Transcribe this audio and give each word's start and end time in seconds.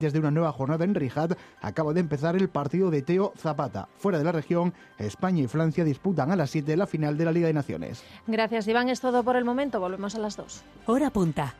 Desde 0.00 0.18
una 0.18 0.30
nueva 0.30 0.50
jornada 0.50 0.82
en 0.84 0.94
Rijad 0.94 1.32
acaba 1.60 1.92
de 1.92 2.00
empezar 2.00 2.34
el 2.34 2.48
partido 2.48 2.90
de 2.90 3.02
Teo 3.02 3.34
Zapata. 3.36 3.86
Fuera 3.98 4.16
de 4.16 4.24
la 4.24 4.32
región, 4.32 4.72
España 4.96 5.42
y 5.42 5.46
Francia 5.46 5.84
disputan 5.84 6.30
a 6.30 6.36
las 6.36 6.50
7 6.50 6.74
la 6.78 6.86
final 6.86 7.18
de 7.18 7.26
la 7.26 7.32
Liga 7.32 7.48
de 7.48 7.52
Naciones. 7.52 8.02
Gracias, 8.26 8.66
Iván. 8.66 8.88
Es 8.88 9.02
todo 9.02 9.22
por 9.22 9.36
el 9.36 9.44
momento. 9.44 9.78
Volvemos 9.78 10.14
a 10.14 10.18
las 10.18 10.38
2. 10.38 10.64
Hora 10.86 11.10
punta. 11.10 11.54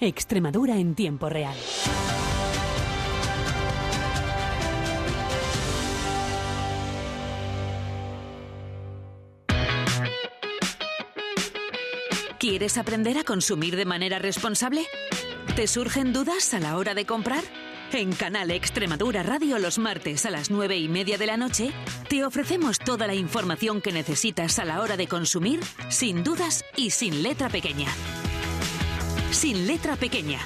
Extremadura 0.00 0.76
en 0.76 0.94
tiempo 0.94 1.28
real. 1.28 1.56
¿Quieres 12.38 12.78
aprender 12.78 13.18
a 13.18 13.24
consumir 13.24 13.74
de 13.74 13.86
manera 13.86 14.20
responsable? 14.20 14.82
¿Te 15.56 15.66
surgen 15.66 16.12
dudas 16.12 16.52
a 16.52 16.60
la 16.60 16.76
hora 16.76 16.92
de 16.92 17.06
comprar? 17.06 17.42
En 17.90 18.12
Canal 18.12 18.50
Extremadura 18.50 19.22
Radio 19.22 19.58
los 19.58 19.78
martes 19.78 20.26
a 20.26 20.30
las 20.30 20.50
nueve 20.50 20.76
y 20.76 20.86
media 20.86 21.16
de 21.16 21.24
la 21.24 21.38
noche 21.38 21.72
te 22.10 22.26
ofrecemos 22.26 22.78
toda 22.78 23.06
la 23.06 23.14
información 23.14 23.80
que 23.80 23.90
necesitas 23.90 24.58
a 24.58 24.66
la 24.66 24.82
hora 24.82 24.98
de 24.98 25.06
consumir 25.08 25.60
sin 25.88 26.22
dudas 26.22 26.62
y 26.76 26.90
sin 26.90 27.22
letra 27.22 27.48
pequeña. 27.48 27.88
Sin 29.30 29.66
letra 29.66 29.96
pequeña, 29.96 30.40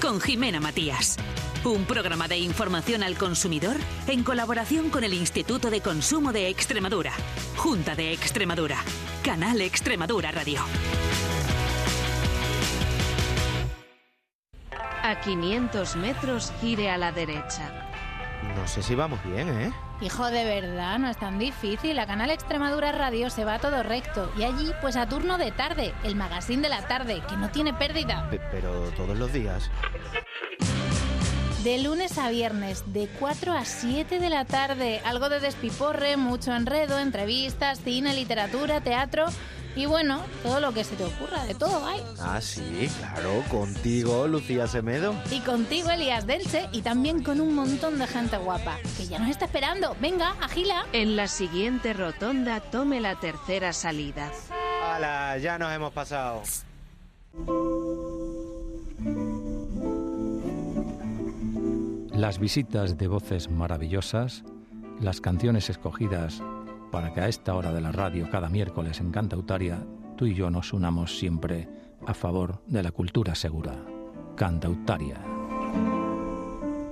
con 0.00 0.22
Jimena 0.22 0.58
Matías. 0.58 1.18
Un 1.62 1.84
programa 1.84 2.26
de 2.26 2.38
información 2.38 3.02
al 3.02 3.18
consumidor 3.18 3.76
en 4.06 4.24
colaboración 4.24 4.88
con 4.88 5.04
el 5.04 5.12
Instituto 5.12 5.68
de 5.68 5.82
Consumo 5.82 6.32
de 6.32 6.48
Extremadura, 6.48 7.12
Junta 7.56 7.94
de 7.94 8.14
Extremadura, 8.14 8.78
Canal 9.22 9.60
Extremadura 9.60 10.32
Radio. 10.32 10.62
A 15.08 15.20
500 15.20 15.94
metros 15.96 16.52
gire 16.60 16.90
a 16.90 16.98
la 16.98 17.12
derecha. 17.12 17.70
No 18.56 18.66
sé 18.66 18.82
si 18.82 18.96
vamos 18.96 19.20
bien, 19.24 19.48
¿eh? 19.48 19.72
Hijo, 20.00 20.26
de 20.26 20.44
verdad, 20.44 20.98
no 20.98 21.08
es 21.08 21.16
tan 21.16 21.38
difícil. 21.38 21.96
A 22.00 22.06
Canal 22.08 22.30
Extremadura 22.30 22.90
Radio 22.90 23.30
se 23.30 23.44
va 23.44 23.60
todo 23.60 23.84
recto. 23.84 24.32
Y 24.36 24.42
allí, 24.42 24.72
pues 24.80 24.96
a 24.96 25.08
turno 25.08 25.38
de 25.38 25.52
tarde, 25.52 25.94
el 26.02 26.16
magazine 26.16 26.60
de 26.62 26.68
la 26.70 26.82
tarde, 26.88 27.22
que 27.28 27.36
no 27.36 27.50
tiene 27.50 27.72
pérdida. 27.72 28.28
Pe- 28.30 28.40
pero 28.50 28.90
todos 28.96 29.16
los 29.16 29.32
días. 29.32 29.70
De 31.62 31.78
lunes 31.82 32.18
a 32.18 32.28
viernes, 32.30 32.92
de 32.92 33.08
4 33.20 33.52
a 33.52 33.64
7 33.64 34.18
de 34.18 34.28
la 34.30 34.44
tarde. 34.44 35.00
Algo 35.04 35.28
de 35.28 35.38
despiporre, 35.40 36.16
mucho 36.16 36.52
enredo, 36.54 36.98
entrevistas, 36.98 37.80
cine, 37.82 38.12
literatura, 38.14 38.80
teatro. 38.80 39.26
Y 39.76 39.84
bueno, 39.84 40.22
todo 40.42 40.58
lo 40.58 40.72
que 40.72 40.84
se 40.84 40.96
te 40.96 41.04
ocurra, 41.04 41.44
de 41.44 41.54
todo 41.54 41.84
hay. 41.86 42.02
Ah, 42.18 42.40
sí, 42.40 42.90
claro, 42.98 43.44
contigo, 43.50 44.26
Lucía 44.26 44.66
Semedo. 44.66 45.14
Y 45.30 45.40
contigo, 45.40 45.90
Elías 45.90 46.26
Delche, 46.26 46.66
y 46.72 46.80
también 46.80 47.22
con 47.22 47.42
un 47.42 47.54
montón 47.54 47.98
de 47.98 48.06
gente 48.06 48.38
guapa, 48.38 48.78
que 48.96 49.06
ya 49.06 49.18
nos 49.18 49.28
está 49.28 49.44
esperando. 49.44 49.94
Venga, 50.00 50.34
agila. 50.40 50.86
En 50.94 51.14
la 51.14 51.28
siguiente 51.28 51.92
rotonda 51.92 52.60
tome 52.60 53.00
la 53.02 53.20
tercera 53.20 53.74
salida. 53.74 54.32
¡Hala! 54.82 55.36
Ya 55.36 55.58
nos 55.58 55.70
hemos 55.70 55.92
pasado. 55.92 56.42
Las 62.14 62.38
visitas 62.38 62.96
de 62.96 63.08
voces 63.08 63.50
maravillosas, 63.50 64.42
las 65.00 65.20
canciones 65.20 65.68
escogidas 65.68 66.40
para 66.90 67.12
que 67.12 67.20
a 67.20 67.28
esta 67.28 67.54
hora 67.54 67.72
de 67.72 67.80
la 67.80 67.92
radio 67.92 68.28
cada 68.30 68.48
miércoles 68.48 69.00
en 69.00 69.10
Cantautaria 69.10 69.84
tú 70.16 70.26
y 70.26 70.34
yo 70.34 70.50
nos 70.50 70.72
unamos 70.72 71.18
siempre 71.18 71.68
a 72.06 72.14
favor 72.14 72.62
de 72.66 72.82
la 72.82 72.90
cultura 72.90 73.34
segura. 73.34 73.74
Cantautaria. 74.36 75.20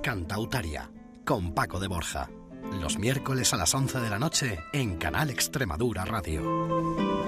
Cantautaria, 0.01 0.89
con 1.25 1.53
Paco 1.53 1.79
de 1.79 1.87
Borja. 1.87 2.29
Los 2.79 2.97
miércoles 2.97 3.53
a 3.53 3.57
las 3.57 3.73
11 3.73 3.99
de 3.99 4.09
la 4.09 4.19
noche 4.19 4.59
en 4.73 4.97
Canal 4.97 5.29
Extremadura 5.29 6.05
Radio. 6.05 7.24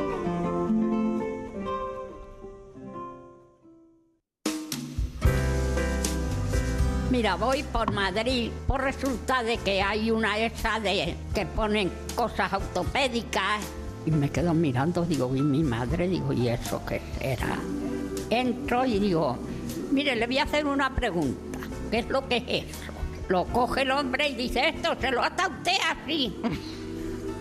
Mira, 7.28 7.36
voy 7.36 7.62
por 7.62 7.92
Madrid, 7.92 8.50
por 8.66 8.80
resulta 8.80 9.44
de 9.44 9.58
que 9.58 9.82
hay 9.82 10.12
una 10.12 10.38
esa 10.38 10.80
de 10.80 11.14
que 11.36 11.46
ponen 11.46 11.92
cosas 12.16 12.54
autopédicas 12.54 13.66
y 14.06 14.12
me 14.12 14.30
quedo 14.30 14.54
mirando, 14.54 15.04
digo, 15.04 15.36
y 15.36 15.42
mi 15.42 15.62
madre, 15.62 16.08
digo, 16.08 16.32
¿y 16.32 16.48
eso 16.48 16.82
qué 16.88 17.02
será? 17.20 17.60
Entro 18.30 18.86
y 18.86 19.00
digo, 19.00 19.38
mire, 19.92 20.16
le 20.16 20.26
voy 20.26 20.38
a 20.38 20.44
hacer 20.44 20.66
una 20.66 20.96
pregunta, 20.96 21.60
¿qué 21.92 22.00
es 22.00 22.08
lo 22.08 22.26
que 22.30 22.38
es 22.38 22.64
eso? 22.70 22.94
Lo 23.28 23.44
coge 23.44 23.82
el 23.82 23.92
hombre 23.92 24.30
y 24.30 24.36
dice, 24.36 24.70
esto 24.70 24.96
se 24.98 25.12
lo 25.12 25.22
ata 25.22 25.50
usted 25.50 25.76
así. 25.86 26.34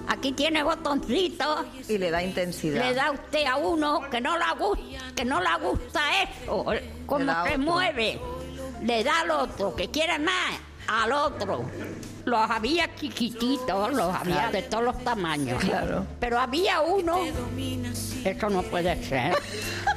Aquí 0.08 0.32
tiene 0.32 0.64
botoncitos. 0.64 1.64
Y 1.88 1.98
le 1.98 2.10
da 2.10 2.24
intensidad. 2.24 2.88
Le 2.88 2.92
da 2.92 3.12
usted 3.12 3.44
a 3.44 3.56
uno 3.56 4.00
que 4.10 4.20
no 4.20 4.36
le 4.36 4.44
gusta, 4.58 5.14
que 5.14 5.24
no 5.24 5.40
le 5.40 5.64
gusta 5.64 6.00
eso, 6.24 6.64
cómo 7.06 7.44
se 7.44 7.54
otro. 7.54 7.58
mueve. 7.60 8.20
Le 8.82 9.04
da 9.04 9.20
al 9.20 9.30
otro, 9.30 9.74
que 9.74 9.90
quiere 9.90 10.18
más, 10.18 10.54
al 10.88 11.12
otro. 11.12 11.64
Los 12.24 12.50
había 12.50 12.94
chiquititos, 12.96 13.92
los 13.94 14.14
había 14.14 14.34
Claro. 14.34 14.52
de 14.52 14.62
todos 14.62 14.84
los 14.84 15.04
tamaños. 15.04 15.62
Claro. 15.62 16.06
Pero 16.20 16.38
había 16.38 16.80
uno, 16.80 17.18
eso 18.24 18.50
no 18.50 18.62
puede 18.62 19.02
ser. 19.04 19.34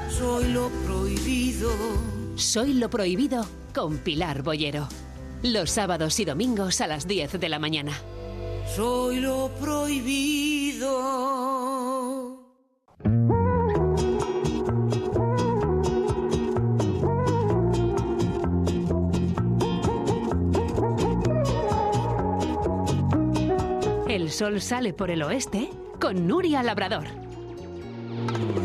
Soy 0.10 0.52
lo 0.52 0.70
prohibido. 0.86 1.72
Soy 2.36 2.74
lo 2.74 2.90
prohibido 2.90 3.46
con 3.74 3.98
Pilar 3.98 4.42
Boyero. 4.44 4.88
Los 5.44 5.72
sábados 5.72 6.20
y 6.20 6.26
domingos 6.26 6.82
a 6.82 6.88
las 6.88 7.08
10 7.08 7.40
de 7.40 7.50
la 7.50 7.60
mañana. 7.60 7.94
Soy 8.76 9.20
lo 9.22 9.50
prohibido. 9.60 10.90
El 24.30 24.36
sol 24.36 24.62
sale 24.62 24.94
por 24.94 25.10
el 25.10 25.24
oeste 25.24 25.72
con 26.00 26.28
Nuria 26.28 26.62
Labrador. 26.62 27.06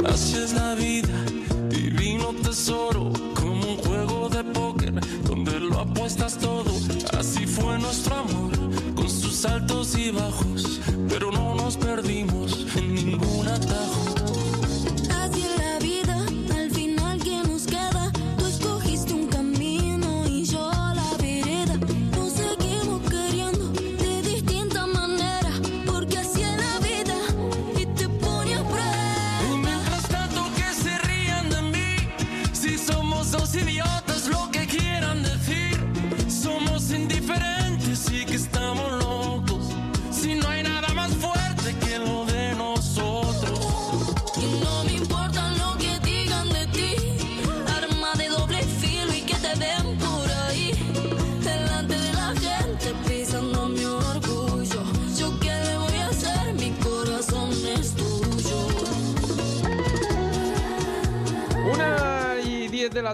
Así 0.06 0.36
es 0.36 0.52
la 0.52 0.74
vida, 0.74 1.08
divino 1.70 2.34
tesoro, 2.42 3.10
como 3.34 3.68
un 3.68 3.78
juego 3.78 4.28
de 4.28 4.44
póker 4.44 4.92
donde 5.22 5.58
lo 5.60 5.80
apuestas 5.80 6.36
todo. 6.36 6.70
Así 7.18 7.46
fue 7.46 7.78
nuestro 7.78 8.14
amor, 8.14 8.52
con 8.94 9.08
sus 9.08 9.46
altos 9.46 9.96
y 9.96 10.10
bajos, 10.10 10.82
pero 11.08 11.32
no 11.32 11.54
nos 11.54 11.78
perdimos 11.78 12.66
en 12.76 12.94
ningún 12.94 13.48
atajo. 13.48 14.03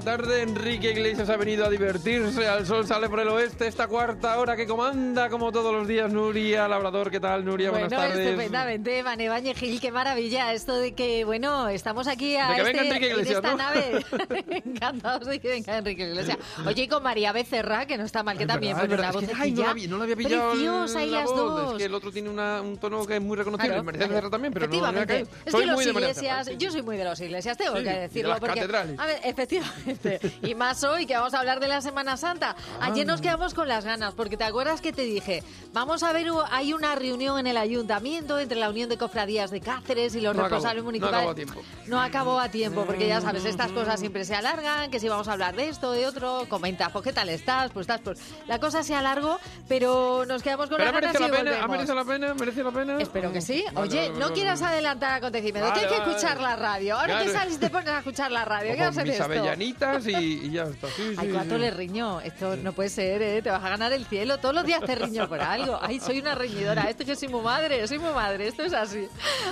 Tarde, 0.01 0.43
Enrique 0.61 0.91
Iglesias 0.91 1.29
ha 1.31 1.37
venido 1.39 1.65
a 1.65 1.71
divertirse. 1.71 2.47
Al 2.47 2.67
sol 2.67 2.87
sale 2.87 3.09
por 3.09 3.19
el 3.19 3.29
oeste. 3.29 3.67
Esta 3.67 3.89
cuarta 3.89 4.39
hora 4.39 4.57
que 4.57 4.67
comanda, 4.67 5.31
como 5.31 5.51
todos 5.53 5.73
los 5.73 5.89
días, 5.89 6.13
Nuria 6.13 6.69
Labrador. 6.69 7.11
¿Qué 7.11 7.19
tal, 7.19 7.45
Nuria? 7.47 7.71
Bueno, 7.71 7.89
Buenas 7.89 8.09
tardes. 8.11 8.27
estupendamente, 8.27 9.03
Van 9.03 9.19
Ebañez 9.21 9.57
Gil, 9.59 9.81
qué 9.81 9.91
maravilla 9.91 10.53
esto 10.53 10.77
de 10.77 10.93
que, 10.95 11.25
bueno, 11.25 11.69
estamos 11.71 12.07
aquí 12.09 12.37
a 12.37 12.49
De 12.51 12.57
que 12.57 12.63
venga 12.63 12.83
este- 12.83 12.95
Enrique 12.95 13.07
Iglesias, 13.13 13.39
en 13.39 13.45
esta 13.45 13.51
¿no? 13.51 13.57
nave. 13.57 14.05
Encantados 14.67 15.27
de 15.29 15.41
que 15.41 15.49
venga 15.49 15.79
Enrique 15.79 16.03
Iglesias. 16.09 16.37
Oye, 16.67 16.83
y 16.83 16.89
con 16.89 17.03
María 17.03 17.33
Becerra, 17.33 17.87
que 17.87 17.97
no 17.97 18.05
está 18.05 18.23
mal, 18.23 18.37
que 18.37 18.45
Es 18.45 18.49
también 18.49 18.77
es 18.77 18.85
una 18.85 18.87
verdad. 18.97 19.15
Es 19.23 19.29
que, 19.31 19.35
ay, 19.39 19.53
no, 19.53 19.63
la, 19.63 19.75
no 19.89 19.97
la 19.97 20.05
había 20.05 20.17
pillado 20.17 20.51
preciosa 20.53 21.03
y 21.05 21.11
la 21.11 21.21
las 21.21 21.31
voz. 21.31 21.37
dos. 21.37 21.73
Es 21.73 21.79
que 21.79 21.85
el 21.87 21.95
otro 21.95 22.13
tiene 22.13 22.29
una- 22.29 22.61
un 22.61 22.77
tono 22.77 23.07
que 23.07 23.17
es 23.17 23.23
muy 23.23 23.37
reconocible. 23.37 23.69
Claro, 23.77 23.85
claro. 23.91 24.09
Becerra 24.09 24.31
también, 24.31 24.53
pero 24.53 24.67
no 24.67 25.07
caído. 25.07 25.27
Es 25.47 25.53
Soy 25.53 25.61
que 25.63 25.67
los 25.69 25.77
muy 25.77 25.85
de 25.87 25.93
María 25.95 26.09
iglesias, 26.11 26.39
Becerra, 26.39 26.59
sí. 26.59 26.65
yo 26.65 26.71
soy 26.71 26.83
muy 26.83 26.97
de 26.99 27.05
los 27.05 27.19
iglesias, 27.21 27.57
tengo 27.57 27.77
Sí, 27.79 27.83
que 27.85 27.91
y 27.91 27.93
de 27.95 28.01
decirlo. 28.01 28.29
las 28.31 28.41
porque, 28.41 28.61
catedrales. 28.61 28.99
A 28.99 29.07
ver, 29.07 29.21
Efectivamente. 29.25 30.21
Y 30.51 30.55
más 30.57 30.83
hoy 30.83 31.07
que 31.07 31.15
vamos 31.15 31.33
a 31.33 31.39
hablar 31.39 31.61
de 31.61 31.69
la 31.69 31.81
Semana 31.81 32.17
Santa. 32.17 32.57
Ayer 32.81 33.07
nos 33.07 33.21
quedamos 33.21 33.55
con 33.55 33.69
las 33.69 33.85
ganas, 33.85 34.15
porque 34.15 34.37
te 34.37 34.43
acuerdas 34.43 34.81
que 34.81 34.93
te 34.93 35.03
dije, 35.03 35.45
vamos 35.73 36.03
a 36.03 36.13
ver, 36.13 36.27
hay 36.51 36.73
una 36.73 36.97
reunión 36.97 37.39
en 37.39 37.47
el 37.47 37.57
ayuntamiento 37.57 38.37
entre 38.41 38.59
la 38.59 38.69
Unión 38.69 38.89
de 38.89 38.99
Cofradías 38.99 39.53
de 39.53 39.61
Cáceres 39.61 40.17
y 40.17 40.21
los 40.21 40.35
No 40.35 40.41
acabó, 40.43 40.57
responsables 40.57 40.83
no 40.83 40.87
municipales. 40.89 41.19
acabó 41.19 41.31
a 41.31 41.35
tiempo. 41.37 41.63
No 41.87 42.01
acabó 42.03 42.41
a 42.41 42.49
tiempo, 42.49 42.85
porque 42.85 43.07
ya 43.07 43.21
sabes, 43.21 43.45
estas 43.45 43.71
cosas 43.71 44.01
siempre 44.01 44.25
se 44.25 44.35
alargan, 44.35 44.91
que 44.91 44.99
si 44.99 45.09
vamos 45.09 45.29
a 45.29 45.35
hablar 45.35 45.55
de 45.55 45.69
esto, 45.69 45.93
de 45.93 46.05
otro, 46.09 46.47
comenta, 46.49 46.89
pues 46.89 47.05
qué 47.05 47.13
tal 47.13 47.29
estás, 47.29 47.71
pues 47.71 47.85
estás, 47.85 48.01
pues 48.01 48.19
la 48.49 48.59
cosa 48.59 48.83
se 48.83 48.97
alargó, 48.97 49.39
pero 49.69 50.25
nos 50.27 50.43
quedamos 50.43 50.69
con 50.69 50.79
Pero 50.79 50.91
las 50.91 51.01
ganas 51.01 51.15
merecido 51.21 51.29
y 51.29 51.31
la 51.31 51.37
pena, 51.39 51.51
ha 51.51 51.67
volvemos. 51.67 51.71
merecido 51.71 51.95
la 51.95 52.05
pena, 52.05 52.35
merece 52.35 52.63
la 52.65 52.71
pena. 52.73 52.99
Espero 53.01 53.33
que 53.33 53.41
sí. 53.41 53.65
Vale, 53.73 53.89
Oye, 53.89 53.97
vale, 54.09 54.11
no 54.15 54.19
vale, 54.21 54.35
quieras 54.35 54.61
vale. 54.61 54.73
adelantar 54.75 55.13
acontecimientos, 55.13 55.73
que 55.75 55.79
hay 55.79 55.87
Vale, 55.87 56.03
que 56.03 56.11
escuchar 56.11 56.41
la 56.41 56.57
radio. 56.57 56.97
Ahora 56.99 57.19
que 57.21 57.25
Claro. 57.27 57.39
sales 57.39 57.55
y 57.55 57.59
te 57.59 57.71
pones 57.71 57.89
a 57.89 57.99
escuchar 57.99 58.33
la 58.33 58.45
radio, 58.45 58.75
¿qué 58.75 58.91
mis 58.91 59.11
esto? 59.13 59.25
avellanitas 59.25 60.07
y, 60.09 60.40
y 60.41 60.51
ya 60.51 60.65
está. 60.65 60.89
Sí, 60.89 61.15
Ay, 61.17 61.29
sí, 61.29 61.33
cuánto 61.33 61.55
sí. 61.57 61.61
le 61.61 61.71
riño. 61.71 62.21
Esto 62.21 62.57
no 62.57 62.73
puede 62.73 62.89
ser, 62.89 63.23
¿eh? 63.23 63.43
Te 63.43 63.51
vas 63.51 63.63
a 63.63 63.69
ganar 63.69 63.93
el 63.93 64.05
cielo. 64.07 64.39
Todos 64.39 64.55
los 64.55 64.65
días 64.65 64.81
te 64.85 64.95
riño 64.95 65.29
por 65.29 65.41
algo. 65.41 65.79
Ay, 65.81 66.01
soy 66.01 66.21
una 66.21 66.35
reñidora. 66.35 66.89
Esto 66.91 67.05
que 67.05 67.17
soy 67.17 67.29
muy 67.29 67.43
madre, 67.43 67.87
soy 67.87 67.99
muy 67.99 68.13
madre. 68.13 68.49
Esto 68.49 68.63
es 68.63 68.73
así. 68.73 69.07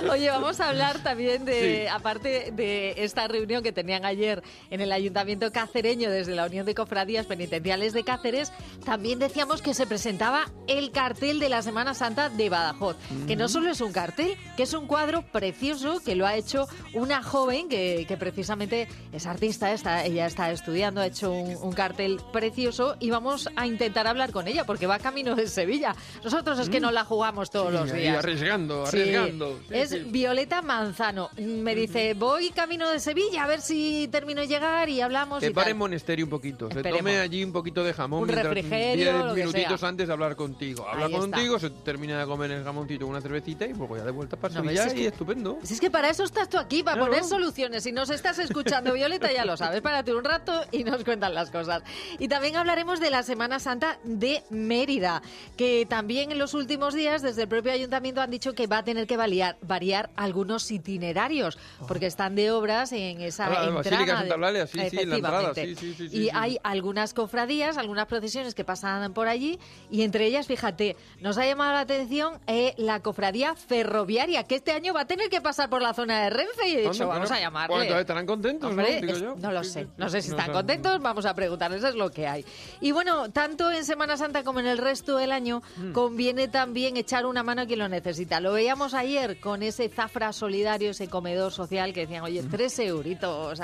Oye, 0.09 0.29
vamos 0.29 0.59
a 0.59 0.69
hablar 0.69 1.01
también 1.03 1.45
de, 1.45 1.89
aparte 1.89 2.51
de 2.51 2.95
esta 2.97 3.27
reunión 3.27 3.63
que 3.63 3.71
tenían 3.71 4.05
ayer 4.05 4.43
en 4.69 4.81
el 4.81 4.91
Ayuntamiento 4.91 5.51
cacereño 5.51 6.09
desde 6.09 6.35
la 6.35 6.45
Unión 6.45 6.65
de 6.65 6.75
Cofradías 6.75 7.25
Penitenciales 7.25 7.93
de 7.93 8.03
Cáceres, 8.03 8.51
también 8.85 9.19
decíamos 9.19 9.61
que 9.61 9.73
se 9.73 9.85
presentaba 9.85 10.45
el 10.67 10.91
cartel 10.91 11.39
de 11.39 11.49
la 11.49 11.61
Semana 11.61 11.93
Santa 11.93 12.29
de 12.29 12.49
Badajoz. 12.49 12.97
Que 13.27 13.35
no 13.35 13.47
solo 13.47 13.69
es 13.71 13.81
un 13.81 13.91
cartel, 13.91 14.35
que 14.57 14.63
es 14.63 14.73
un 14.73 14.87
cuadro 14.87 15.21
precioso 15.21 16.01
que 16.03 16.15
lo 16.15 16.25
ha 16.25 16.35
hecho 16.35 16.67
una 16.93 17.23
joven 17.23 17.69
que, 17.69 18.05
que 18.07 18.17
precisamente 18.17 18.87
es 19.11 19.25
artista, 19.25 19.71
está, 19.71 20.05
ella 20.05 20.25
está 20.25 20.51
estudiando, 20.51 20.78
ha 20.83 21.05
hecho 21.05 21.31
un, 21.31 21.55
un 21.61 21.71
cartel 21.73 22.19
precioso 22.31 22.95
y 22.99 23.09
vamos 23.09 23.49
a 23.55 23.67
intentar 23.67 24.07
hablar 24.07 24.31
con 24.31 24.47
ella 24.47 24.65
porque 24.65 24.87
va 24.87 24.99
camino 24.99 25.35
de 25.35 25.47
Sevilla. 25.47 25.95
Nosotros 26.23 26.59
es 26.59 26.69
que 26.69 26.79
no 26.79 26.91
la 26.91 27.05
jugamos 27.05 27.49
todos 27.49 27.67
Sí, 27.71 27.73
los 27.77 27.93
días. 27.93 28.17
arriesgando, 28.17 28.85
Sí. 28.87 28.97
arriesgando. 29.01 29.59
Sí, 29.69 29.75
es. 29.75 30.11
Violeta 30.11 30.61
Manzano. 30.61 31.29
Me 31.37 31.75
dice, 31.75 32.13
voy 32.13 32.49
camino 32.51 32.89
de 32.89 32.99
Sevilla 32.99 33.43
a 33.43 33.47
ver 33.47 33.61
si 33.61 34.07
termino 34.11 34.41
de 34.41 34.47
llegar 34.47 34.89
y 34.89 35.01
hablamos 35.01 35.39
Que 35.39 35.47
y 35.47 35.49
pare 35.53 35.71
en 35.71 35.77
monasterio 35.77 36.25
un 36.25 36.29
poquito. 36.29 36.67
Se 36.67 36.77
Esperemos. 36.77 36.99
tome 36.99 37.19
allí 37.19 37.43
un 37.43 37.51
poquito 37.51 37.83
de 37.83 37.93
jamón. 37.93 38.23
Un 38.23 38.29
refrigerio, 38.29 39.33
diez 39.33 39.47
minutitos 39.47 39.79
sea. 39.79 39.89
antes 39.89 40.07
de 40.07 40.13
hablar 40.13 40.35
contigo. 40.35 40.87
Habla 40.87 41.05
Ahí 41.07 41.13
está. 41.13 41.21
contigo, 41.27 41.59
se 41.59 41.69
termina 41.69 42.19
de 42.19 42.25
comer 42.25 42.51
el 42.51 42.63
jamoncito 42.63 43.07
una 43.07 43.21
cervecita 43.21 43.65
y 43.65 43.73
luego 43.73 43.97
ya 43.97 44.03
de 44.03 44.11
vuelta 44.11 44.37
para 44.37 44.53
No, 44.55 44.61
Sevilla 44.61 44.85
es 44.85 44.93
y 44.93 44.95
que- 44.97 45.07
estupendo. 45.07 45.57
Si 45.63 45.73
es 45.73 45.79
que 45.81 45.89
para 45.91 46.09
eso 46.09 46.23
estás 46.23 46.49
tú 46.49 46.57
aquí, 46.57 46.83
para 46.83 46.97
Claro. 46.97 47.11
poner 47.11 47.23
soluciones. 47.25 47.83
Si 47.83 47.91
nos 47.91 48.09
estás 48.09 48.39
escuchando, 48.39 48.93
Violeta, 48.93 49.31
ya 49.31 49.45
lo 49.45 49.55
sabes. 49.57 49.81
Párate 49.81 50.13
un 50.13 50.23
rato 50.23 50.61
y 50.71 50.83
nos 50.83 51.03
cuentan 51.03 51.33
las 51.33 51.51
cosas. 51.51 51.83
Y 52.19 52.27
también 52.27 52.55
hablaremos 52.55 52.99
de 52.99 53.09
la 53.09 53.23
Semana 53.23 53.59
Santa 53.59 53.99
de 54.03 54.43
Mérida, 54.49 55.21
que 55.57 55.85
también 55.89 56.31
en 56.31 56.39
los 56.39 56.53
últimos 56.53 56.93
días, 56.93 57.21
desde 57.21 57.43
el 57.43 57.47
propio 57.47 57.71
ayuntamiento, 57.71 58.21
han 58.21 58.31
dicho 58.31 58.53
que 58.53 58.67
va 58.67 58.79
a 58.79 58.83
tener 58.83 59.07
que 59.07 59.17
variar, 59.17 59.57
variar 59.61 60.09
algunos 60.15 60.69
itinerarios, 60.71 61.57
porque 61.87 62.05
están 62.05 62.35
de 62.35 62.51
obras 62.51 62.91
en 62.91 63.21
esa 63.21 63.45
Ah, 63.47 63.67
entrada. 63.67 64.23
De 64.23 64.67
sí, 64.67 64.79
sí, 64.89 64.97
en 64.99 65.09
la 65.09 65.15
entrada, 65.17 65.51
Efectivamente. 65.51 65.75
sí, 65.75 66.07
y 66.11 66.29
hay 66.33 66.57
algunas 66.63 67.13
cofradías, 67.13 67.77
algunas 67.77 68.05
procesiones 68.07 68.55
que 68.55 68.63
pasan 68.63 69.13
por 69.13 69.27
allí, 69.27 69.59
y 69.91 70.03
entre 70.03 70.25
ellas, 70.25 70.47
fíjate, 70.47 70.95
nos 71.19 71.37
ha 71.37 71.45
llamado 71.45 71.73
la 71.73 71.81
atención 71.81 72.39
eh, 72.47 72.73
la 72.77 73.01
cofradía 73.01 73.55
ferroviaria, 73.55 74.43
que 74.43 74.55
este 74.55 74.71
año 74.71 74.93
va 74.93 75.01
a 75.01 75.05
tener 75.07 75.29
que 75.29 75.41
pasar 75.41 75.69
por 75.69 75.81
la 75.81 75.93
zona 75.93 76.23
de 76.23 76.29
Renfe, 76.29 76.67
y 76.67 76.75
he 76.75 76.81
dicho, 76.89 77.07
vamos 77.07 77.31
a 77.31 77.39
llamarle. 77.39 77.67
bueno, 77.75 77.83
entonces 77.83 78.01
estarán 78.01 78.25
contentos, 78.25 78.69
Hombre, 78.69 78.95
¿no? 78.95 79.01
Digo 79.07 79.13
es- 79.13 79.21
yo. 79.21 79.35
no 79.37 79.51
lo 79.51 79.63
sé, 79.63 79.87
no 79.97 80.09
sé 80.09 80.21
si 80.21 80.29
No 80.29 80.35
están 80.35 80.47
sé. 80.47 80.51
Contentos, 80.59 81.01
vamos 81.01 81.25
a 81.25 81.33
preguntarles, 81.33 81.83
es 81.83 81.95
lo 81.95 82.11
que 82.11 82.27
hay. 82.27 82.45
Y 82.81 82.91
bueno, 82.91 83.29
tanto 83.31 83.71
en 83.71 83.85
Semana 83.85 84.17
Santa 84.17 84.43
como 84.43 84.59
en 84.59 84.67
el 84.67 84.77
resto 84.77 85.17
del 85.17 85.31
año, 85.31 85.61
Mm. 85.77 85.91
conviene 85.93 86.47
también 86.47 86.97
echar 86.97 87.25
una 87.25 87.43
mano 87.43 87.61
a 87.61 87.65
quien 87.65 87.79
lo 87.79 87.87
necesita. 87.89 88.39
Lo 88.39 88.53
veíamos 88.53 88.93
ayer 88.93 89.39
con 89.39 89.63
ese 89.63 89.89
Zafra 89.89 90.33
Solidario, 90.33 90.91
ese 90.91 91.07
comedor 91.07 91.51
social 91.51 91.93
que 91.93 92.01
decían, 92.01 92.23
oye, 92.23 92.43
tres 92.43 92.77
euritos 92.79 93.59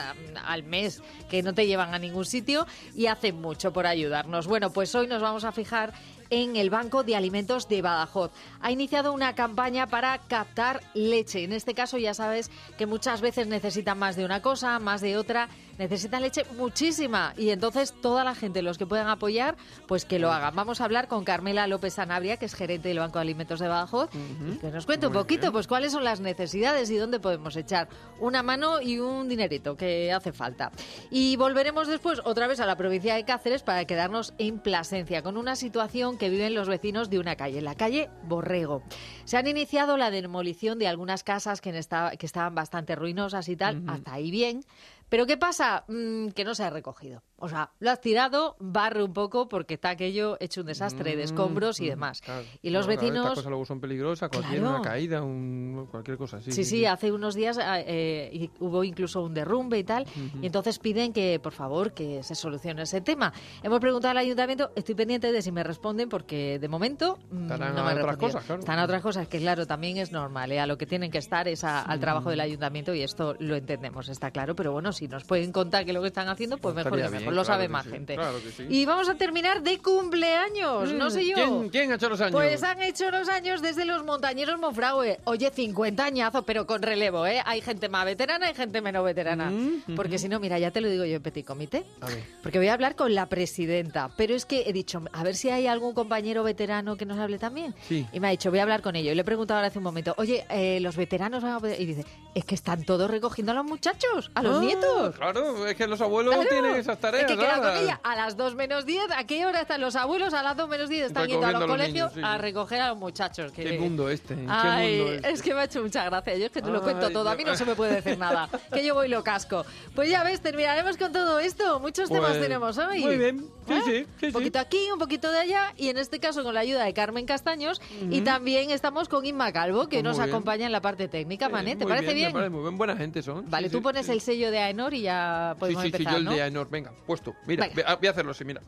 al 0.45 0.63
mes 0.63 1.01
que 1.29 1.43
no 1.43 1.53
te 1.53 1.67
llevan 1.67 1.93
a 1.93 1.99
ningún 1.99 2.25
sitio 2.25 2.65
y 2.95 3.07
hacen 3.07 3.41
mucho 3.41 3.71
por 3.73 3.85
ayudarnos. 3.87 4.47
Bueno, 4.47 4.71
pues 4.71 4.93
hoy 4.95 5.07
nos 5.07 5.21
vamos 5.21 5.43
a 5.43 5.51
fijar 5.51 5.93
en 6.31 6.55
el 6.55 6.71
Banco 6.71 7.03
de 7.03 7.15
Alimentos 7.15 7.67
de 7.69 7.83
Badajoz. 7.83 8.31
Ha 8.59 8.71
iniciado 8.71 9.13
una 9.13 9.35
campaña 9.35 9.85
para 9.87 10.17
captar 10.27 10.81
leche. 10.95 11.43
En 11.43 11.53
este 11.53 11.75
caso 11.75 11.99
ya 11.99 12.15
sabes 12.15 12.49
que 12.79 12.87
muchas 12.87 13.21
veces 13.21 13.45
necesitan 13.47 13.99
más 13.99 14.15
de 14.15 14.25
una 14.25 14.41
cosa, 14.41 14.79
más 14.79 15.01
de 15.01 15.17
otra, 15.17 15.49
necesitan 15.77 16.21
leche 16.21 16.43
muchísima 16.57 17.33
y 17.37 17.49
entonces 17.49 17.93
toda 18.01 18.23
la 18.23 18.35
gente, 18.35 18.61
los 18.61 18.77
que 18.77 18.85
puedan 18.85 19.07
apoyar, 19.07 19.55
pues 19.87 20.05
que 20.05 20.19
lo 20.19 20.31
hagan. 20.31 20.55
Vamos 20.55 20.81
a 20.81 20.85
hablar 20.85 21.07
con 21.07 21.23
Carmela 21.23 21.67
López 21.67 21.93
Sanabria, 21.95 22.37
que 22.37 22.45
es 22.45 22.53
gerente 22.55 22.89
del 22.89 22.99
Banco 22.99 23.19
de 23.19 23.23
Alimentos 23.23 23.59
de 23.59 23.67
Badajoz, 23.67 24.09
y 24.13 24.57
que 24.57 24.67
nos 24.71 24.85
cuente 24.85 25.07
un 25.07 25.13
poquito 25.13 25.41
bien. 25.41 25.51
pues 25.53 25.67
cuáles 25.67 25.91
son 25.91 26.03
las 26.03 26.19
necesidades 26.19 26.89
y 26.89 26.97
dónde 26.97 27.19
podemos 27.19 27.55
echar 27.55 27.87
una 28.19 28.43
mano 28.43 28.81
y 28.81 28.99
un 28.99 29.27
dinerito 29.27 29.75
que 29.75 30.11
hace 30.11 30.31
falta. 30.31 30.71
Y 31.11 31.35
volveremos 31.35 31.87
después 31.87 32.21
otra 32.25 32.47
vez 32.47 32.59
a 32.59 32.65
la 32.65 32.75
provincia 32.75 33.15
de 33.15 33.25
Cáceres 33.25 33.63
para 33.63 33.85
quedarnos 33.85 34.33
en 34.37 34.59
Plasencia 34.59 35.21
con 35.21 35.37
una 35.37 35.55
situación 35.55 36.17
que 36.17 36.29
viven 36.29 36.53
los 36.55 36.67
vecinos 36.67 37.09
de 37.09 37.19
una 37.19 37.35
calle, 37.35 37.61
la 37.61 37.75
calle 37.75 38.09
Borrego. 38.23 38.83
Se 39.25 39.37
han 39.37 39.47
iniciado 39.47 39.97
la 39.97 40.11
demolición 40.11 40.79
de 40.79 40.87
algunas 40.87 41.23
casas 41.23 41.61
que, 41.61 41.69
en 41.69 41.75
esta- 41.75 42.11
que 42.17 42.25
estaban 42.25 42.55
bastante 42.55 42.95
ruinosas 42.95 43.49
y 43.49 43.55
tal, 43.55 43.83
hasta 43.87 44.13
ahí 44.13 44.31
bien. 44.31 44.63
Pero 45.09 45.25
¿qué 45.25 45.37
pasa? 45.37 45.85
Mm, 45.87 46.29
que 46.29 46.43
no 46.43 46.55
se 46.55 46.63
ha 46.63 46.69
recogido. 46.69 47.23
O 47.37 47.49
sea, 47.49 47.71
lo 47.79 47.91
has 47.91 47.99
tirado, 47.99 48.55
barre 48.59 49.03
un 49.03 49.11
poco 49.13 49.49
porque 49.49 49.73
está 49.73 49.89
aquello 49.89 50.37
hecho 50.39 50.61
un 50.61 50.67
desastre 50.67 51.17
de 51.17 51.23
escombros 51.23 51.81
y 51.81 51.87
demás. 51.89 52.21
Claro. 52.21 52.45
Y 52.61 52.69
los 52.69 52.85
No, 52.87 52.93
claro, 52.93 53.01
vecinos... 53.01 53.23
Estas 53.25 53.35
cosas 53.39 53.49
luego 53.49 53.65
son 53.65 53.79
peligrosas, 53.81 54.29
cualquier 54.29 54.61
Claro. 54.61 54.75
una 54.79 54.81
caída, 54.89 55.21
un, 55.21 55.87
cualquier 55.91 56.17
cosa 56.17 56.37
así. 56.37 56.51
Sí, 56.53 56.63
sí, 56.63 56.85
hace 56.85 57.11
unos 57.11 57.35
días 57.35 57.59
eh, 57.61 58.29
y 58.31 58.49
hubo 58.61 58.83
incluso 58.85 59.21
un 59.21 59.33
derrumbe 59.33 59.77
y 59.79 59.83
tal, 59.83 60.05
y 60.41 60.45
entonces 60.45 60.79
piden 60.79 61.11
que, 61.11 61.39
por 61.41 61.51
favor, 61.51 61.91
que 61.93 62.23
se 62.23 62.35
solucione 62.35 62.83
ese 62.83 63.01
tema. 63.01 63.33
Hemos 63.63 63.81
preguntado 63.81 64.11
al 64.11 64.17
ayuntamiento, 64.17 64.71
estoy 64.75 64.95
pendiente 64.95 65.31
de 65.33 65.41
si 65.41 65.51
me 65.51 65.63
responden, 65.63 66.07
porque 66.07 66.57
de 66.57 66.67
momento 66.69 67.19
mm, 67.31 67.43
Estarán 67.43 67.75
no 67.75 67.81
a 67.81 67.83
me 67.85 67.91
otras 67.91 68.05
respondido. 68.07 68.27
cosas, 68.31 68.45
claro. 68.45 68.59
Están 68.61 68.79
a 68.79 68.83
otras 68.85 69.01
cosas, 69.01 69.27
que 69.27 69.39
claro, 69.39 69.67
también 69.67 69.97
es 69.97 70.11
normal, 70.13 70.51
¿eh? 70.53 70.59
a 70.61 70.67
lo 70.67 70.77
que 70.77 70.85
tienen 70.85 71.11
que 71.11 71.17
estar 71.17 71.47
es 71.49 71.63
a- 71.65 71.81
al 71.81 71.99
trabajo 71.99 72.27
Mm. 72.29 72.31
del 72.31 72.39
ayuntamiento 72.39 72.93
y 72.93 73.01
esto 73.01 73.35
lo 73.39 73.55
entendemos, 73.57 74.07
está 74.07 74.31
claro, 74.31 74.55
pero 74.55 74.71
bueno, 74.71 74.93
si 74.93 75.07
nos 75.09 75.25
pueden 75.25 75.51
contar 75.51 75.85
que 75.85 75.91
lo 75.91 76.01
que 76.01 76.07
están 76.07 76.29
haciendo, 76.29 76.57
pues 76.57 76.73
mejor 76.73 76.93
Estaría 76.93 77.05
que 77.07 77.11
mejor, 77.25 77.33
lo 77.35 77.43
claro 77.43 77.57
sabe 77.59 77.67
más 77.69 77.83
sí, 77.85 77.91
gente. 77.91 78.15
claro 78.15 78.41
que 78.41 78.51
sí. 78.51 78.65
Y 78.69 78.85
vamos 78.85 79.07
a 79.09 79.15
terminar 79.15 79.61
de 79.61 79.77
cumpleaños, 79.79 80.91
no 80.93 81.07
Mm, 81.07 81.11
sé 81.11 81.25
yo. 81.25 81.35
¿Quién, 81.35 81.69
quién 81.69 81.91
ha 81.91 81.95
hecho 81.95 82.09
los 82.09 82.21
años? 82.21 82.31
Pues 82.33 82.63
han 82.63 82.81
hecho 82.81 83.11
los 83.11 83.27
años 83.29 83.61
desde 83.61 83.85
los 83.85 84.03
montañeros 84.03 84.59
Monfragüe. 84.59 85.19
Oye, 85.25 85.51
50 85.53 86.03
añazos, 86.05 86.43
pero 86.45 86.65
con 86.65 86.81
relevo, 86.81 87.25
¿eh? 87.27 87.41
Hay 87.45 87.61
gente 87.61 87.89
más 87.89 88.05
veterana 88.05 88.49
y 88.49 88.53
gente 88.55 88.81
menos 88.81 89.03
veterana. 89.05 89.49
Mm, 89.51 89.95
Porque 89.95 90.17
si 90.17 90.29
no, 90.29 90.39
mira, 90.39 90.57
ya 90.59 90.71
te 90.71 90.81
lo 90.81 90.89
digo 90.89 91.05
yo 91.05 91.17
en 91.17 91.21
Petit 91.21 91.45
Comité. 91.45 91.85
A 92.01 92.07
ver. 92.07 92.23
Porque 92.41 92.57
voy 92.57 92.67
a 92.69 92.73
hablar 92.73 92.95
con 92.95 93.13
la 93.13 93.27
presidenta. 93.27 94.09
Pero 94.17 94.33
es 94.35 94.45
que 94.45 94.63
he 94.67 94.73
dicho, 94.73 95.01
a 95.11 95.23
ver 95.23 95.35
si 95.35 95.49
hay 95.49 95.67
algún 95.67 95.93
compañero 95.93 96.43
veterano 96.43 96.95
que 96.97 97.05
nos 97.05 97.19
hable 97.19 97.37
también. 97.39 97.75
Sí. 97.87 98.05
Y 98.13 98.19
me 98.19 98.27
ha 98.27 98.31
dicho, 98.31 98.49
voy 98.49 98.59
a 98.59 98.63
hablar 98.63 98.81
con 98.81 98.95
ellos. 98.95 99.11
Y 99.11 99.15
le 99.15 99.21
he 99.21 99.25
preguntado 99.25 99.57
ahora 99.59 99.67
hace 99.67 99.79
un 99.79 99.83
momento, 99.83 100.13
oye, 100.17 100.45
eh, 100.49 100.79
los 100.81 100.95
veteranos 100.95 101.43
van 101.43 101.53
a 101.53 101.59
poder... 101.59 101.79
Y 101.79 101.85
dice, 101.85 102.05
es 102.33 102.45
que 102.45 102.55
están 102.55 102.83
todos 102.83 103.09
recogiendo 103.09 103.51
a 103.51 103.55
los 103.55 103.65
muchachos, 103.65 104.31
a 104.33 104.41
los 104.43 104.55
Ah, 104.57 104.61
nietos. 104.61 105.15
Claro, 105.15 105.67
es 105.67 105.75
que 105.75 105.87
los 105.87 105.99
abuelos 106.01 106.33
Claro. 106.35 106.49
tienen 106.49 106.75
esas 106.75 106.99
tareas. 106.99 107.14
Es 107.21 107.25
que 107.25 107.37
queda 107.37 107.55
raras. 107.57 107.71
con 107.75 107.83
ella 107.83 107.99
a 108.03 108.15
las 108.15 108.37
2 108.37 108.55
menos 108.55 108.85
10. 108.85 109.11
¿A 109.15 109.23
qué 109.25 109.45
hora 109.45 109.61
están 109.61 109.81
los 109.81 109.95
abuelos? 109.95 110.33
A 110.33 110.43
las 110.43 110.55
2 110.57 110.67
menos 110.69 110.89
10 110.89 111.07
están 111.07 111.27
yendo 111.27 111.45
a 111.45 111.51
los 111.51 111.61
Recogiendo 111.61 111.73
a 111.73 111.77
los 111.77 111.87
colegios 111.87 112.15
niños, 112.15 112.27
sí, 112.29 112.33
a 112.33 112.37
recoger 112.37 112.81
a 112.81 112.87
los 112.89 112.97
muchachos. 112.97 113.51
que- 113.51 113.63
Qué 113.63 113.79
mundo 113.79 114.09
este, 114.09 114.35
qué 114.35 114.45
Ay, 114.49 114.97
mundo 114.99 115.13
este. 115.13 115.29
es 115.31 115.41
que 115.41 115.53
me 115.53 115.59
ha 115.61 115.63
hecho 115.65 115.81
mucha 115.81 116.03
gracia. 116.05 116.35
Yo 116.37 116.45
es 116.45 116.51
que 116.51 116.61
te 116.61 116.69
lo 116.69 116.77
Ay, 116.77 116.83
cuento 116.83 117.09
todo. 117.11 117.29
A 117.29 117.35
mí 117.35 117.43
no 117.43 117.55
se 117.55 117.65
me 117.65 117.75
puede 117.75 117.95
decir 117.95 118.17
nada. 118.17 118.49
Que 118.73 118.85
yo 118.85 118.93
voy 118.95 119.07
lo 119.07 119.23
casco. 119.23 119.65
Pues 119.93 120.09
ya 120.09 120.23
ves, 120.23 120.41
terminaremos 120.41 120.97
con 120.97 121.11
todo 121.11 121.39
esto. 121.39 121.79
Muchos 121.79 122.09
temas 122.09 122.31
Pues, 122.31 122.41
tenemos 122.41 122.77
hoy. 122.77 123.01
Muy 123.01 123.17
bien, 123.17 123.47
sí, 123.67 123.73
¿Eh? 123.73 123.81
sí, 123.85 124.05
sí, 124.19 124.25
Un 124.27 124.31
poquito 124.33 124.59
aquí, 124.59 124.89
un 124.91 124.99
poquito 124.99 125.31
de 125.31 125.39
allá. 125.39 125.73
Y 125.77 125.89
en 125.89 125.97
este 125.97 126.19
caso 126.19 126.43
con 126.43 126.53
la 126.53 126.59
ayuda 126.61 126.83
de 126.83 126.93
Carmen 126.93 127.25
Castaños. 127.25 127.81
Y 128.09 128.21
también 128.21 128.71
estamos 128.71 129.07
con 129.09 129.25
Inma 129.25 129.51
Calvo, 129.51 129.83
que 129.87 129.97
Pues 129.97 130.03
nos 130.03 130.17
muy 130.17 130.25
bien. 130.25 130.33
acompaña 130.35 130.65
en 130.65 130.71
la 130.71 130.81
parte 130.81 131.07
técnica. 131.07 131.49
Mané, 131.49 131.75
¿te 131.75 131.85
parece 131.85 132.13
bien? 132.13 132.27
Me 132.29 132.33
parece 132.33 132.49
muy 132.49 132.61
bien, 132.61 132.77
buena 132.77 132.95
gente 132.97 133.21
son. 133.21 133.49
Vale, 133.49 133.69
tú 133.69 133.81
pones 133.81 134.07
el 134.09 134.21
sello 134.21 134.51
de 134.51 134.59
Aenor 134.59 134.93
y 134.93 135.01
ya 135.01 135.55
podemos 135.59 135.83
sí, 135.83 135.89
sí, 135.89 135.95
empezar, 135.95 136.13
yo 136.13 136.17
el 136.19 136.25
¿no? 136.25 136.31
de 136.33 136.41
Ainor, 136.41 136.69
venga, 136.69 136.91
puesto. 137.05 137.35
Mira, 137.45 137.67
Venga. 137.73 137.95
voy 137.95 138.07
a 138.07 138.11
hacerlo 138.11 138.31
así, 138.31 138.43
mira. 138.43 138.61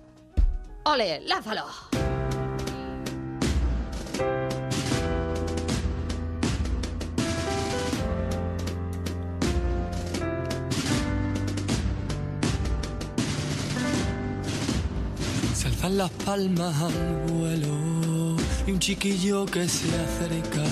¡Ole, 0.85 1.19
lánzalo! 1.21 1.65
Se 15.53 15.67
alzan 15.67 15.97
las 15.97 16.11
palmas 16.11 16.81
al 16.81 17.15
vuelo 17.33 18.37
y 18.67 18.71
un 18.71 18.79
chiquillo 18.79 19.45
que 19.45 19.67
se 19.67 19.87
acerca 19.99 20.63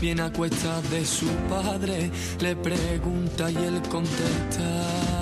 viene 0.00 0.22
a 0.22 0.30
cuestas 0.30 0.90
de 0.90 1.04
su 1.06 1.26
padre, 1.48 2.10
le 2.40 2.56
pregunta 2.56 3.50
y 3.50 3.56
él 3.56 3.80
contesta. 3.88 5.13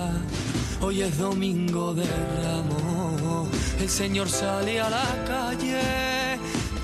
Hoy 0.84 1.02
es 1.02 1.16
domingo 1.16 1.94
de 1.94 2.04
ramo, 2.04 3.48
el 3.78 3.88
Señor 3.88 4.28
sale 4.28 4.80
a 4.80 4.90
la 4.90 5.24
calle. 5.24 5.80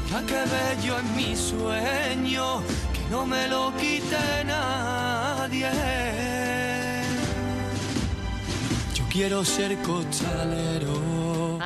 Ya 0.08 0.22
que 0.24 0.34
bello 0.34 0.98
es 0.98 1.04
mi 1.16 1.34
sueño, 1.34 2.62
que 2.92 3.10
no 3.10 3.26
me 3.26 3.48
lo 3.48 3.72
quite 3.76 4.44
nadie. 4.46 5.68
Yo 8.94 9.04
quiero 9.10 9.44
ser 9.44 9.76
costalero. 9.82 11.17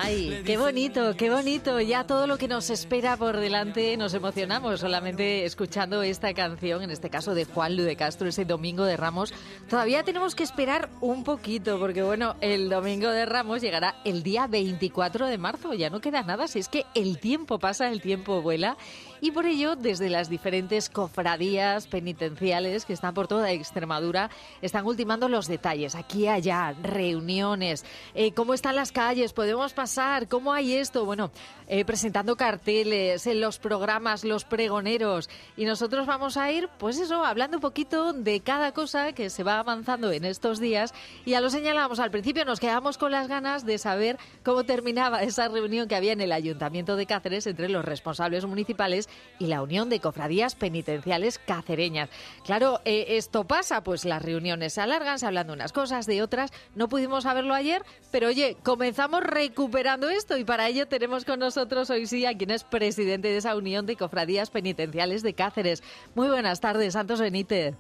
Ay, 0.05 0.43
qué 0.45 0.57
bonito, 0.57 1.15
qué 1.17 1.31
bonito. 1.31 1.81
Ya 1.81 2.05
todo 2.05 2.27
lo 2.27 2.37
que 2.37 2.49
nos 2.49 2.71
espera 2.71 3.17
por 3.17 3.37
delante 3.37 3.97
nos 3.97 4.13
emocionamos 4.15 4.81
solamente 4.81 5.45
escuchando 5.45 6.03
esta 6.03 6.35
canción, 6.35 6.83
en 6.83 6.91
este 6.91 7.09
caso 7.09 7.37
de 7.37 7.45
Juan 7.45 7.77
Lu 7.77 7.85
de 7.85 7.95
Castro, 7.95 8.29
ese 8.29 8.45
Domingo 8.45 8.85
de 8.85 8.97
Ramos. 8.97 9.33
Todavía 9.71 10.03
tenemos 10.03 10.35
que 10.35 10.43
esperar 10.43 10.91
un 11.01 11.23
poquito, 11.23 11.79
porque 11.79 12.03
bueno, 12.03 12.35
el 12.41 12.69
Domingo 12.69 13.11
de 13.11 13.27
Ramos 13.27 13.63
llegará 13.63 13.95
el 14.05 14.25
día 14.25 14.49
24 14.49 15.29
de 15.29 15.39
marzo. 15.39 15.73
Ya 15.73 15.89
no 15.89 16.01
queda 16.01 16.25
nada, 16.25 16.49
si 16.49 16.59
es 16.59 16.69
que 16.69 16.85
el 16.97 17.19
tiempo 17.19 17.61
pasa, 17.61 17.89
el 17.89 18.01
tiempo 18.01 18.43
vuela. 18.43 18.77
Y 19.25 19.31
por 19.31 19.47
ello, 19.47 19.77
desde 19.77 20.11
las 20.11 20.29
diferentes 20.29 20.91
cofradías 20.91 21.87
penitenciales 21.87 22.85
que 22.85 22.93
están 22.93 23.15
por 23.15 23.29
toda 23.29 23.53
Extremadura, 23.53 24.31
están 24.63 24.85
ultimando 24.85 25.29
los 25.29 25.47
detalles. 25.47 25.95
Aquí, 25.95 26.27
allá, 26.27 26.75
reuniones, 26.83 27.85
eh, 28.17 28.33
cómo 28.33 28.53
están 28.53 28.75
las 28.75 28.91
calles, 28.91 29.33
podemos 29.33 29.75
pasar, 29.75 30.27
cómo 30.27 30.53
hay 30.53 30.75
esto. 30.75 31.05
Bueno, 31.05 31.31
eh, 31.69 31.85
presentando 31.85 32.35
carteles, 32.35 33.29
en 33.29 33.41
los 33.41 33.61
programas, 33.61 34.25
los 34.25 34.45
pregoneros. 34.45 35.31
Y 35.57 35.67
nosotros 35.67 36.05
vamos 36.05 36.37
a 36.37 36.51
ir, 36.51 36.69
pues 36.79 36.99
eso, 36.99 37.25
hablando 37.25 37.59
un 37.59 37.63
poquito 37.63 38.13
de 38.13 38.41
cada 38.41 38.73
cosa 38.73 39.13
que 39.13 39.31
se 39.31 39.45
va 39.45 39.61
avanzando 39.61 40.11
en 40.11 40.25
estos 40.25 40.59
días. 40.59 40.93
Y 41.25 41.31
ya 41.31 41.41
lo 41.41 41.49
señalamos 41.49 42.01
al 42.01 42.11
principio, 42.11 42.45
nos 42.45 42.59
quedamos 42.59 42.99
con 42.99 43.13
las 43.13 43.29
ganas 43.29 43.65
de 43.65 43.79
saber 43.79 44.19
cómo 44.43 44.65
terminaba 44.65 45.23
esa 45.23 45.47
reunión 45.47 45.87
que 45.87 45.95
había 45.95 46.13
en 46.13 46.21
el 46.23 46.33
Ayuntamiento 46.33 46.97
de 46.97 47.07
Cáceres 47.07 47.47
entre 47.47 47.69
los 47.69 47.85
responsables 47.85 48.45
municipales 48.47 49.09
y 49.39 49.47
la 49.47 49.63
Unión 49.63 49.89
de 49.89 50.01
Cofradías 50.01 50.55
Penitenciales 50.55 51.39
Cacereñas. 51.39 52.11
Claro, 52.45 52.81
eh, 52.85 53.17
esto 53.17 53.45
pasa, 53.45 53.83
pues 53.83 54.05
las 54.05 54.23
reuniones 54.23 54.75
se 54.75 54.81
alargan, 54.81 55.19
se 55.19 55.27
hablan 55.27 55.49
de 55.49 55.53
unas 55.53 55.73
cosas, 55.73 56.07
de 56.07 56.23
otras. 56.23 56.53
No 56.77 56.89
pudimos 56.89 57.25
saberlo 57.25 57.55
ayer, 57.55 57.83
pero 58.13 58.29
oye, 58.29 58.57
comenzamos 58.63 59.23
recuperando 59.23 60.09
esto 60.11 60.39
y 60.39 60.45
para 60.45 60.69
ello 60.69 60.87
tenemos 60.87 61.25
con 61.25 61.41
nosotros 61.41 61.91
hoy 61.91 62.07
sí 62.07 62.25
a 62.25 62.37
quien 62.37 62.51
es 62.51 62.65
presidente 62.65 63.29
de 63.29 63.39
esa 63.39 63.57
Unión 63.57 63.85
de 63.87 63.97
Cofradías 63.97 64.51
Penitenciales 64.51 65.23
de 65.23 65.35
Cáceres. 65.35 65.83
Muy 66.15 66.29
buenas 66.29 66.61
tardes, 66.61 66.93
Santos 66.93 67.21
Benítez. 67.21 67.75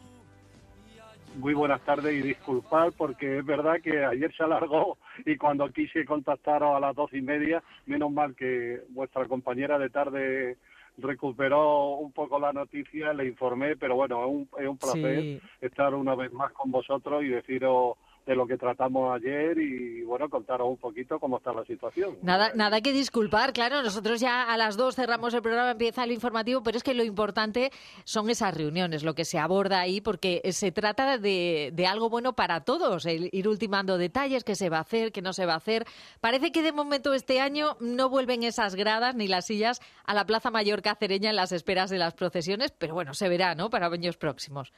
Muy 1.37 1.55
buenas 1.55 1.81
tardes 1.83 2.13
y 2.13 2.21
disculpad 2.21 2.93
porque 2.97 3.39
es 3.39 3.45
verdad 3.47 3.81
que 3.83 4.05
ayer 4.05 4.35
se 4.37 4.43
alargó 4.43 4.99
y 5.25 5.37
cuando 5.37 5.71
quise 5.71 6.05
contactaros 6.05 6.77
a 6.77 6.81
las 6.81 6.95
doce 6.95 7.19
y 7.19 7.23
media, 7.23 7.63
menos 7.87 8.13
mal 8.13 8.35
que 8.35 8.83
vuestra 8.91 9.25
compañera 9.27 9.79
de 9.79 9.89
tarde 9.89 10.57
recuperó 10.99 11.97
un 11.97 12.13
poco 12.13 12.39
la 12.39 12.53
noticia, 12.53 13.13
le 13.13 13.27
informé, 13.27 13.77
pero 13.77 13.95
bueno, 13.97 14.25
es 14.25 14.31
un, 14.31 14.49
es 14.61 14.69
un 14.69 14.79
placer 14.79 15.23
Sí. 15.23 15.41
estar 15.61 15.95
una 15.95 16.15
vez 16.15 16.33
más 16.33 16.53
con 16.53 16.71
vosotros 16.71 17.23
y 17.25 17.29
deciros 17.29 17.97
de 18.27 18.37
lo 18.37 18.47
que 18.47 18.57
tratamos 18.57 19.15
ayer 19.15 19.59
y 19.59 20.03
bueno, 20.03 20.29
contaros 20.29 20.69
un 20.69 20.77
poquito 20.77 21.19
cómo 21.19 21.39
está 21.39 21.53
la 21.53 21.65
situación. 21.65 22.17
Nada, 22.23 22.53
nada 22.55 22.81
que 22.81 22.93
disculpar, 22.93 23.53
claro, 23.53 23.83
nosotros 23.83 24.21
ya 24.21 24.43
a 24.45 24.57
las 24.57 24.77
dos 24.77 24.95
cerramos 24.95 25.35
el 25.35 25.43
programa, 25.43 25.73
empieza 25.73 26.05
el 26.05 26.13
informativo, 26.13 26.63
pero 26.63 26.77
es 26.77 26.83
que 26.83 26.95
lo 26.95 27.05
importante 27.05 27.71
son 28.05 28.31
esas 28.31 28.57
reuniones, 28.57 29.05
lo 29.05 29.15
que 29.15 29.25
se 29.25 29.39
aborda 29.39 29.81
ahí, 29.81 30.01
porque 30.01 30.41
se 30.53 30.73
trata 30.73 31.19
de, 31.19 31.71
de 31.73 31.87
algo 31.87 32.11
bueno 32.11 32.35
para 32.35 32.61
todos, 32.61 33.07
el 33.07 33.29
ir 33.33 33.49
ultimando 33.49 33.99
detalles, 33.99 34.45
qué 34.45 34.55
se 34.55 34.69
va 34.69 34.79
a 34.79 34.83
hacer, 34.83 35.13
qué 35.13 35.23
no 35.23 35.33
se 35.33 35.47
va 35.47 35.55
a 35.55 35.57
hacer. 35.57 35.85
Parece 36.21 36.53
que 36.53 36.63
de 36.63 36.73
momento 36.73 37.15
este 37.15 37.41
año 37.41 37.77
no 37.81 38.09
vuelven 38.09 38.43
esas 38.43 38.75
gradas 38.75 39.15
ni 39.15 39.29
las 39.29 39.47
sillas 39.47 39.81
a 40.05 40.15
la 40.15 40.27
Plaza 40.27 40.51
Mayor 40.51 40.83
cacereña 40.83 41.31
en 41.31 41.37
las 41.37 41.53
esperas 41.53 41.91
de 41.91 41.99
las 41.99 42.15
procesiones, 42.15 42.73
pero 42.73 42.95
bueno, 42.95 43.15
se 43.15 43.29
verá, 43.29 43.55
¿no?, 43.55 43.71
para 43.71 43.93
años 43.93 44.17
próximos. 44.17 44.73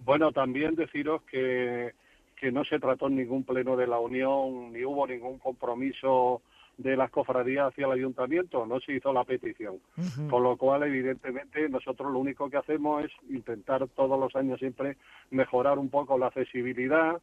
Bueno, 0.00 0.32
también 0.32 0.74
deciros 0.74 1.22
que, 1.22 1.94
que 2.44 2.52
no 2.52 2.62
se 2.62 2.78
trató 2.78 3.06
en 3.06 3.16
ningún 3.16 3.42
pleno 3.44 3.74
de 3.74 3.86
la 3.86 3.98
Unión, 3.98 4.70
ni 4.70 4.84
hubo 4.84 5.06
ningún 5.06 5.38
compromiso 5.38 6.42
de 6.76 6.94
las 6.94 7.10
cofradías 7.10 7.68
hacia 7.68 7.86
el 7.86 7.92
ayuntamiento, 7.92 8.66
no 8.66 8.80
se 8.80 8.92
hizo 8.92 9.14
la 9.14 9.24
petición. 9.24 9.78
Con 10.28 10.42
lo 10.42 10.58
cual, 10.58 10.82
evidentemente, 10.82 11.66
nosotros 11.70 12.12
lo 12.12 12.18
único 12.18 12.50
que 12.50 12.58
hacemos 12.58 13.02
es 13.02 13.12
intentar 13.30 13.88
todos 13.88 14.20
los 14.20 14.36
años 14.36 14.58
siempre 14.58 14.98
mejorar 15.30 15.78
un 15.78 15.88
poco 15.88 16.18
la 16.18 16.26
accesibilidad. 16.26 17.18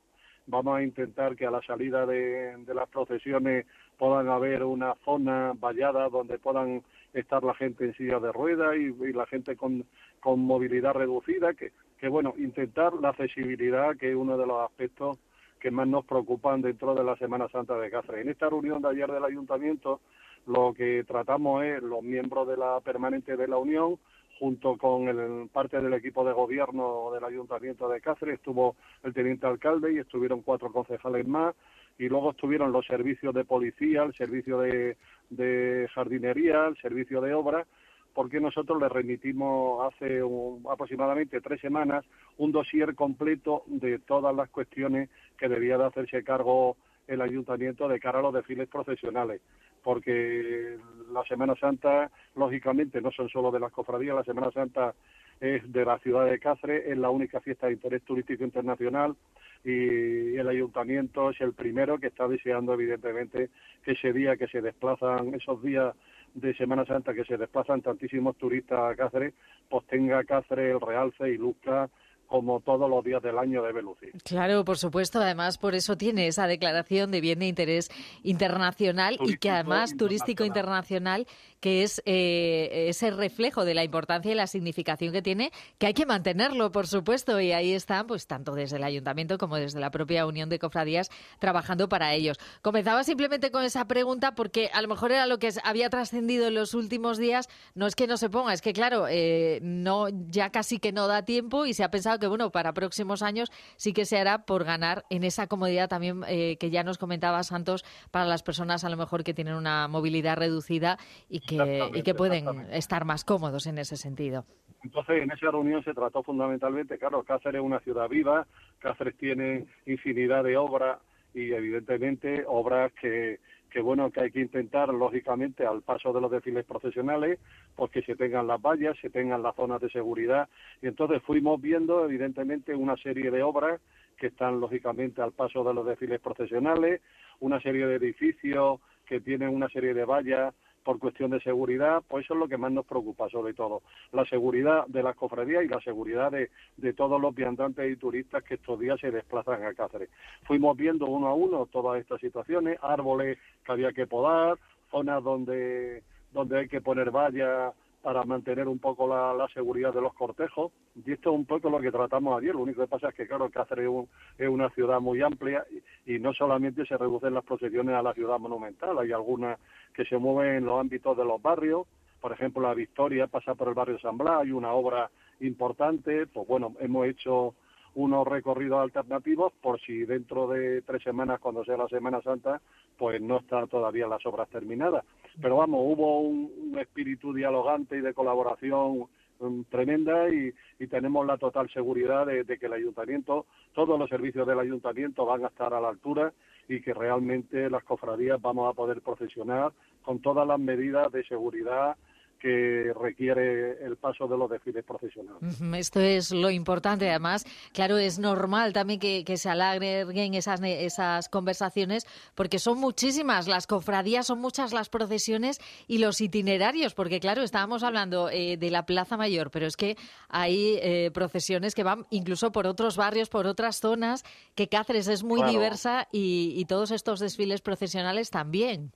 Vamos 0.47 0.75
a 0.75 0.81
intentar 0.81 1.35
que 1.35 1.45
a 1.45 1.51
la 1.51 1.61
salida 1.61 2.07
de, 2.07 2.57
de 2.57 2.73
las 2.73 2.89
procesiones 2.89 3.67
puedan 3.99 4.27
haber 4.27 4.63
una 4.63 4.95
zona 5.05 5.53
vallada 5.53 6.09
donde 6.09 6.39
puedan 6.39 6.81
estar 7.13 7.43
la 7.43 7.53
gente 7.53 7.85
en 7.85 7.93
silla 7.93 8.19
de 8.19 8.31
ruedas 8.31 8.75
y, 8.75 8.85
y 8.85 9.13
la 9.13 9.27
gente 9.27 9.55
con, 9.55 9.85
con 10.19 10.39
movilidad 10.39 10.93
reducida, 10.93 11.53
que, 11.53 11.73
que 12.01 12.09
bueno, 12.09 12.33
intentar 12.39 12.93
la 12.95 13.09
accesibilidad, 13.09 13.95
que 13.95 14.09
es 14.09 14.15
uno 14.15 14.35
de 14.35 14.47
los 14.47 14.59
aspectos 14.67 15.19
que 15.59 15.69
más 15.69 15.87
nos 15.87 16.03
preocupan 16.03 16.59
dentro 16.59 16.95
de 16.95 17.03
la 17.03 17.15
Semana 17.15 17.47
Santa 17.49 17.77
de 17.77 17.91
Cáceres. 17.91 18.23
En 18.23 18.29
esta 18.29 18.49
reunión 18.49 18.81
de 18.81 18.89
ayer 18.89 19.11
del 19.11 19.23
ayuntamiento, 19.23 20.01
lo 20.47 20.73
que 20.73 21.03
tratamos 21.07 21.63
es 21.63 21.83
los 21.83 22.01
miembros 22.01 22.47
de 22.47 22.57
la 22.57 22.79
permanente 22.79 23.37
de 23.37 23.47
la 23.47 23.59
Unión, 23.59 23.99
junto 24.39 24.79
con 24.79 25.09
el, 25.09 25.47
parte 25.49 25.79
del 25.79 25.93
equipo 25.93 26.25
de 26.25 26.33
gobierno 26.33 27.11
del 27.13 27.23
ayuntamiento 27.23 27.87
de 27.87 28.01
Cáceres, 28.01 28.39
estuvo 28.39 28.75
el 29.03 29.13
teniente 29.13 29.45
alcalde 29.45 29.93
y 29.93 29.99
estuvieron 29.99 30.41
cuatro 30.41 30.71
concejales 30.71 31.27
más, 31.27 31.53
y 31.99 32.09
luego 32.09 32.31
estuvieron 32.31 32.71
los 32.71 32.87
servicios 32.87 33.35
de 33.35 33.45
policía, 33.45 34.01
el 34.01 34.15
servicio 34.15 34.57
de, 34.57 34.97
de 35.29 35.87
jardinería, 35.93 36.65
el 36.65 36.77
servicio 36.77 37.21
de 37.21 37.35
obra, 37.35 37.67
porque 38.13 38.39
nosotros 38.39 38.81
le 38.81 38.89
remitimos 38.89 39.93
hace 39.93 40.21
aproximadamente 40.69 41.41
tres 41.41 41.61
semanas 41.61 42.05
un 42.37 42.51
dossier 42.51 42.95
completo 42.95 43.63
de 43.67 43.99
todas 43.99 44.35
las 44.35 44.49
cuestiones 44.49 45.09
que 45.37 45.47
debía 45.47 45.77
de 45.77 45.85
hacerse 45.85 46.23
cargo 46.23 46.77
el 47.07 47.21
ayuntamiento 47.21 47.87
de 47.87 47.99
cara 47.99 48.19
a 48.19 48.21
los 48.21 48.33
desfiles 48.33 48.67
profesionales, 48.67 49.41
porque 49.83 50.77
la 51.11 51.23
Semana 51.23 51.55
Santa, 51.55 52.11
lógicamente, 52.35 53.01
no 53.01 53.11
son 53.11 53.29
solo 53.29 53.51
de 53.51 53.59
las 53.59 53.71
cofradías, 53.71 54.15
la 54.15 54.23
Semana 54.23 54.51
Santa 54.51 54.93
es 55.39 55.71
de 55.71 55.85
la 55.85 55.97
ciudad 55.99 56.25
de 56.25 56.39
Cáceres, 56.39 56.85
es 56.87 56.97
la 56.97 57.09
única 57.09 57.41
fiesta 57.41 57.67
de 57.67 57.73
interés 57.73 58.03
turístico 58.03 58.43
internacional 58.43 59.15
y 59.63 60.35
el 60.37 60.47
ayuntamiento 60.47 61.31
es 61.31 61.41
el 61.41 61.53
primero 61.53 61.99
que 61.99 62.07
está 62.07 62.27
deseando, 62.27 62.73
evidentemente, 62.73 63.49
que 63.83 63.91
ese 63.91 64.13
día 64.13 64.37
que 64.37 64.47
se 64.47 64.61
desplazan, 64.61 65.33
esos 65.33 65.61
días 65.63 65.95
de 66.33 66.55
Semana 66.55 66.85
Santa 66.85 67.13
que 67.13 67.25
se 67.25 67.37
desplazan 67.37 67.81
tantísimos 67.81 68.37
turistas 68.37 68.79
a 68.79 68.95
Cáceres, 68.95 69.33
pues 69.69 69.85
tenga 69.87 70.23
Cáceres 70.23 70.75
el 70.75 70.81
realce 70.81 71.29
y 71.29 71.37
luzca 71.37 71.89
como 72.31 72.61
todos 72.61 72.89
los 72.89 73.03
días 73.03 73.21
del 73.21 73.37
año 73.37 73.61
debe 73.61 73.81
lucir. 73.81 74.13
Claro, 74.23 74.63
por 74.63 74.77
supuesto. 74.77 75.19
Además, 75.19 75.57
por 75.57 75.75
eso 75.75 75.97
tiene 75.97 76.27
esa 76.27 76.47
declaración 76.47 77.11
de 77.11 77.19
bien 77.19 77.39
de 77.39 77.47
interés 77.47 77.91
internacional 78.23 79.17
y 79.19 79.35
que 79.35 79.49
además 79.49 79.97
turístico 79.97 80.45
internacional, 80.45 81.27
que 81.61 81.83
es 81.83 82.01
eh, 82.05 82.87
ese 82.89 83.11
reflejo 83.11 83.63
de 83.63 83.73
la 83.73 83.83
importancia 83.83 84.31
y 84.31 84.35
la 84.35 84.47
significación 84.47 85.13
que 85.13 85.21
tiene, 85.21 85.51
que 85.77 85.87
hay 85.87 85.93
que 85.93 86.05
mantenerlo, 86.05 86.71
por 86.71 86.87
supuesto. 86.87 87.39
Y 87.39 87.53
ahí 87.53 87.73
están, 87.73 88.07
pues 88.07 88.27
tanto 88.27 88.53
desde 88.53 88.77
el 88.77 88.83
ayuntamiento 88.83 89.37
como 89.37 89.55
desde 89.55 89.79
la 89.79 89.91
propia 89.91 90.25
Unión 90.25 90.49
de 90.49 90.59
Cofradías 90.59 91.09
trabajando 91.39 91.87
para 91.87 92.13
ellos. 92.13 92.37
Comenzaba 92.61 93.03
simplemente 93.03 93.51
con 93.51 93.63
esa 93.63 93.85
pregunta 93.85 94.35
porque 94.35 94.69
a 94.73 94.81
lo 94.81 94.87
mejor 94.87 95.11
era 95.11 95.27
lo 95.27 95.39
que 95.39 95.53
había 95.63 95.89
trascendido 95.89 96.47
en 96.47 96.55
los 96.55 96.73
últimos 96.73 97.17
días. 97.17 97.47
No 97.75 97.87
es 97.87 97.95
que 97.95 98.07
no 98.07 98.17
se 98.17 98.29
ponga, 98.29 98.53
es 98.53 98.61
que 98.61 98.73
claro, 98.73 99.07
eh, 99.07 99.59
no 99.61 100.07
ya 100.09 100.49
casi 100.49 100.79
que 100.79 100.91
no 100.91 101.07
da 101.07 101.23
tiempo 101.23 101.65
y 101.65 101.73
se 101.73 101.83
ha 101.83 101.91
pensado 101.91 102.19
que 102.19 102.27
bueno 102.27 102.51
para 102.51 102.73
próximos 102.73 103.21
años 103.21 103.51
sí 103.77 103.93
que 103.93 104.05
se 104.05 104.17
hará 104.17 104.45
por 104.45 104.63
ganar 104.63 105.05
en 105.09 105.23
esa 105.23 105.47
comodidad 105.47 105.89
también 105.89 106.23
eh, 106.27 106.57
que 106.57 106.71
ya 106.71 106.83
nos 106.83 106.97
comentaba 106.97 107.43
Santos 107.43 107.85
para 108.09 108.25
las 108.25 108.43
personas 108.43 108.83
a 108.83 108.89
lo 108.89 108.97
mejor 108.97 109.23
que 109.23 109.33
tienen 109.33 109.53
una 109.53 109.87
movilidad 109.87 110.37
reducida 110.37 110.97
y 111.29 111.41
que, 111.41 111.50
y 111.51 112.03
que 112.03 112.13
pueden 112.13 112.45
estar 112.71 113.05
más 113.05 113.23
cómodos 113.23 113.67
en 113.67 113.77
ese 113.77 113.97
sentido. 113.97 114.45
Entonces, 114.83 115.21
en 115.21 115.31
esa 115.31 115.51
reunión 115.51 115.83
se 115.83 115.93
trató 115.93 116.23
fundamentalmente, 116.23 116.97
claro, 116.97 117.23
Cáceres 117.23 117.59
es 117.59 117.65
una 117.65 117.79
ciudad 117.81 118.09
viva, 118.09 118.47
Cáceres 118.79 119.15
tiene 119.15 119.65
infinidad 119.85 120.43
de 120.43 120.57
obras 120.57 120.99
y 121.33 121.51
evidentemente 121.51 122.43
obras 122.47 122.91
que, 122.93 123.39
que 123.69 123.79
bueno, 123.79 124.11
que 124.11 124.21
hay 124.21 124.31
que 124.31 124.41
intentar, 124.41 124.89
lógicamente, 124.89 125.65
al 125.65 125.81
paso 125.81 126.11
de 126.11 126.21
los 126.21 126.31
desfiles 126.31 126.65
profesionales, 126.65 127.39
pues 127.75 127.91
que 127.91 128.01
se 128.01 128.15
tengan 128.15 128.47
las 128.47 128.61
vallas, 128.61 128.97
se 129.01 129.09
tengan 129.09 129.43
las 129.43 129.55
zonas 129.55 129.79
de 129.81 129.89
seguridad. 129.89 130.49
Y 130.81 130.87
entonces 130.87 131.21
fuimos 131.23 131.61
viendo, 131.61 132.03
evidentemente, 132.03 132.73
una 132.75 132.97
serie 132.97 133.29
de 133.29 133.43
obras 133.43 133.79
que 134.17 134.27
están, 134.27 134.59
lógicamente, 134.59 135.21
al 135.21 135.31
paso 135.31 135.63
de 135.63 135.73
los 135.73 135.85
desfiles 135.85 136.19
profesionales, 136.19 137.01
una 137.39 137.61
serie 137.61 137.87
de 137.87 137.95
edificios 137.95 138.79
que 139.05 139.21
tienen 139.21 139.49
una 139.49 139.69
serie 139.69 139.93
de 139.93 140.05
vallas 140.05 140.53
por 140.83 140.99
cuestión 140.99 141.31
de 141.31 141.39
seguridad, 141.41 142.01
pues 142.07 142.25
eso 142.25 142.33
es 142.33 142.39
lo 142.39 142.47
que 142.47 142.57
más 142.57 142.71
nos 142.71 142.85
preocupa 142.85 143.29
sobre 143.29 143.53
todo, 143.53 143.81
la 144.11 144.25
seguridad 144.25 144.85
de 144.87 145.03
las 145.03 145.15
cofradías 145.15 145.63
y 145.63 145.67
la 145.67 145.79
seguridad 145.81 146.31
de, 146.31 146.49
de 146.77 146.93
todos 146.93 147.21
los 147.21 147.33
viandantes 147.35 147.91
y 147.91 147.95
turistas 147.95 148.43
que 148.43 148.55
estos 148.55 148.79
días 148.79 148.99
se 148.99 149.11
desplazan 149.11 149.63
a 149.63 149.73
Cáceres. 149.73 150.09
Fuimos 150.43 150.75
viendo 150.77 151.05
uno 151.05 151.27
a 151.27 151.33
uno 151.33 151.67
todas 151.67 152.01
estas 152.01 152.19
situaciones, 152.19 152.77
árboles 152.81 153.37
que 153.65 153.71
había 153.71 153.91
que 153.91 154.07
podar, 154.07 154.57
zonas 154.89 155.23
donde, 155.23 156.03
donde 156.31 156.59
hay 156.59 156.67
que 156.67 156.81
poner 156.81 157.11
vallas 157.11 157.73
para 158.01 158.23
mantener 158.23 158.67
un 158.67 158.79
poco 158.79 159.07
la, 159.07 159.47
seguridad 159.53 159.93
de 159.93 160.01
los 160.01 160.13
cortejos. 160.13 160.71
Y 160.95 161.11
esto 161.11 161.31
es 161.31 161.35
un 161.35 161.45
poco 161.45 161.69
lo 161.69 161.79
que 161.79 161.91
tratamos 161.91 162.37
ayer. 162.37 162.55
Lo 162.55 162.61
único 162.61 162.81
que 162.81 162.87
pasa 162.87 163.09
es 163.09 163.15
que, 163.15 163.27
claro, 163.27 163.49
Cáceres 163.49 163.85
es, 163.85 163.89
un, 163.89 164.07
es 164.37 164.49
una 164.49 164.69
ciudad 164.71 164.99
muy 164.99 165.21
amplia 165.21 165.65
y, 166.05 166.15
y, 166.15 166.19
no 166.19 166.33
solamente 166.33 166.85
se 166.85 166.97
reducen 166.97 167.33
las 167.33 167.43
procesiones 167.43 167.95
a 167.95 168.01
la 168.01 168.13
ciudad 168.13 168.39
monumental, 168.39 168.97
hay 168.99 169.11
algunas 169.11 169.59
que 169.93 170.05
se 170.05 170.17
mueven 170.17 170.55
en 170.55 170.65
los 170.65 170.79
ámbitos 170.79 171.15
de 171.17 171.25
los 171.25 171.41
barrios. 171.41 171.87
Por 172.19 172.31
ejemplo, 172.31 172.61
la 172.61 172.73
Victoria 172.73 173.27
pasa 173.27 173.55
por 173.55 173.67
el 173.67 173.73
barrio 173.73 173.99
San 173.99 174.17
Blas, 174.17 174.41
hay 174.41 174.51
una 174.51 174.71
obra 174.73 175.09
importante. 175.39 176.27
Pues 176.27 176.47
bueno, 176.47 176.75
hemos 176.79 177.07
hecho 177.07 177.55
unos 177.95 178.27
recorridos 178.27 178.79
alternativos 178.79 179.51
por 179.61 179.79
si 179.81 180.05
dentro 180.05 180.47
de 180.47 180.81
tres 180.83 181.03
semanas, 181.03 181.39
cuando 181.39 181.65
sea 181.65 181.77
la 181.77 181.87
Semana 181.87 182.21
Santa, 182.21 182.61
pues 182.97 183.21
no 183.21 183.37
están 183.37 183.67
todavía 183.67 184.07
las 184.07 184.25
obras 184.25 184.47
terminadas. 184.49 185.03
Pero 185.39 185.57
vamos, 185.57 185.81
hubo 185.83 186.21
un, 186.21 186.77
espíritu 186.79 187.33
dialogante 187.33 187.97
y 187.97 188.01
de 188.01 188.13
colaboración 188.13 189.07
um, 189.39 189.63
tremenda 189.65 190.29
y, 190.29 190.53
y, 190.79 190.87
tenemos 190.87 191.25
la 191.27 191.37
total 191.37 191.69
seguridad 191.69 192.25
de, 192.25 192.45
que 192.57 192.65
el 192.65 192.73
ayuntamiento, 192.73 193.45
todos 193.73 193.99
los 193.99 194.09
servicios 194.09 194.47
del 194.47 194.59
ayuntamiento 194.59 195.25
van 195.25 195.43
a 195.43 195.49
estar 195.49 195.73
a 195.73 195.81
la 195.81 195.89
altura 195.89 196.33
y 196.67 196.81
que 196.81 196.93
realmente 196.93 197.69
las 197.69 197.83
cofradías 197.83 198.41
vamos 198.41 198.69
a 198.69 198.73
poder 198.73 199.01
procesionar 199.01 199.73
con 200.01 200.19
todas 200.19 200.47
las 200.47 200.59
medidas 200.59 201.11
de 201.11 201.23
seguridad 201.25 201.97
que 202.41 202.91
requiere 202.99 203.83
el 203.85 203.97
paso 203.97 204.27
de 204.27 204.37
los 204.37 204.49
desfiles 204.49 204.83
profesionales. 204.83 205.61
Esto 205.75 205.99
es 205.99 206.31
lo 206.31 206.49
importante, 206.49 207.09
además, 207.09 207.45
claro, 207.73 207.97
es 207.97 208.17
normal 208.17 208.73
también 208.73 208.99
que, 208.99 209.23
que 209.23 209.37
se 209.37 209.49
alarguen 209.49 210.33
esas, 210.33 210.59
esas 210.63 211.29
conversaciones, 211.29 212.05
porque 212.33 212.57
son 212.57 212.79
muchísimas 212.79 213.47
las 213.47 213.67
cofradías, 213.67 214.25
son 214.27 214.39
muchas 214.39 214.73
las 214.73 214.89
procesiones 214.89 215.59
y 215.87 215.99
los 215.99 216.19
itinerarios, 216.21 216.93
porque 216.95 217.19
claro, 217.19 217.43
estábamos 217.43 217.83
hablando 217.83 218.29
eh, 218.29 218.57
de 218.57 218.71
la 218.71 218.85
Plaza 218.85 219.17
Mayor, 219.17 219.51
pero 219.51 219.67
es 219.67 219.77
que 219.77 219.95
hay 220.29 220.79
eh, 220.81 221.11
procesiones 221.13 221.75
que 221.75 221.83
van 221.83 222.07
incluso 222.09 222.51
por 222.51 222.65
otros 222.65 222.97
barrios, 222.97 223.29
por 223.29 223.45
otras 223.45 223.79
zonas, 223.79 224.23
que 224.55 224.67
Cáceres 224.67 225.07
es 225.07 225.23
muy 225.23 225.37
Claro. 225.41 225.51
diversa 225.53 226.07
y, 226.11 226.53
y 226.55 226.65
todos 226.65 226.91
estos 226.91 227.19
desfiles 227.19 227.61
procesionales 227.61 228.29
también. 228.31 228.91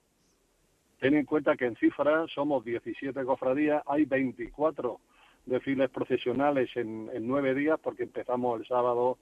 Ten 1.06 1.14
en 1.14 1.26
cuenta 1.26 1.56
que 1.56 1.66
en 1.66 1.76
cifra 1.76 2.26
somos 2.34 2.66
17 2.66 3.24
cofradías, 3.26 3.84
hay 3.86 4.06
24 4.06 5.00
desfiles 5.46 5.92
procesionales 5.92 6.76
en, 6.76 7.12
nueve 7.28 7.54
días, 7.54 7.80
porque 7.80 8.02
empezamos 8.02 8.60
el 8.60 8.66
sábado 8.66 9.20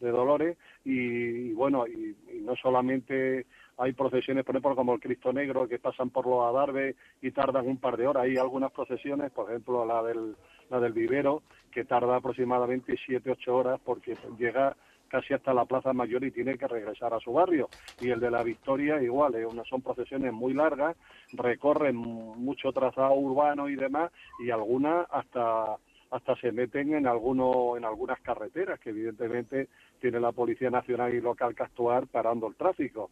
de 0.00 0.10
Dolores, 0.10 0.58
y, 0.84 0.92
y 0.92 1.52
bueno, 1.54 1.86
y, 1.86 2.14
y 2.34 2.40
no 2.42 2.54
solamente 2.56 3.46
hay 3.78 3.94
procesiones, 3.94 4.44
por 4.44 4.56
ejemplo, 4.56 4.76
como 4.76 4.92
el 4.92 5.00
Cristo 5.00 5.32
Negro, 5.32 5.66
que 5.66 5.78
pasan 5.78 6.10
por 6.10 6.26
los 6.26 6.44
adarves 6.44 6.96
y 7.22 7.30
tardan 7.30 7.66
un 7.66 7.78
par 7.78 7.96
de 7.96 8.08
horas. 8.08 8.24
Hay 8.24 8.36
algunas 8.36 8.70
procesiones, 8.70 9.30
por 9.30 9.48
ejemplo, 9.48 9.86
la 9.86 10.02
del, 10.02 10.36
la 10.68 10.80
del 10.80 10.92
Vivero, 10.92 11.42
que 11.70 11.86
tarda 11.86 12.16
aproximadamente 12.16 12.98
7-8 13.08 13.48
horas 13.48 13.80
porque 13.82 14.18
llega 14.38 14.76
casi 15.12 15.34
hasta 15.34 15.52
la 15.52 15.66
Plaza 15.66 15.92
Mayor 15.92 16.24
y 16.24 16.30
tiene 16.30 16.56
que 16.56 16.66
regresar 16.66 17.12
a 17.12 17.20
su 17.20 17.34
barrio. 17.34 17.68
Y 18.00 18.08
el 18.08 18.18
de 18.18 18.30
la 18.30 18.42
Victoria 18.42 19.00
igual, 19.02 19.34
¿eh? 19.34 19.44
Unas 19.44 19.68
son 19.68 19.82
procesiones 19.82 20.32
muy 20.32 20.54
largas, 20.54 20.96
recorren 21.34 21.96
mucho 21.96 22.72
trazado 22.72 23.12
urbano 23.12 23.68
y 23.68 23.76
demás, 23.76 24.10
y 24.40 24.50
algunas 24.50 25.06
hasta 25.10 25.76
hasta 26.10 26.36
se 26.36 26.52
meten 26.52 26.94
en 26.94 27.06
algunos 27.06 27.78
en 27.78 27.84
algunas 27.86 28.20
carreteras 28.20 28.78
que 28.80 28.90
evidentemente 28.90 29.68
tiene 29.98 30.20
la 30.20 30.32
Policía 30.32 30.70
Nacional 30.70 31.14
y 31.14 31.20
local 31.20 31.54
que 31.54 31.62
actuar 31.62 32.06
parando 32.06 32.48
el 32.48 32.54
tráfico. 32.54 33.10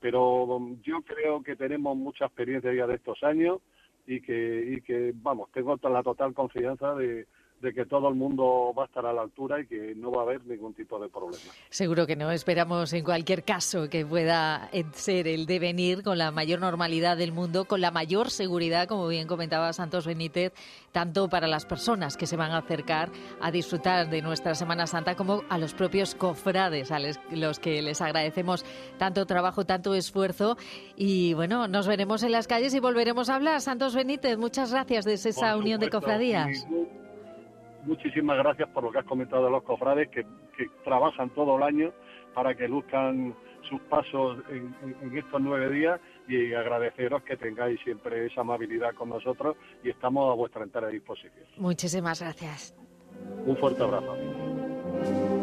Pero 0.00 0.44
um, 0.44 0.80
yo 0.82 1.00
creo 1.02 1.42
que 1.42 1.56
tenemos 1.56 1.96
mucha 1.96 2.26
experiencia 2.26 2.72
ya 2.72 2.86
de 2.86 2.96
estos 2.96 3.22
años 3.22 3.60
y 4.06 4.20
que, 4.20 4.74
y 4.76 4.80
que 4.82 5.12
vamos, 5.14 5.50
tengo 5.52 5.78
la 5.82 6.02
total 6.02 6.34
confianza 6.34 6.94
de, 6.94 7.26
de 7.62 7.72
que 7.72 7.86
todo 7.86 8.08
el 8.08 8.14
mundo 8.16 8.74
va 8.76 8.82
a 8.82 8.86
estar 8.86 9.06
a 9.06 9.12
la 9.12 9.22
altura 9.22 9.60
y 9.60 9.66
que 9.66 9.94
no 9.94 10.10
va 10.10 10.22
a 10.22 10.24
haber 10.24 10.44
ningún 10.44 10.74
tipo 10.74 10.98
de 10.98 11.08
problema. 11.08 11.38
Seguro 11.70 12.06
que 12.06 12.16
no. 12.16 12.30
Esperamos 12.32 12.92
en 12.92 13.04
cualquier 13.04 13.44
caso 13.44 13.88
que 13.88 14.04
pueda 14.04 14.68
ser 14.92 15.28
el 15.28 15.46
devenir 15.46 16.02
con 16.02 16.18
la 16.18 16.30
mayor 16.32 16.60
normalidad 16.60 17.16
del 17.16 17.30
mundo, 17.32 17.64
con 17.64 17.80
la 17.80 17.90
mayor 17.92 18.30
seguridad, 18.30 18.88
como 18.88 19.06
bien 19.06 19.28
comentaba 19.28 19.72
Santos 19.72 20.06
Benítez, 20.06 20.52
tanto 20.90 21.28
para 21.28 21.46
las 21.46 21.64
personas 21.64 22.16
que 22.16 22.26
se 22.26 22.36
van 22.36 22.50
a 22.50 22.58
acercar 22.58 23.10
a 23.40 23.50
disfrutar 23.52 24.10
de 24.10 24.20
nuestra 24.22 24.54
Semana 24.56 24.86
Santa 24.88 25.14
como 25.14 25.42
a 25.48 25.56
los 25.56 25.72
propios 25.72 26.14
cofrades, 26.16 26.90
a 26.90 26.98
les- 26.98 27.20
los 27.30 27.60
que 27.60 27.80
les 27.80 28.00
agradecemos 28.00 28.64
tanto 28.98 29.24
trabajo, 29.24 29.64
tanto 29.64 29.94
esfuerzo. 29.94 30.56
Y 30.96 31.32
bueno, 31.34 31.68
nos 31.68 31.86
veremos 31.86 32.24
en 32.24 32.32
las 32.32 32.48
calles 32.48 32.74
y 32.74 32.80
volveremos 32.80 33.30
a 33.30 33.36
hablar. 33.36 33.60
Santos 33.60 33.94
Benítez, 33.94 34.36
muchas 34.36 34.72
gracias 34.72 35.04
desde 35.04 35.30
esa 35.30 35.52
Por 35.52 35.62
unión 35.62 35.78
de 35.80 35.88
cofradías. 35.90 36.66
Muchísimas 37.82 38.38
gracias 38.38 38.68
por 38.70 38.84
lo 38.84 38.90
que 38.90 38.98
has 38.98 39.04
comentado 39.04 39.44
de 39.44 39.50
los 39.50 39.62
cofrades 39.62 40.08
que, 40.08 40.24
que 40.56 40.66
trabajan 40.84 41.30
todo 41.30 41.56
el 41.56 41.62
año 41.62 41.92
para 42.34 42.54
que 42.54 42.66
luzcan 42.68 43.34
sus 43.68 43.80
pasos 43.82 44.38
en, 44.50 44.74
en- 44.82 44.96
en 45.02 45.18
estos 45.18 45.40
nueve 45.40 45.70
días 45.70 46.00
y 46.28 46.52
agradeceros 46.54 47.22
que 47.22 47.36
tengáis 47.36 47.80
siempre 47.82 48.26
esa 48.26 48.40
amabilidad 48.42 48.94
con 48.94 49.08
nosotros 49.10 49.56
y 49.84 49.90
estamos 49.90 50.30
a 50.30 50.34
vuestra 50.34 50.62
entera 50.64 50.88
disposición. 50.88 51.44
Muchísimas 51.58 52.20
gracias. 52.20 52.74
Un 53.46 53.56
fuerte 53.56 53.82
abrazo. 53.82 55.41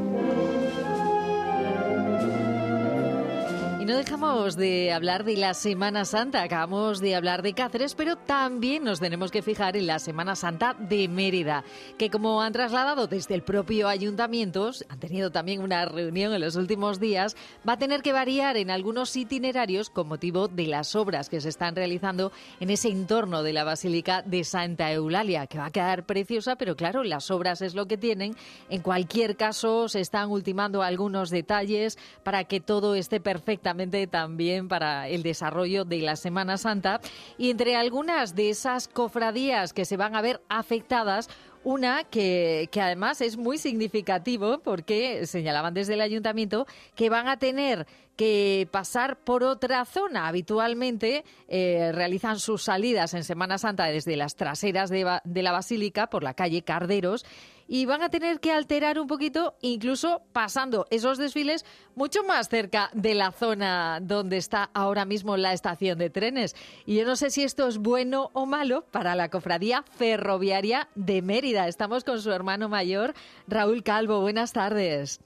No 3.89 3.97
dejamos 3.97 4.56
de 4.56 4.93
hablar 4.93 5.23
de 5.23 5.36
la 5.36 5.56
Semana 5.56 6.06
Santa. 6.06 6.43
Acabamos 6.43 6.99
de 6.99 7.15
hablar 7.15 7.41
de 7.41 7.56
Cáceres, 7.56 7.95
pero 7.95 8.17
también 8.17 8.84
nos 8.84 8.99
tenemos 8.99 9.32
que 9.32 9.41
fijar 9.41 9.75
en 9.75 9.88
la 9.88 9.97
Semana 9.97 10.36
Santa 10.36 10.75
de 10.75 11.08
Mérida, 11.08 11.63
que 11.97 12.12
como 12.12 12.43
han 12.43 12.54
trasladado 12.54 13.08
desde 13.08 13.34
el 13.34 13.41
propio 13.41 13.88
ayuntamiento, 13.88 14.69
han 14.89 14.99
tenido 14.99 15.32
también 15.32 15.63
una 15.63 15.86
reunión 15.86 16.36
en 16.36 16.41
los 16.41 16.56
últimos 16.56 16.99
días, 16.99 17.36
va 17.67 17.73
a 17.73 17.80
tener 17.80 18.04
que 18.04 18.13
variar 18.13 18.58
en 18.58 18.69
algunos 18.69 19.15
itinerarios 19.15 19.89
con 19.89 20.08
motivo 20.08 20.47
de 20.47 20.67
las 20.67 20.95
obras 20.95 21.28
que 21.28 21.41
se 21.41 21.49
están 21.49 21.75
realizando 21.75 22.32
en 22.60 22.69
ese 22.69 22.89
entorno 22.89 23.41
de 23.41 23.54
la 23.54 23.63
Basílica 23.63 24.21
de 24.21 24.43
Santa 24.43 24.91
Eulalia, 24.91 25.47
que 25.47 25.58
va 25.58 25.65
a 25.65 25.71
quedar 25.71 26.06
preciosa, 26.06 26.58
pero 26.58 26.75
claro, 26.75 27.04
las 27.04 27.32
obras 27.32 27.63
es 27.63 27.73
lo 27.73 27.88
que 27.88 27.97
tienen. 27.97 28.36
En 28.69 28.84
cualquier 28.84 29.36
caso, 29.36 29.89
se 29.89 29.99
están 29.99 30.30
ultimando 30.30 30.84
algunos 30.84 31.32
detalles 31.32 31.97
para 32.21 32.43
que 32.43 32.60
todo 32.60 32.93
esté 32.93 33.19
perfectamente 33.19 33.79
también 34.08 34.68
para 34.68 35.08
el 35.08 35.24
desarrollo 35.24 35.86
de 35.86 36.00
la 36.00 36.15
Semana 36.15 36.58
Santa. 36.58 37.00
Y 37.38 37.50
entre 37.50 37.76
algunas 37.76 38.36
de 38.36 38.50
esas 38.50 38.88
cofradías 38.88 39.74
que 39.74 39.86
se 39.86 39.98
van 39.98 40.15
a 40.15 40.22
ver 40.22 40.42
afectadas, 40.50 41.30
una 41.63 42.04
que, 42.06 42.70
que 42.72 42.82
además 42.82 43.22
es 43.22 43.38
muy 43.38 43.58
significativo 43.58 44.60
porque 44.60 45.26
señalaban 45.26 45.74
desde 45.74 45.96
el 45.96 46.02
ayuntamiento 46.02 46.65
que 46.96 47.10
van 47.10 47.28
a 47.28 47.38
tener 47.38 47.86
que 48.20 48.68
pasar 48.70 49.18
por 49.24 49.44
otra 49.44 49.86
zona. 49.86 50.28
Habitualmente 50.28 51.24
eh, 51.48 51.92
realizan 51.94 52.38
sus 52.38 52.63
salidas 52.63 53.13
en 53.13 53.24
Semana 53.24 53.58
Santa 53.58 53.86
desde 53.86 54.18
las 54.18 54.36
traseras 54.36 54.89
de, 54.89 55.06
la 55.24 55.52
Basílica 55.54 56.08
por 56.08 56.22
la 56.22 56.34
calle 56.34 56.62
Carderos 56.62 57.26
y 57.70 57.86
van 57.86 58.02
a 58.02 58.10
tener 58.10 58.40
que 58.40 58.52
alterar 58.52 59.00
un 59.00 59.06
poquito, 59.06 59.56
incluso 59.62 60.24
pasando 60.34 60.88
esos 60.90 61.20
desfiles 61.20 61.66
mucho 61.96 62.24
más 62.24 62.50
cerca 62.50 62.90
de 62.94 63.14
la 63.14 63.32
zona 63.32 64.00
donde 64.02 64.38
está 64.38 64.72
ahora 64.74 65.06
mismo 65.06 65.38
la 65.38 65.54
estación 65.54 66.00
de 66.00 66.10
trenes. 66.10 66.56
Y 66.88 66.98
yo 66.98 67.06
no 67.06 67.16
sé 67.16 67.30
si 67.30 67.44
esto 67.44 67.68
es 67.68 67.78
bueno 67.78 68.32
o 68.34 68.48
malo 68.48 68.86
para 68.90 69.14
la 69.14 69.30
cofradía 69.30 69.86
ferroviaria 69.98 70.90
de 70.96 71.22
Mérida. 71.22 71.68
Estamos 71.68 72.04
con 72.04 72.20
su 72.22 72.32
hermano 72.32 72.70
mayor, 72.70 73.14
Raúl 73.48 73.84
Calvo. 73.84 74.20
Buenas 74.22 74.52
tardes. 74.52 75.22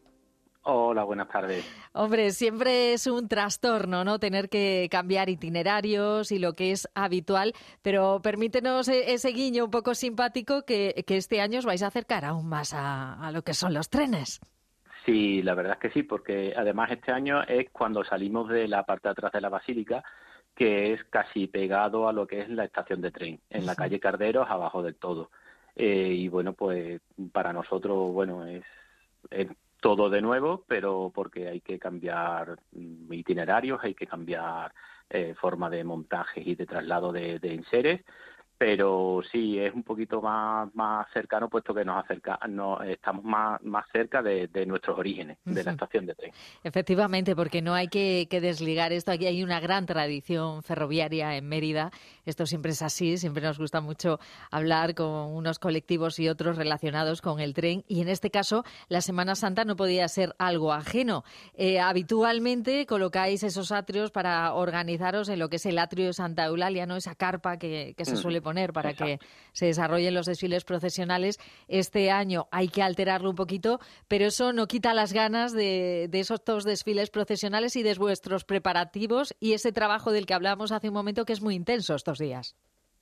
Hola, 0.64 1.04
buenas 1.04 1.28
tardes. 1.28 1.66
Hombre, 1.94 2.32
siempre 2.32 2.94
es 2.94 3.06
un 3.08 3.28
trastorno, 3.28 4.04
¿no? 4.06 4.18
Tener 4.20 4.50
que 4.50 4.88
cambiar 4.90 5.30
itinerarios 5.30 6.32
y 6.32 6.40
lo 6.40 6.54
que 6.54 6.72
es 6.72 6.88
habitual, 6.96 7.54
pero 7.82 8.22
permítenos 8.22 8.88
e- 8.88 9.14
ese 9.14 9.30
guiño 9.30 9.66
un 9.66 9.72
poco 9.72 9.94
simpático 9.94 10.64
que, 10.64 11.04
que 11.06 11.18
este 11.18 11.42
año 11.42 11.60
os 11.60 11.66
vais 11.66 11.84
a 11.84 11.88
acercar 11.88 12.24
aún 12.26 12.48
más 12.48 12.74
a, 12.74 13.14
a 13.16 13.32
lo 13.32 13.42
que 13.44 13.54
son 13.54 13.74
los 13.74 13.90
trenes. 13.90 14.40
Sí, 15.06 15.42
la 15.42 15.54
verdad 15.54 15.74
es 15.74 15.80
que 15.80 15.92
sí, 15.92 16.04
porque 16.04 16.54
además 16.56 16.90
este 16.92 17.12
año 17.12 17.44
es 17.44 17.70
cuando 17.72 18.04
salimos 18.06 18.48
de 18.50 18.68
la 18.68 18.84
parte 18.86 19.10
de 19.10 19.12
atrás 19.12 19.32
de 19.34 19.42
la 19.42 19.50
basílica, 19.50 20.04
que 20.56 20.94
es 20.94 21.04
casi 21.06 21.48
pegado 21.48 22.08
a 22.08 22.14
lo 22.14 22.26
que 22.26 22.42
es 22.42 22.50
la 22.50 22.64
estación 22.66 23.02
de 23.02 23.12
tren, 23.12 23.42
en 23.50 23.66
la 23.66 23.76
calle 23.76 24.00
Carderos, 24.00 24.50
abajo 24.50 24.82
del 24.82 24.96
todo. 24.96 25.30
Eh, 25.76 26.14
y 26.16 26.28
bueno, 26.30 26.54
pues 26.54 27.02
para 27.34 27.52
nosotros, 27.52 28.14
bueno, 28.14 28.46
es, 28.46 28.64
es 29.30 29.48
todo 29.84 30.10
de 30.10 30.22
nuevo, 30.22 30.64
pero 30.66 31.12
porque 31.14 31.50
hay 31.50 31.60
que 31.60 31.78
cambiar 31.78 32.58
mm, 32.72 33.12
itinerarios, 33.12 33.84
hay 33.84 33.94
que 33.94 34.08
cambiar 34.08 34.74
eh, 35.10 35.36
forma 35.36 35.70
de 35.70 35.84
montajes 35.84 36.48
y 36.48 36.56
de 36.56 36.66
traslado 36.66 37.12
de, 37.12 37.38
de 37.40 37.54
enseres 37.54 38.02
pero 38.58 39.22
sí 39.32 39.60
es 39.60 39.74
un 39.74 39.84
poquito 39.84 40.22
más, 40.22 40.74
más 40.76 41.08
cercano 41.14 41.50
puesto 41.50 41.74
que 41.74 41.84
nos 41.84 42.04
acerca 42.04 42.40
no 42.48 42.82
estamos 42.82 43.24
más, 43.24 43.62
más 43.64 43.86
cerca 43.92 44.22
de, 44.22 44.48
de 44.48 44.66
nuestros 44.66 44.98
orígenes 44.98 45.38
de 45.44 45.64
la 45.64 45.72
estación 45.72 46.06
de 46.06 46.16
tren 46.16 46.32
Efectivamente, 46.64 47.36
porque 47.36 47.62
no 47.62 47.74
hay 47.74 47.88
que, 47.88 48.28
que 48.30 48.42
desligar 48.42 48.94
esto. 48.94 49.12
Aquí 49.12 49.26
hay 49.26 49.44
una 49.44 49.60
gran 49.60 49.86
tradición 49.86 50.64
ferroviaria 50.64 51.36
en 51.36 51.48
Mérida. 51.48 51.92
Esto 52.26 52.46
siempre 52.46 52.72
es 52.72 52.82
así. 52.82 53.18
Siempre 53.18 53.44
nos 53.44 53.60
gusta 53.60 53.82
mucho 53.82 54.20
hablar 54.50 54.96
con 54.96 55.34
unos 55.34 55.60
colectivos 55.60 56.20
y 56.20 56.30
otros 56.30 56.58
relacionados 56.58 57.22
con 57.22 57.40
el 57.40 57.54
tren. 57.54 57.84
Y 57.88 58.02
en 58.02 58.10
este 58.10 58.32
caso, 58.32 58.64
la 58.88 59.02
Semana 59.02 59.36
Santa 59.36 59.66
no 59.66 59.76
podía 59.76 60.08
ser 60.08 60.36
algo 60.38 60.72
ajeno. 60.74 61.24
Eh, 61.56 61.80
habitualmente 61.80 62.86
colocáis 62.86 63.44
esos 63.44 63.72
atrios 63.72 64.12
para 64.12 64.54
organizaros 64.54 65.30
en 65.30 65.40
lo 65.40 65.50
que 65.50 65.58
es 65.58 65.66
el 65.66 65.80
atrio 65.80 66.08
de 66.08 66.14
Santa 66.14 66.46
Eulalia, 66.46 66.86
¿no? 66.86 66.96
Esa 66.96 67.16
carpa 67.16 67.58
que, 67.58 67.94
que 67.98 68.06
se 68.06 68.16
suele 68.16 68.42
poner 68.42 68.53
para 68.74 68.94
que 68.94 69.20
se 69.52 69.68
desarrollen 69.68 70.14
los 70.14 70.26
desfiles 70.26 70.64
procesionales. 70.64 71.40
Este 71.68 72.12
año 72.12 72.48
hay 72.52 72.68
que 72.68 72.82
alterarlo 72.82 73.30
un 73.30 73.36
poquito, 73.36 73.80
pero 74.08 74.26
eso 74.26 74.54
no 74.54 74.68
quita 74.68 74.94
las 74.94 75.14
ganas 75.14 75.54
de, 75.54 76.08
de 76.10 76.20
esos 76.20 76.44
dos 76.46 76.64
desfiles 76.64 77.10
procesionales 77.10 77.76
y 77.76 77.84
de 77.84 77.94
vuestros 77.96 78.46
preparativos 78.46 79.36
y 79.40 79.54
ese 79.54 79.72
trabajo 79.72 80.12
del 80.12 80.26
que 80.26 80.34
hablábamos 80.34 80.72
hace 80.72 80.90
un 80.90 80.94
momento 80.94 81.26
que 81.26 81.34
es 81.34 81.42
muy 81.42 81.56
intenso 81.56 81.96
estos 81.96 82.18
días. 82.18 82.56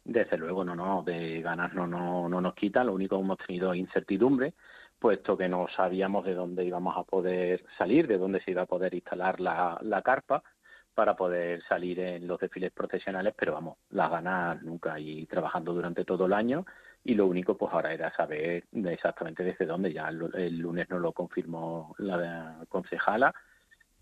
Desde 0.04 0.38
luego, 0.38 0.64
no, 0.66 0.76
no, 0.76 1.04
de 1.04 1.42
ganas 1.42 1.74
no, 1.74 1.86
no, 1.86 2.28
no 2.28 2.42
nos 2.42 2.56
quita, 2.56 2.84
lo 2.84 2.94
único 2.94 3.18
que 3.18 3.24
hemos 3.24 3.38
tenido 3.38 3.74
es 3.74 3.80
incertidumbre, 3.80 4.54
puesto 4.98 5.38
que 5.38 5.48
no 5.48 5.68
sabíamos 5.76 6.26
de 6.26 6.34
dónde 6.34 6.66
íbamos 6.66 6.98
a 6.98 7.04
poder 7.04 7.64
salir, 7.78 8.08
de 8.08 8.18
dónde 8.18 8.42
se 8.42 8.52
iba 8.52 8.64
a 8.64 8.68
poder 8.68 8.94
instalar 8.96 9.40
la, 9.40 9.80
la 9.82 10.02
carpa 10.02 10.44
para 10.94 11.16
poder 11.16 11.64
salir 11.64 12.00
en 12.00 12.28
los 12.28 12.40
desfiles 12.40 12.72
procesionales, 12.72 13.34
pero 13.38 13.54
vamos, 13.54 13.78
las 13.90 14.10
ganas 14.12 14.62
nunca 14.64 15.00
y 15.00 15.26
trabajando 15.26 15.74
durante 15.74 16.06
todo 16.06 16.26
el 16.26 16.34
año 16.34 16.66
y 17.04 17.16
lo 17.16 17.28
único 17.28 17.58
pues 17.58 17.74
ahora 17.74 17.94
era 17.94 18.14
saber 18.16 18.66
exactamente 18.72 19.44
desde 19.44 19.66
dónde, 19.66 19.94
ya 19.94 20.10
el, 20.10 20.30
el 20.36 20.58
lunes 20.58 20.90
nos 20.90 21.02
lo 21.02 21.14
confirmó 21.14 21.96
la 21.98 22.66
concejala 22.70 23.34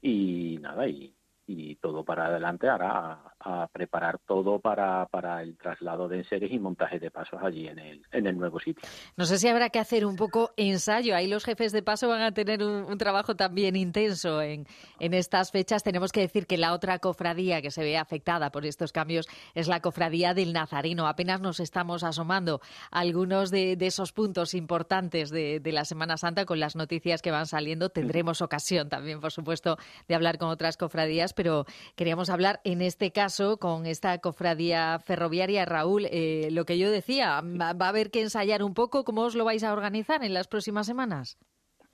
y 0.02 0.58
nada, 0.62 0.88
y, 0.88 1.14
y 1.52 1.76
todo 1.78 2.04
para 2.04 2.28
adelante 2.28 2.70
ahora 2.70 3.34
a, 3.40 3.64
a 3.64 3.68
preparar 3.68 4.20
todo 4.20 4.60
para, 4.60 5.08
para 5.08 5.42
el 5.42 5.58
traslado 5.58 6.08
de 6.08 6.20
enseres 6.20 6.52
y 6.52 6.60
montaje 6.60 7.00
de 7.00 7.10
pasos 7.10 7.40
allí 7.42 7.68
en 7.68 7.80
el, 7.80 8.02
en 8.12 8.28
el 8.28 8.38
nuevo 8.38 8.60
sitio. 8.60 8.88
No 9.18 9.26
sé 9.26 9.40
si 9.40 9.48
habrá 9.48 9.72
que 9.72 9.80
hacer 9.80 10.06
un 10.06 10.16
poco 10.16 10.52
ensayo. 10.58 11.16
Ahí 11.16 11.28
los 11.28 11.44
jefes 11.44 11.72
de 11.72 11.82
paso 11.82 12.08
van 12.08 12.22
a 12.22 12.32
tener 12.34 12.62
un, 12.62 12.84
un 12.84 12.98
trabajo 13.00 13.36
también 13.36 13.76
intenso 13.76 14.44
en, 14.44 14.68
en 15.00 15.14
estas 15.16 15.50
fechas. 15.52 15.82
Tenemos 15.82 16.12
que 16.12 16.20
decir 16.20 16.46
que 16.46 16.58
la 16.60 16.72
otra 16.72 17.00
cofradía 17.00 17.64
que 17.64 17.72
se 17.72 17.82
ve 17.82 17.98
afectada 17.98 18.52
por 18.52 18.68
estos 18.68 18.92
cambios 18.92 19.28
es 19.56 19.68
la 19.68 19.82
cofradía 19.82 20.36
del 20.36 20.54
Nazareno. 20.54 21.08
Apenas 21.08 21.42
nos 21.42 21.60
estamos 21.60 22.04
asomando 22.04 22.62
a 22.92 23.00
algunos 23.00 23.50
de, 23.50 23.76
de 23.76 23.88
esos 23.88 24.12
puntos 24.12 24.54
importantes 24.54 25.32
de, 25.32 25.60
de 25.60 25.72
la 25.72 25.84
Semana 25.86 26.18
Santa 26.18 26.46
con 26.46 26.60
las 26.60 26.76
noticias 26.76 27.24
que 27.24 27.32
van 27.32 27.48
saliendo. 27.48 27.90
Tendremos 27.90 28.44
ocasión 28.44 28.88
también, 28.88 29.20
por 29.20 29.32
supuesto, 29.32 29.78
de 30.08 30.14
hablar 30.14 30.38
con 30.38 30.50
otras 30.50 30.78
cofradías, 30.78 31.34
pero 31.40 31.64
queríamos 31.96 32.30
hablar 32.30 32.60
en 32.66 32.82
este 32.82 33.14
caso 33.14 33.60
con 33.60 33.86
esta 33.86 34.18
cofradía 34.18 35.00
ferroviaria. 35.00 35.64
Raúl, 35.64 36.06
eh, 36.12 36.50
lo 36.52 36.66
que 36.66 36.78
yo 36.78 36.92
decía, 36.92 37.40
va 37.42 37.70
a 37.80 37.88
haber 37.88 38.12
que 38.12 38.22
ensayar 38.22 38.62
un 38.62 38.74
poco. 38.74 39.06
¿Cómo 39.06 39.22
os 39.22 39.36
lo 39.36 39.46
vais 39.46 39.64
a 39.64 39.72
organizar 39.72 40.22
en 40.26 40.34
las 40.34 40.50
próximas 40.50 40.86
semanas? 40.86 41.38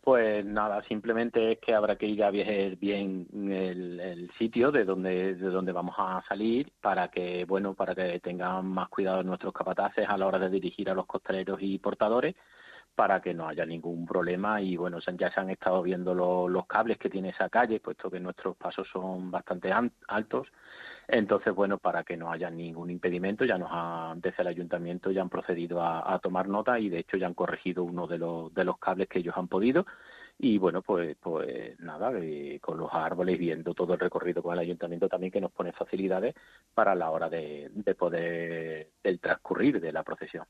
Pues 0.01 0.43
nada, 0.43 0.81
simplemente 0.87 1.51
es 1.51 1.59
que 1.59 1.75
habrá 1.75 1.95
que 1.95 2.07
ir 2.07 2.23
a 2.23 2.31
ver 2.31 2.75
bien 2.77 3.27
el, 3.51 4.31
sitio 4.39 4.71
de 4.71 4.83
donde 4.83 5.35
de 5.35 5.49
donde 5.51 5.71
vamos 5.71 5.93
a 5.99 6.23
salir 6.27 6.71
para 6.81 7.09
que 7.09 7.45
bueno 7.45 7.75
para 7.75 7.93
que 7.93 8.19
tengan 8.19 8.65
más 8.65 8.89
cuidado 8.89 9.21
nuestros 9.21 9.53
capataces 9.53 10.07
a 10.09 10.17
la 10.17 10.25
hora 10.25 10.39
de 10.39 10.49
dirigir 10.49 10.89
a 10.89 10.95
los 10.95 11.05
costaleros 11.05 11.59
y 11.61 11.77
portadores 11.77 12.35
para 12.95 13.21
que 13.21 13.33
no 13.33 13.47
haya 13.47 13.65
ningún 13.65 14.05
problema 14.05 14.61
y 14.61 14.77
bueno 14.77 14.99
ya 14.99 15.29
se 15.31 15.39
han 15.39 15.49
estado 15.49 15.81
viendo 15.83 16.13
lo- 16.15 16.47
los 16.47 16.65
cables 16.65 16.97
que 16.97 17.09
tiene 17.09 17.29
esa 17.29 17.49
calle 17.49 17.79
puesto 17.79 18.09
que 18.09 18.19
nuestros 18.19 18.55
pasos 18.55 18.87
son 18.91 19.29
bastante 19.31 19.71
an- 19.71 19.91
altos. 20.07 20.47
Entonces 21.07 21.53
bueno 21.53 21.77
para 21.77 22.03
que 22.03 22.17
no 22.17 22.31
haya 22.31 22.49
ningún 22.49 22.89
impedimento 22.89 23.45
ya 23.45 23.57
nos 23.57 23.69
han 23.71 24.21
desde 24.21 24.41
el 24.41 24.47
ayuntamiento 24.47 25.11
ya 25.11 25.21
han 25.21 25.29
procedido 25.29 25.81
a, 25.81 26.13
a 26.13 26.19
tomar 26.19 26.47
nota 26.47 26.79
y 26.79 26.89
de 26.89 26.99
hecho 26.99 27.17
ya 27.17 27.27
han 27.27 27.33
corregido 27.33 27.83
uno 27.83 28.07
de 28.07 28.17
los 28.17 28.53
de 28.53 28.63
los 28.63 28.77
cables 28.79 29.07
que 29.09 29.19
ellos 29.19 29.35
han 29.37 29.47
podido 29.47 29.85
y 30.37 30.57
bueno 30.57 30.81
pues 30.81 31.15
pues 31.21 31.79
nada 31.79 32.11
eh, 32.19 32.59
con 32.61 32.77
los 32.77 32.89
árboles 32.91 33.39
viendo 33.39 33.73
todo 33.73 33.93
el 33.93 33.99
recorrido 33.99 34.43
con 34.43 34.53
el 34.53 34.59
ayuntamiento 34.59 35.07
también 35.07 35.31
que 35.31 35.39
nos 35.39 35.51
pone 35.51 35.71
facilidades 35.71 36.35
para 36.73 36.93
la 36.93 37.09
hora 37.09 37.29
de, 37.29 37.69
de 37.73 37.95
poder 37.95 38.89
del 39.01 39.19
transcurrir 39.19 39.79
de 39.79 39.93
la 39.93 40.03
procesión. 40.03 40.45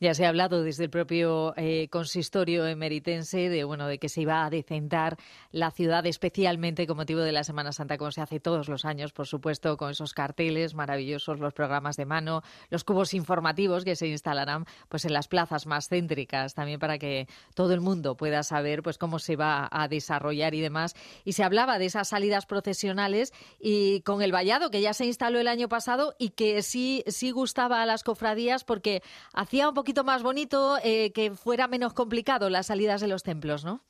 Ya 0.00 0.12
se 0.14 0.26
ha 0.26 0.28
hablado 0.28 0.62
desde 0.62 0.84
el 0.84 0.90
propio 0.90 1.54
eh, 1.56 1.88
consistorio 1.88 2.66
emeritense 2.66 3.48
de 3.48 3.64
bueno 3.64 3.86
de 3.86 3.98
que 3.98 4.10
se 4.10 4.20
iba 4.22 4.44
a 4.44 4.50
decentar 4.50 5.16
la 5.52 5.70
ciudad 5.70 6.04
especialmente 6.04 6.86
con 6.86 6.98
motivo 6.98 7.20
de 7.20 7.32
la 7.32 7.44
Semana 7.44 7.72
Santa 7.72 7.96
como 7.96 8.10
se 8.10 8.20
hace 8.20 8.40
todos 8.40 8.68
los 8.68 8.84
años 8.84 9.12
por 9.12 9.26
supuesto 9.26 9.78
con 9.78 9.90
esos 9.90 10.12
carteles 10.12 10.74
maravillosos 10.74 11.40
los 11.40 11.54
programas 11.54 11.96
de 11.96 12.04
mano 12.04 12.42
los 12.68 12.84
cubos 12.84 13.14
informativos 13.14 13.84
que 13.84 13.96
se 13.96 14.08
instalarán 14.08 14.66
pues 14.88 15.06
en 15.06 15.14
las 15.14 15.28
plazas 15.28 15.66
más 15.66 15.88
céntricas 15.88 16.54
también 16.54 16.78
para 16.78 16.98
que 16.98 17.26
todo 17.54 17.72
el 17.72 17.80
mundo 17.80 18.16
pueda 18.16 18.42
saber 18.42 18.82
pues 18.82 18.97
cómo 18.98 19.18
se 19.18 19.36
va 19.36 19.68
a 19.70 19.88
desarrollar 19.88 20.54
y 20.54 20.60
demás 20.60 20.94
y 21.24 21.32
se 21.32 21.44
hablaba 21.44 21.78
de 21.78 21.86
esas 21.86 22.08
salidas 22.08 22.46
procesionales 22.46 23.32
y 23.60 24.00
con 24.02 24.22
el 24.22 24.32
vallado 24.32 24.70
que 24.70 24.80
ya 24.80 24.92
se 24.92 25.06
instaló 25.06 25.38
el 25.40 25.48
año 25.48 25.68
pasado 25.68 26.14
y 26.18 26.30
que 26.30 26.62
sí 26.62 27.02
sí 27.06 27.30
gustaba 27.30 27.80
a 27.82 27.86
las 27.86 28.02
cofradías 28.04 28.64
porque 28.64 29.02
hacía 29.32 29.68
un 29.68 29.74
poquito 29.74 30.04
más 30.04 30.22
bonito 30.22 30.76
eh, 30.84 31.12
que 31.12 31.30
fuera 31.30 31.68
menos 31.68 31.94
complicado 31.94 32.50
las 32.50 32.66
salidas 32.66 33.00
de 33.00 33.08
los 33.08 33.22
templos, 33.22 33.64
¿no? 33.64 33.80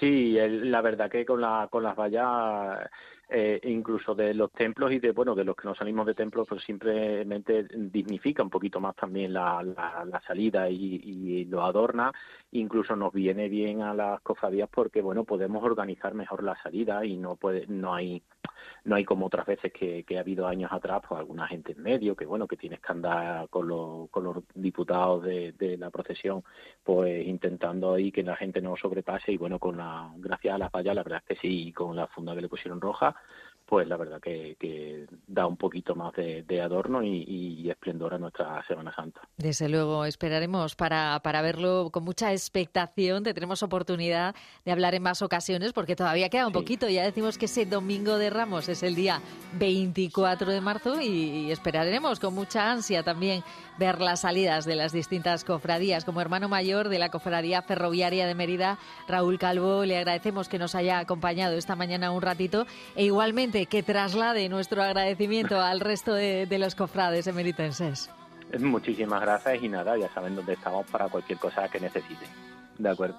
Sí, 0.00 0.38
el- 0.38 0.70
la 0.70 0.80
verdad 0.80 1.10
que 1.10 1.24
con 1.26 1.40
la 1.40 1.68
con 1.70 1.82
las 1.82 1.94
vallas 1.96 2.88
eh, 3.32 3.60
incluso 3.64 4.14
de 4.14 4.34
los 4.34 4.52
templos 4.52 4.92
y 4.92 4.98
de 4.98 5.12
bueno 5.12 5.34
de 5.34 5.44
los 5.44 5.56
que 5.56 5.66
no 5.66 5.74
salimos 5.74 6.06
de 6.06 6.14
templos 6.14 6.46
pues 6.48 6.62
simplemente 6.62 7.66
dignifica 7.72 8.42
un 8.42 8.50
poquito 8.50 8.78
más 8.80 8.94
también 8.94 9.32
la, 9.32 9.62
la, 9.62 10.04
la 10.04 10.20
salida 10.20 10.68
y, 10.68 11.00
y 11.02 11.44
lo 11.46 11.62
adorna. 11.62 12.12
Incluso 12.52 12.94
nos 12.94 13.12
viene 13.12 13.48
bien 13.48 13.82
a 13.82 13.94
las 13.94 14.20
cofradías 14.20 14.68
porque 14.68 15.00
bueno 15.00 15.24
podemos 15.24 15.64
organizar 15.64 16.14
mejor 16.14 16.42
la 16.42 16.60
salida 16.62 17.04
y 17.04 17.16
no 17.16 17.36
puede 17.36 17.66
no 17.68 17.94
hay 17.94 18.22
no 18.84 18.96
hay 18.96 19.04
como 19.04 19.26
otras 19.26 19.46
veces 19.46 19.72
que, 19.72 20.04
ha 20.16 20.20
habido 20.20 20.46
años 20.46 20.72
atrás 20.72 21.02
pues 21.08 21.18
alguna 21.18 21.46
gente 21.46 21.72
en 21.72 21.82
medio 21.82 22.16
que 22.16 22.26
bueno 22.26 22.48
que 22.48 22.56
tienes 22.56 22.80
que 22.80 22.92
andar 22.92 23.48
con 23.48 23.68
los 23.68 24.10
con 24.10 24.24
los 24.24 24.36
diputados 24.54 25.22
de, 25.22 25.76
la 25.78 25.90
procesión 25.90 26.42
pues 26.82 27.26
intentando 27.26 27.94
ahí 27.94 28.10
que 28.10 28.22
la 28.22 28.36
gente 28.36 28.60
no 28.60 28.76
sobrepase 28.76 29.32
y 29.32 29.36
bueno 29.36 29.58
con 29.58 29.76
la 29.76 30.10
gracias 30.16 30.54
a 30.54 30.58
las 30.58 30.72
vallas 30.72 30.94
la 30.94 31.02
verdad 31.02 31.22
es 31.26 31.36
que 31.36 31.40
sí 31.40 31.68
y 31.68 31.72
con 31.72 31.96
la 31.96 32.06
funda 32.08 32.34
que 32.34 32.42
le 32.42 32.48
pusieron 32.48 32.80
roja 32.80 33.14
pues 33.66 33.88
la 33.88 33.96
verdad 33.96 34.20
que, 34.20 34.56
que 34.58 35.06
da 35.26 35.46
un 35.46 35.56
poquito 35.56 35.94
más 35.94 36.12
de, 36.14 36.42
de 36.42 36.60
adorno 36.60 37.02
y, 37.02 37.24
y 37.26 37.70
esplendor 37.70 38.14
a 38.14 38.18
nuestra 38.18 38.64
Semana 38.66 38.94
Santa. 38.94 39.20
Desde 39.36 39.68
luego, 39.68 40.04
esperaremos 40.04 40.76
para, 40.76 41.20
para 41.22 41.42
verlo 41.42 41.90
con 41.90 42.04
mucha 42.04 42.32
expectación. 42.32 43.22
Tendremos 43.22 43.62
oportunidad 43.62 44.34
de 44.64 44.72
hablar 44.72 44.94
en 44.94 45.02
más 45.02 45.22
ocasiones 45.22 45.72
porque 45.72 45.96
todavía 45.96 46.28
queda 46.28 46.46
un 46.46 46.52
poquito. 46.52 46.88
Ya 46.88 47.04
decimos 47.04 47.38
que 47.38 47.46
ese 47.46 47.66
domingo 47.66 48.18
de 48.18 48.30
Ramos 48.30 48.68
es 48.68 48.82
el 48.82 48.94
día 48.94 49.20
24 49.58 50.50
de 50.50 50.60
marzo 50.60 51.00
y, 51.00 51.06
y 51.06 51.50
esperaremos 51.50 52.20
con 52.20 52.34
mucha 52.34 52.70
ansia 52.70 53.02
también 53.02 53.42
ver 53.78 54.00
las 54.00 54.20
salidas 54.20 54.64
de 54.64 54.76
las 54.76 54.92
distintas 54.92 55.44
cofradías. 55.44 56.04
Como 56.04 56.20
hermano 56.20 56.48
mayor 56.48 56.88
de 56.88 56.98
la 56.98 57.10
Cofradía 57.10 57.62
Ferroviaria 57.62 58.26
de 58.26 58.34
Mérida, 58.34 58.78
Raúl 59.08 59.38
Calvo, 59.38 59.84
le 59.84 59.98
agradecemos 59.98 60.48
que 60.48 60.58
nos 60.58 60.74
haya 60.74 60.98
acompañado 60.98 61.56
esta 61.56 61.76
mañana 61.76 62.10
un 62.10 62.22
ratito 62.22 62.66
e 62.94 63.04
igualmente 63.04 63.61
que 63.66 63.82
traslade 63.82 64.48
nuestro 64.48 64.82
agradecimiento 64.82 65.60
al 65.60 65.80
resto 65.80 66.14
de, 66.14 66.46
los 66.58 66.74
cofrades 66.74 67.26
emeritenses. 67.26 68.10
Muchísimas 68.58 69.20
gracias 69.20 69.62
y 69.62 69.68
nada, 69.68 69.96
ya 69.96 70.12
saben 70.12 70.36
dónde 70.36 70.54
estamos 70.54 70.86
para 70.86 71.08
cualquier 71.08 71.38
cosa 71.38 71.68
que 71.68 71.80
necesiten. 71.80 72.28
De 72.78 72.90
acuerdo. 72.90 73.16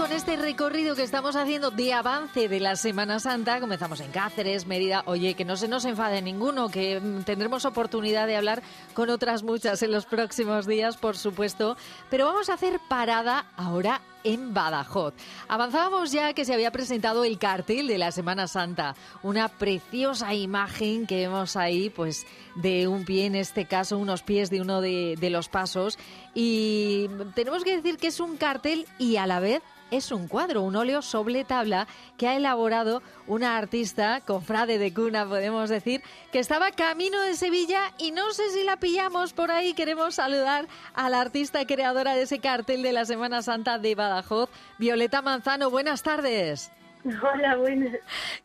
Con 0.00 0.12
este 0.12 0.36
recorrido 0.36 0.96
que 0.96 1.02
estamos 1.02 1.36
haciendo 1.36 1.70
de 1.70 1.92
avance 1.92 2.48
de 2.48 2.58
la 2.58 2.76
Semana 2.76 3.20
Santa. 3.20 3.60
Comenzamos 3.60 4.00
en 4.00 4.10
Cáceres, 4.10 4.66
Mérida. 4.66 5.02
Oye, 5.04 5.34
que 5.34 5.44
no 5.44 5.56
se 5.56 5.68
nos 5.68 5.84
enfade 5.84 6.22
ninguno, 6.22 6.70
que 6.70 6.98
mm, 6.98 7.24
tendremos 7.24 7.66
oportunidad 7.66 8.26
de 8.26 8.36
hablar 8.36 8.62
con 8.94 9.10
otras 9.10 9.42
muchas 9.42 9.82
en 9.82 9.92
los 9.92 10.06
próximos 10.06 10.66
días, 10.66 10.96
por 10.96 11.18
supuesto. 11.18 11.76
Pero 12.08 12.24
vamos 12.24 12.48
a 12.48 12.54
hacer 12.54 12.80
parada 12.88 13.44
ahora 13.58 14.00
en 14.24 14.54
Badajoz. 14.54 15.12
Avanzábamos 15.48 16.12
ya 16.12 16.32
que 16.32 16.46
se 16.46 16.54
había 16.54 16.72
presentado 16.72 17.24
el 17.24 17.38
cartel 17.38 17.86
de 17.86 17.98
la 17.98 18.10
Semana 18.10 18.48
Santa, 18.48 18.94
una 19.22 19.48
preciosa 19.48 20.32
imagen 20.32 21.06
que 21.06 21.16
vemos 21.16 21.56
ahí, 21.56 21.90
pues 21.90 22.26
de 22.54 22.88
un 22.88 23.04
pie, 23.04 23.26
en 23.26 23.34
este 23.34 23.66
caso 23.66 23.98
unos 23.98 24.22
pies 24.22 24.48
de 24.48 24.62
uno 24.62 24.80
de, 24.80 25.16
de 25.20 25.28
los 25.28 25.50
pasos. 25.50 25.98
Y 26.34 27.08
tenemos 27.34 27.64
que 27.64 27.76
decir 27.76 27.98
que 27.98 28.06
es 28.06 28.18
un 28.18 28.38
cartel 28.38 28.86
y 28.98 29.16
a 29.16 29.26
la 29.26 29.40
vez 29.40 29.62
es 29.90 30.12
un 30.12 30.28
cuadro, 30.28 30.62
un 30.62 30.76
óleo 30.76 31.02
sobre 31.02 31.44
tabla 31.44 31.86
que 32.16 32.28
ha 32.28 32.36
elaborado 32.36 33.02
una 33.26 33.56
artista, 33.56 34.20
cofrade 34.20 34.78
de 34.78 34.92
cuna, 34.92 35.26
podemos 35.26 35.70
decir, 35.70 36.02
que 36.32 36.38
estaba 36.38 36.70
camino 36.70 37.20
de 37.22 37.34
Sevilla 37.34 37.92
y 37.98 38.12
no 38.12 38.32
sé 38.32 38.50
si 38.50 38.64
la 38.64 38.76
pillamos 38.76 39.32
por 39.32 39.50
ahí. 39.50 39.74
Queremos 39.74 40.14
saludar 40.14 40.66
a 40.94 41.08
la 41.08 41.20
artista 41.20 41.66
creadora 41.66 42.14
de 42.14 42.22
ese 42.22 42.38
cartel 42.38 42.82
de 42.82 42.92
la 42.92 43.04
Semana 43.04 43.42
Santa 43.42 43.78
de 43.78 43.94
Badajoz, 43.94 44.48
Violeta 44.78 45.22
Manzano. 45.22 45.70
Buenas 45.70 46.02
tardes. 46.02 46.70
Hola, 47.34 47.56
buenas. 47.56 47.96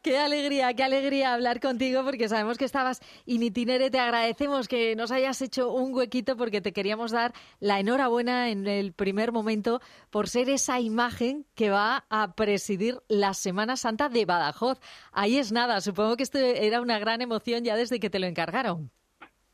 Qué 0.02 0.18
alegría, 0.18 0.74
qué 0.74 0.84
alegría 0.84 1.34
hablar 1.34 1.60
contigo 1.60 2.04
porque 2.04 2.30
sabemos 2.30 2.58
que 2.58 2.66
estabas 2.66 3.02
in 3.26 3.44
itinere. 3.44 3.90
Te 3.90 4.00
agradecemos 4.00 4.68
que 4.68 4.96
nos 4.96 5.12
hayas 5.12 5.42
hecho 5.42 5.74
un 5.74 5.94
huequito 5.94 6.38
porque 6.38 6.62
te 6.62 6.72
queríamos 6.72 7.12
dar 7.12 7.34
la 7.60 7.80
enhorabuena 7.80 8.50
en 8.50 8.68
el 8.68 8.94
primer 8.94 9.32
momento 9.32 9.82
por 10.10 10.30
ser 10.30 10.50
esa 10.50 10.80
imagen 10.80 11.46
que 11.56 11.70
va 11.70 12.06
a 12.10 12.36
presidir 12.36 13.00
la 13.10 13.34
Semana 13.34 13.76
Santa 13.76 14.10
de 14.10 14.26
Badajoz. 14.26 14.80
Ahí 15.12 15.38
es 15.38 15.52
nada, 15.52 15.82
supongo 15.82 16.16
que 16.16 16.24
esto 16.24 16.38
era 16.38 16.82
una 16.82 17.00
gran 17.00 17.22
emoción 17.22 17.64
ya 17.64 17.76
desde 17.76 18.00
que 18.00 18.10
te 18.10 18.20
lo 18.20 18.28
encargaron. 18.28 18.90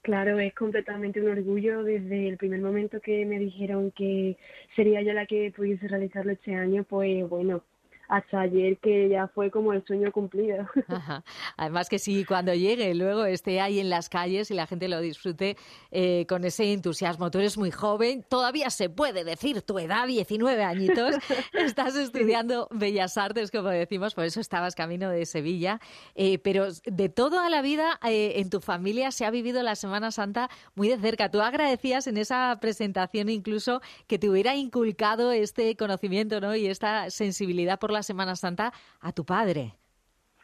Claro, 0.02 0.40
es 0.40 0.54
completamente 0.56 1.22
un 1.22 1.30
orgullo 1.30 1.84
desde 1.84 2.28
el 2.28 2.38
primer 2.38 2.60
momento 2.60 3.00
que 3.02 3.24
me 3.24 3.38
dijeron 3.38 3.92
que 3.92 4.36
sería 4.76 5.02
yo 5.04 5.14
la 5.14 5.28
que 5.28 5.54
pudiese 5.56 5.88
realizarlo 5.88 6.32
este 6.32 6.56
año, 6.56 6.84
pues 6.84 7.30
bueno, 7.30 7.64
hasta 8.12 8.42
ayer 8.42 8.78
que 8.80 9.08
ya 9.08 9.30
fue 9.30 9.50
como 9.50 9.72
el 9.72 9.86
sueño 9.86 10.12
cumplido. 10.12 10.68
Ajá. 10.90 11.24
Además 11.56 11.88
que 11.88 11.98
sí, 11.98 12.26
cuando 12.26 12.54
llegue 12.54 12.94
luego 12.94 13.24
esté 13.24 13.62
ahí 13.62 13.80
en 13.80 13.90
las 13.90 14.10
calles 14.10 14.52
y 14.52 14.54
la 14.54 14.68
gente 14.68 14.90
lo 14.90 15.00
disfrute 15.00 15.56
eh, 15.92 16.26
con 16.28 16.44
ese 16.44 16.74
entusiasmo. 16.74 17.32
Tú 17.32 17.40
eres 17.40 17.58
muy 17.58 17.72
joven, 17.72 18.26
todavía 18.28 18.70
se 18.70 18.90
puede 18.90 19.24
decir 19.24 19.62
tu 19.62 19.80
edad, 19.80 20.08
19 20.08 20.62
añitos, 20.62 21.16
estás 21.54 21.96
estudiando 21.96 22.68
Bellas 22.70 23.18
Artes, 23.18 23.50
como 23.50 23.70
decimos, 23.70 24.14
por 24.14 24.26
eso 24.26 24.42
estabas 24.42 24.76
camino 24.76 25.10
de 25.10 25.26
Sevilla, 25.26 25.80
eh, 26.14 26.38
pero 26.40 26.68
de 26.86 27.08
toda 27.08 27.50
la 27.50 27.62
vida 27.62 27.98
eh, 28.06 28.34
en 28.42 28.50
tu 28.50 28.60
familia 28.60 29.12
se 29.12 29.24
ha 29.24 29.32
vivido 29.32 29.64
la 29.64 29.78
Semana 29.78 30.12
Santa 30.12 30.50
muy 30.76 30.90
de 30.90 30.98
cerca. 30.98 31.32
Tú 31.32 31.40
agradecías 31.40 32.08
en 32.08 32.18
esa 32.18 32.58
presentación 32.60 33.30
incluso 33.30 33.82
que 34.08 34.20
te 34.20 34.30
hubiera 34.30 34.54
inculcado 34.58 35.32
este 35.32 35.78
conocimiento 35.78 36.42
¿no? 36.42 36.58
y 36.58 36.66
esta 36.66 37.10
sensibilidad 37.10 37.80
por 37.80 37.92
la 37.92 38.01
Semana 38.04 38.36
Santa 38.36 38.72
a 39.00 39.12
tu 39.12 39.26
padre. 39.26 39.74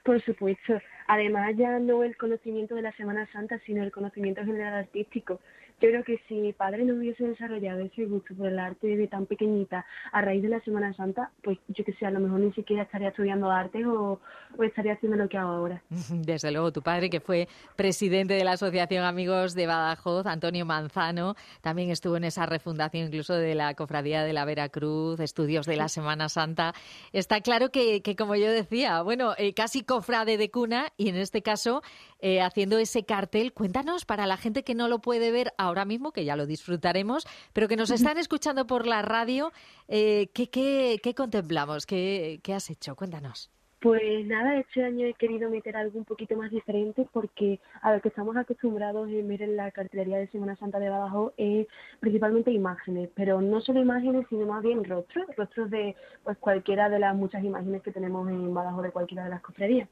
Por 0.04 0.22
supuesto. 0.24 0.80
Además, 1.08 1.54
ya 1.58 1.80
no 1.80 2.04
el 2.04 2.16
conocimiento 2.18 2.76
de 2.76 2.82
la 2.82 2.92
Semana 2.94 3.28
Santa, 3.32 3.60
sino 3.66 3.84
el 3.84 3.92
conocimiento 3.92 4.44
general 4.44 4.74
artístico. 4.74 5.40
Yo 5.80 5.90
creo 5.90 6.04
que 6.04 6.20
si 6.28 6.34
mi 6.34 6.54
padre 6.54 6.84
no 6.86 6.96
hubiese 6.96 7.24
desarrollado 7.24 7.82
ese 7.82 8.06
gusto 8.06 8.34
por 8.34 8.48
el 8.48 8.58
arte 8.58 8.98
de 8.98 9.08
tan 9.08 9.28
pequeñita 9.28 9.86
a 10.12 10.22
raíz 10.24 10.42
de 10.42 10.50
la 10.50 10.60
Semana 10.62 10.92
Santa, 10.96 11.30
pues 11.44 11.60
yo 11.68 11.86
que 11.86 11.94
sé, 11.94 12.08
a 12.08 12.10
lo 12.10 12.20
mejor 12.20 12.40
ni 12.40 12.52
siquiera 12.54 12.82
estaría 12.82 13.10
estudiando 13.10 13.52
arte 13.52 13.86
o, 13.86 14.20
o 14.58 14.64
estaría 14.64 14.94
haciendo 14.94 15.18
lo 15.18 15.30
que 15.30 15.38
hago 15.38 15.52
ahora. 15.52 15.84
Desde 16.10 16.52
luego, 16.52 16.72
tu 16.72 16.82
padre, 16.82 17.12
que 17.12 17.20
fue 17.20 17.48
presidente 17.76 18.34
de 18.34 18.44
la 18.44 18.54
Asociación 18.54 19.06
Amigos 19.06 19.54
de 19.54 19.68
Badajoz, 19.68 20.26
Antonio 20.26 20.66
Manzano, 20.66 21.36
también 21.62 21.92
estuvo 21.92 22.18
en 22.18 22.24
esa 22.24 22.48
refundación 22.48 23.06
incluso 23.06 23.36
de 23.36 23.54
la 23.54 23.76
Cofradía 23.76 24.24
de 24.24 24.34
la 24.34 24.46
Veracruz, 24.46 25.20
estudios 25.20 25.68
de 25.68 25.76
la 25.76 25.90
Semana 25.90 26.28
Santa. 26.28 26.74
Está 27.14 27.42
claro 27.42 27.70
que, 27.70 28.02
que 28.02 28.16
como 28.16 28.36
yo 28.36 28.50
decía, 28.50 29.04
bueno, 29.04 29.36
eh, 29.38 29.54
casi 29.54 29.84
cofrade 29.84 30.38
de 30.38 30.50
cuna 30.50 30.88
y 30.98 31.10
en 31.10 31.18
este 31.18 31.44
caso 31.44 31.84
eh, 32.20 32.42
haciendo 32.42 32.80
ese 32.80 33.06
cartel. 33.06 33.54
Cuéntanos 33.54 34.06
para 34.06 34.26
la 34.26 34.38
gente 34.38 34.64
que 34.64 34.74
no 34.74 34.88
lo 34.88 35.00
puede 35.00 35.32
ver 35.32 35.54
ahora 35.60 35.67
mismo, 35.86 36.12
que 36.12 36.26
ya 36.26 36.36
lo 36.36 36.46
disfrutaremos, 36.46 37.26
pero 37.54 37.68
que 37.68 37.76
nos 37.76 37.92
están 37.92 38.18
escuchando 38.18 38.68
por 38.68 38.88
la 38.88 39.02
radio, 39.02 39.52
eh, 39.88 40.30
¿qué, 40.34 40.50
qué, 40.50 41.00
qué 41.02 41.14
contemplamos? 41.14 41.86
¿Qué, 41.86 42.40
¿Qué 42.44 42.54
has 42.54 42.70
hecho? 42.70 42.96
Cuéntanos. 42.96 43.52
Pues 43.80 44.26
nada, 44.26 44.58
este 44.58 44.84
año 44.84 45.06
he 45.06 45.14
querido 45.14 45.52
meter 45.52 45.78
algo 45.78 46.00
un 46.00 46.06
poquito 46.06 46.36
más 46.36 46.50
diferente 46.50 47.08
porque 47.14 47.60
a 47.84 47.94
lo 47.94 48.02
que 48.02 48.08
estamos 48.08 48.36
acostumbrados 48.36 49.08
en 49.10 49.28
ver 49.28 49.44
en 49.44 49.56
la 49.56 49.70
cartelería 49.70 50.18
de 50.18 50.28
Semana 50.30 50.56
Santa 50.56 50.80
de 50.80 50.90
Badajoz 50.90 51.34
es 51.38 51.68
principalmente 52.00 52.50
imágenes, 52.52 53.10
pero 53.14 53.40
no 53.40 53.62
solo 53.62 53.80
imágenes, 53.80 54.26
sino 54.30 54.48
más 54.48 54.64
bien 54.64 54.84
rostros, 54.84 55.28
rostros 55.38 55.70
de 55.70 55.96
pues 56.24 56.38
cualquiera 56.40 56.90
de 56.90 56.98
las 56.98 57.16
muchas 57.16 57.44
imágenes 57.44 57.84
que 57.84 57.92
tenemos 57.92 58.28
en 58.30 58.52
Badajoz 58.52 58.82
de 58.82 58.92
cualquiera 58.92 59.26
de 59.26 59.30
las 59.30 59.42
cofradías. 59.42 59.88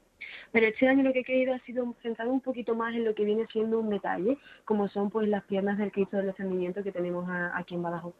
Pero 0.50 0.66
este 0.66 0.88
año 0.88 1.04
lo 1.04 1.12
que 1.12 1.20
he 1.20 1.24
querido 1.24 1.54
ha 1.54 1.60
sido 1.60 1.94
centrar 2.02 2.26
un 2.26 2.40
poquito 2.40 2.74
más 2.74 2.92
en 2.92 3.04
lo 3.04 3.14
que 3.14 3.24
viene 3.24 3.46
siendo 3.52 3.78
un 3.78 3.90
detalle, 3.90 4.36
como 4.64 4.88
son 4.88 5.10
pues 5.10 5.28
las 5.28 5.44
piernas 5.44 5.78
del 5.78 5.92
Cristo 5.92 6.16
del 6.16 6.26
Descendimiento 6.26 6.82
que 6.82 6.90
tenemos 6.90 7.28
a- 7.28 7.56
aquí 7.56 7.76
en 7.76 7.82
Badajoz. 7.82 8.14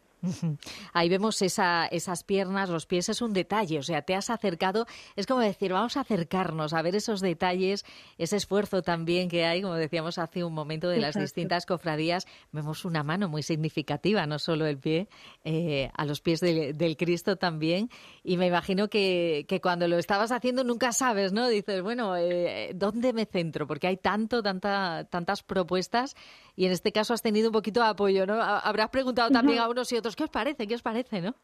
Ahí 0.92 1.08
vemos 1.08 1.40
esa, 1.42 1.86
esas 1.86 2.24
piernas, 2.24 2.68
los 2.68 2.86
pies, 2.86 3.08
es 3.08 3.22
un 3.22 3.32
detalle, 3.32 3.78
o 3.78 3.82
sea, 3.82 4.02
te 4.02 4.14
has 4.14 4.30
acercado, 4.30 4.86
es 5.16 5.26
como 5.26 5.40
decir, 5.40 5.72
vamos 5.72 5.96
a 5.96 6.00
acercarnos 6.00 6.72
a 6.72 6.82
ver 6.82 6.96
esos 6.96 7.20
detalles, 7.20 7.84
ese 8.18 8.36
esfuerzo 8.36 8.82
también 8.82 9.28
que 9.28 9.44
hay, 9.44 9.62
como 9.62 9.74
decíamos 9.74 10.18
hace 10.18 10.44
un 10.44 10.54
momento, 10.54 10.88
de 10.88 10.98
las 10.98 11.14
distintas 11.14 11.66
cofradías, 11.66 12.26
vemos 12.52 12.84
una 12.84 13.02
mano 13.02 13.28
muy 13.28 13.42
significativa, 13.42 14.26
no 14.26 14.38
solo 14.38 14.66
el 14.66 14.78
pie, 14.78 15.08
eh, 15.44 15.90
a 15.94 16.04
los 16.04 16.20
pies 16.20 16.40
del, 16.40 16.76
del 16.76 16.96
Cristo 16.96 17.36
también, 17.36 17.90
y 18.22 18.36
me 18.36 18.46
imagino 18.46 18.88
que, 18.88 19.46
que 19.48 19.60
cuando 19.60 19.88
lo 19.88 19.98
estabas 19.98 20.32
haciendo 20.32 20.64
nunca 20.64 20.92
sabes, 20.92 21.32
¿no? 21.32 21.48
Dices, 21.48 21.82
bueno, 21.82 22.16
eh, 22.16 22.72
¿dónde 22.74 23.12
me 23.12 23.26
centro? 23.26 23.66
Porque 23.66 23.86
hay 23.86 23.96
tanto, 23.96 24.42
tanta, 24.42 25.06
tantas 25.10 25.42
propuestas, 25.42 26.14
y 26.56 26.66
en 26.66 26.72
este 26.72 26.90
caso 26.90 27.14
has 27.14 27.22
tenido 27.22 27.48
un 27.48 27.52
poquito 27.52 27.80
de 27.80 27.86
apoyo, 27.88 28.26
¿no? 28.26 28.34
Ha- 28.34 28.58
Habrás 28.60 28.88
preguntado 28.90 29.30
también 29.30 29.58
a 29.58 29.68
unos 29.68 29.92
y 29.92 29.96
otros, 29.96 30.16
¿qué 30.16 30.24
os 30.24 30.30
parece? 30.30 30.66
¿Qué 30.66 30.74
os 30.74 30.82
parece, 30.82 31.20
no? 31.20 31.34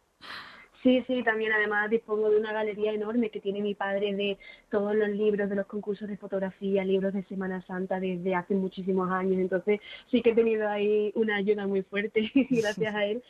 Sí, 0.82 1.00
sí, 1.06 1.22
también 1.22 1.52
además 1.52 1.88
dispongo 1.90 2.28
de 2.28 2.38
una 2.40 2.52
galería 2.52 2.92
enorme 2.92 3.30
que 3.30 3.38
tiene 3.40 3.60
mi 3.60 3.76
padre 3.76 4.14
de 4.16 4.36
todos 4.68 4.96
los 4.96 5.10
libros 5.10 5.48
de 5.48 5.54
los 5.54 5.66
concursos 5.66 6.08
de 6.08 6.16
fotografía, 6.16 6.84
libros 6.84 7.12
de 7.14 7.22
Semana 7.22 7.62
Santa 7.62 8.00
desde 8.00 8.34
hace 8.34 8.54
muchísimos 8.56 9.08
años, 9.12 9.38
entonces 9.38 9.80
sí 10.10 10.22
que 10.22 10.30
he 10.30 10.34
tenido 10.34 10.68
ahí 10.68 11.12
una 11.14 11.36
ayuda 11.36 11.68
muy 11.68 11.82
fuerte 11.82 12.32
gracias 12.50 12.94
a 12.96 13.04
él. 13.04 13.22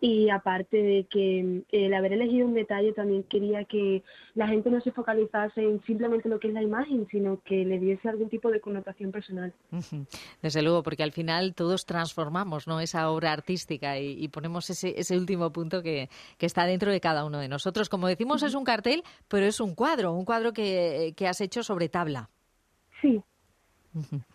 Y 0.00 0.30
aparte 0.30 0.76
de 0.76 1.04
que 1.10 1.42
mm, 1.42 1.62
el 1.72 1.94
haber 1.94 2.12
elegido 2.12 2.46
un 2.46 2.54
detalle, 2.54 2.92
también 2.92 3.24
quería 3.24 3.64
que 3.64 4.02
la 4.34 4.46
gente 4.46 4.70
no 4.70 4.80
se 4.80 4.92
focalizase 4.92 5.62
en 5.62 5.82
simplemente 5.84 6.28
lo 6.28 6.38
que 6.38 6.48
es 6.48 6.54
la 6.54 6.62
imagen, 6.62 7.06
sino 7.10 7.40
que 7.42 7.64
le 7.64 7.78
diese 7.78 8.08
algún 8.08 8.28
tipo 8.28 8.50
de 8.50 8.60
connotación 8.60 9.10
personal. 9.10 9.52
Desde 10.42 10.62
luego, 10.62 10.82
porque 10.82 11.02
al 11.02 11.12
final 11.12 11.54
todos 11.54 11.84
transformamos 11.84 12.68
¿no? 12.68 12.80
esa 12.80 13.10
obra 13.10 13.32
artística 13.32 13.98
y, 13.98 14.12
y 14.22 14.28
ponemos 14.28 14.70
ese, 14.70 14.94
ese 14.98 15.18
último 15.18 15.52
punto 15.52 15.82
que, 15.82 16.08
que 16.36 16.46
está 16.46 16.64
dentro 16.64 16.92
de 16.92 17.00
cada 17.00 17.24
uno 17.24 17.38
de 17.38 17.48
nosotros. 17.48 17.88
Como 17.88 18.06
decimos, 18.06 18.42
es 18.42 18.54
un 18.54 18.64
cartel, 18.64 19.02
pero 19.26 19.46
es 19.46 19.60
un 19.60 19.74
cuadro, 19.74 20.12
un 20.12 20.24
cuadro 20.24 20.52
que, 20.52 21.12
que 21.16 21.26
has 21.26 21.40
hecho 21.40 21.62
sobre 21.62 21.88
tabla. 21.88 22.30
Sí. 23.00 23.22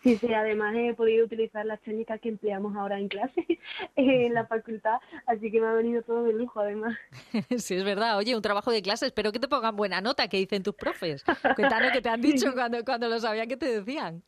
Sí, 0.02 0.16
sí, 0.16 0.32
además 0.32 0.74
he 0.76 0.94
podido 0.94 1.24
utilizar 1.24 1.64
las 1.66 1.80
técnicas 1.80 2.20
que 2.20 2.28
empleamos 2.28 2.76
ahora 2.76 2.98
en 2.98 3.08
clase 3.08 3.46
en 3.96 4.34
la 4.34 4.46
facultad, 4.46 4.98
así 5.26 5.50
que 5.50 5.60
me 5.60 5.66
ha 5.66 5.72
venido 5.72 6.02
todo 6.02 6.24
de 6.24 6.32
lujo 6.32 6.60
además. 6.60 6.96
sí, 7.58 7.74
es 7.74 7.84
verdad. 7.84 8.16
Oye, 8.16 8.36
un 8.36 8.42
trabajo 8.42 8.70
de 8.70 8.82
clase, 8.82 9.06
espero 9.06 9.32
que 9.32 9.40
te 9.40 9.48
pongan 9.48 9.76
buena 9.76 10.00
nota, 10.00 10.28
que 10.28 10.36
dicen 10.38 10.62
tus 10.62 10.74
profes. 10.74 11.24
Cuéntanos 11.56 11.92
qué 11.92 12.00
te 12.00 12.08
han 12.08 12.20
dicho 12.22 12.52
cuando, 12.52 12.84
cuando 12.84 13.08
lo 13.08 13.18
sabían, 13.20 13.48
que 13.48 13.56
te 13.56 13.80
decían. 13.80 14.22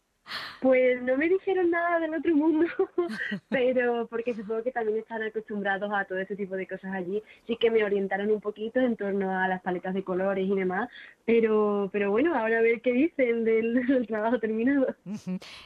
Pues 0.61 1.01
no 1.03 1.17
me 1.17 1.29
dijeron 1.29 1.71
nada 1.71 2.01
del 2.01 2.15
otro 2.15 2.35
mundo, 2.35 2.67
pero 3.49 4.07
porque 4.09 4.35
supongo 4.35 4.63
que 4.63 4.73
también 4.73 4.99
están 4.99 5.23
acostumbrados 5.23 5.91
a 5.93 6.05
todo 6.05 6.19
ese 6.19 6.37
tipo 6.37 6.57
de 6.57 6.67
cosas 6.67 6.95
allí. 6.95 7.23
Sí 7.47 7.57
que 7.57 7.71
me 7.71 7.85
orientaron 7.85 8.31
un 8.31 8.41
poquito 8.41 8.81
en 8.81 8.97
torno 8.97 9.31
a 9.31 9.49
las 9.49 9.63
paletas 9.63 9.95
de 9.95 10.03
colores 10.03 10.49
y 10.49 10.55
demás, 10.55 10.89
pero 11.25 11.89
pero 11.93 12.11
bueno, 12.11 12.35
ahora 12.35 12.59
a 12.59 12.63
ver 12.63 12.81
qué 12.81 12.93
dicen 12.93 13.45
del, 13.45 13.75
del 13.87 14.07
trabajo 14.07 14.39
terminado. 14.39 14.95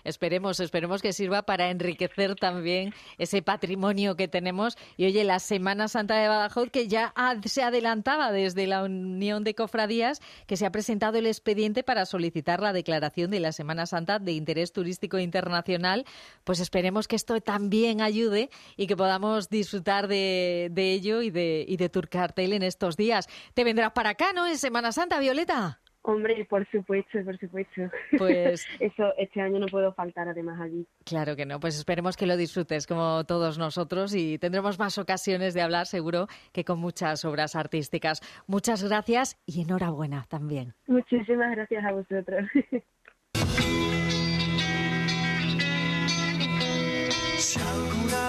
Esperemos, 0.05 0.61
esperemos 0.61 1.03
que 1.03 1.13
sirva 1.13 1.43
para 1.43 1.71
enriquecer 1.71 2.35
también 2.35 2.93
ese 3.19 3.43
patrimonio 3.43 4.17
que 4.17 4.29
tenemos. 4.29 4.77
Y 4.97 5.07
oye, 5.07 5.25
la 5.25 5.39
Semana 5.39 5.89
Santa 5.89 6.17
de 6.17 6.29
Badajoz, 6.29 6.71
que 6.71 6.89
ya 6.89 7.15
se 7.45 7.63
adelantaba 7.63 8.33
desde 8.33 8.67
la 8.67 8.85
Unión 8.85 9.45
de 9.45 9.55
Cofradías, 9.55 10.21
que 10.47 10.57
se 10.57 10.67
ha 10.67 10.73
presentado 10.73 11.19
el 11.19 11.27
expediente 11.27 11.83
para 11.83 12.07
solicitar 12.07 12.61
la 12.61 12.73
declaración 12.73 13.31
de 13.31 13.41
la 13.41 13.53
Semana 13.53 13.87
Santa 13.87 14.19
de 14.19 14.33
interés 14.51 14.73
turístico 14.73 15.17
internacional, 15.19 16.05
pues 16.43 16.59
esperemos 16.59 17.07
que 17.07 17.15
esto 17.15 17.41
también 17.41 18.01
ayude 18.01 18.51
y 18.77 18.89
que 18.89 18.97
podamos 18.97 19.49
disfrutar 19.49 20.09
de, 20.09 20.69
de 20.73 20.93
ello 20.93 21.23
y 21.23 21.31
de, 21.31 21.65
y 21.69 21.77
de 21.77 21.89
tu 21.89 22.01
cartel 22.11 22.53
en 22.53 22.65
estos 22.65 22.97
días. 22.97 23.29
Te 23.55 23.63
vendrás 23.63 23.93
para 23.93 24.11
acá, 24.11 24.33
¿no? 24.35 24.47
En 24.49 24.59
Semana 24.59 24.91
Santa, 24.91 25.21
Violeta. 25.21 25.79
Hombre, 26.03 26.47
por 26.47 26.67
supuesto, 26.71 27.23
por 27.25 27.39
supuesto. 27.39 27.83
Pues- 28.19 28.67
Eso, 28.81 29.13
este 29.19 29.41
año 29.43 29.59
no 29.61 29.67
puedo 29.67 29.93
faltar 29.93 30.29
además 30.29 30.59
allí. 30.61 30.87
Claro 31.05 31.37
que 31.37 31.45
no, 31.47 31.61
pues 31.61 31.77
esperemos 31.77 32.17
que 32.17 32.27
lo 32.27 32.37
disfrutes 32.39 32.87
como 32.87 33.23
todos 33.25 33.59
nosotros 33.59 34.15
y 34.15 34.39
tendremos 34.39 34.79
más 34.79 34.97
ocasiones 34.99 35.53
de 35.53 35.61
hablar 35.61 35.87
seguro 35.87 36.27
que 36.53 36.65
con 36.65 36.79
muchas 36.81 37.25
obras 37.27 37.55
artísticas. 37.55 38.21
Muchas 38.47 38.83
gracias 38.83 39.37
y 39.45 39.61
enhorabuena 39.61 40.25
también. 40.29 40.73
Muchísimas 40.87 41.51
gracias 41.55 41.85
a 41.85 41.93
vosotros. 41.93 42.49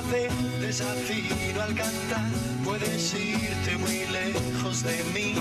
vez 0.10 0.32
desafino 0.60 1.62
al 1.62 1.76
cantar, 1.76 2.30
puedes 2.64 3.14
irte 3.14 3.78
muy 3.78 4.06
lejos 4.08 4.84
de 4.84 5.04
mí. 5.14 5.36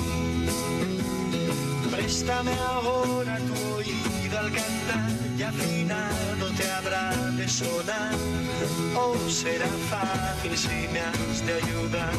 Préstame 1.91 2.53
ahora 2.69 3.39
tu 3.39 3.75
oído 3.75 4.39
al 4.39 4.53
cantar, 4.53 5.11
y 5.39 5.43
afinado 5.43 6.30
O 8.97 9.29
será 9.29 9.67
fácil 9.67 10.57
si 10.57 10.69
me 10.93 11.01
has 11.01 11.45
de 11.45 11.53
ayudar, 11.55 12.13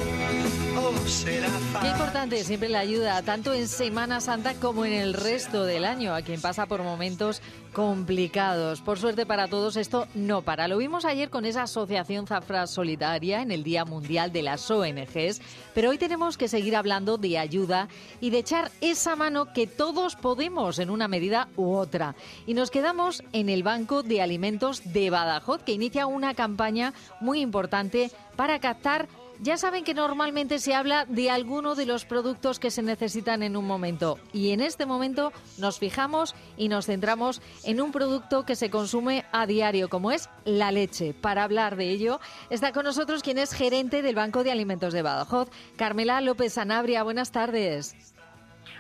o 0.78 1.08
será 1.08 1.48
Qué 1.48 1.64
fácil. 1.72 1.92
importante 1.92 2.44
siempre 2.44 2.68
la 2.68 2.80
ayuda, 2.80 3.22
tanto 3.22 3.54
en 3.54 3.70
Semana 3.70 4.20
Santa 4.20 4.56
como 4.56 4.84
en 4.84 4.92
el 4.92 5.14
resto 5.14 5.64
del 5.64 5.86
año, 5.86 6.14
a 6.14 6.22
quien 6.22 6.42
pasa 6.42 6.66
por 6.66 6.84
momentos 6.84 7.42
complicados. 7.72 8.82
Por 8.82 9.00
suerte 9.00 9.26
para 9.26 9.48
todos 9.48 9.78
esto 9.78 10.06
no 10.14 10.42
para. 10.42 10.68
Lo 10.68 10.78
vimos 10.78 11.06
ayer 11.06 11.30
con 11.30 11.46
esa 11.46 11.64
asociación 11.64 12.28
Zafra 12.28 12.68
Solidaria 12.68 13.42
en 13.42 13.52
el 13.52 13.64
Día 13.64 13.86
Mundial 13.86 14.34
de 14.34 14.44
las 14.44 14.70
ONGs, 14.70 15.42
pero 15.74 15.92
hoy 15.92 15.98
tenemos 15.98 16.38
que 16.38 16.50
seguir 16.50 16.76
hablando 16.76 17.18
de 17.18 17.38
ayuda 17.38 17.88
y 18.20 18.32
de 18.32 18.40
echar 18.40 18.70
esa 18.82 19.16
mano 19.16 19.54
que 19.54 19.68
todos 19.68 20.18
podemos 20.18 20.80
en 20.80 20.90
una 20.90 21.08
medida 21.08 21.48
u 21.56 21.74
otra. 21.74 22.16
Y 22.46 22.54
nos 22.54 22.70
quedamos 22.70 23.24
en 23.32 23.48
el 23.48 23.64
Banco 23.64 24.04
de 24.04 24.22
Alimentos 24.22 24.82
de 24.92 25.10
Badajoz, 25.26 25.64
que 25.64 25.74
inicia 25.74 26.08
una 26.08 26.34
campaña 26.34 26.94
muy 27.20 27.42
importante 27.42 28.12
para 28.36 28.60
captar 28.60 29.08
ya 29.42 29.58
saben 29.58 29.84
que 29.84 29.96
normalmente 29.96 30.60
se 30.60 30.76
habla 30.76 31.06
de 31.06 31.32
alguno 31.32 31.74
de 31.74 31.88
los 31.88 32.06
productos 32.06 32.60
que 32.60 32.70
se 32.70 32.84
necesitan 32.84 33.42
en 33.42 33.58
un 33.58 33.66
momento 33.66 34.20
y 34.34 34.52
en 34.52 34.62
este 34.62 34.86
momento 34.86 35.34
nos 35.58 35.80
fijamos 35.80 36.36
y 36.58 36.68
nos 36.68 36.86
centramos 36.86 37.42
en 37.64 37.82
un 37.82 37.92
producto 37.92 38.46
que 38.46 38.56
se 38.56 38.70
consume 38.70 39.26
a 39.32 39.48
diario 39.48 39.90
como 39.90 40.12
es 40.12 40.30
la 40.46 40.72
leche. 40.72 41.16
Para 41.16 41.44
hablar 41.44 41.76
de 41.76 41.90
ello 41.90 42.20
está 42.52 42.72
con 42.72 42.86
nosotros 42.86 43.24
quien 43.24 43.40
es 43.40 43.52
gerente 43.52 44.04
del 44.04 44.14
Banco 44.14 44.44
de 44.44 44.52
Alimentos 44.52 44.94
de 44.94 45.02
Badajoz, 45.02 45.50
Carmela 45.76 46.22
López 46.22 46.54
Sanabria. 46.54 47.02
Buenas 47.02 47.32
tardes. 47.32 48.11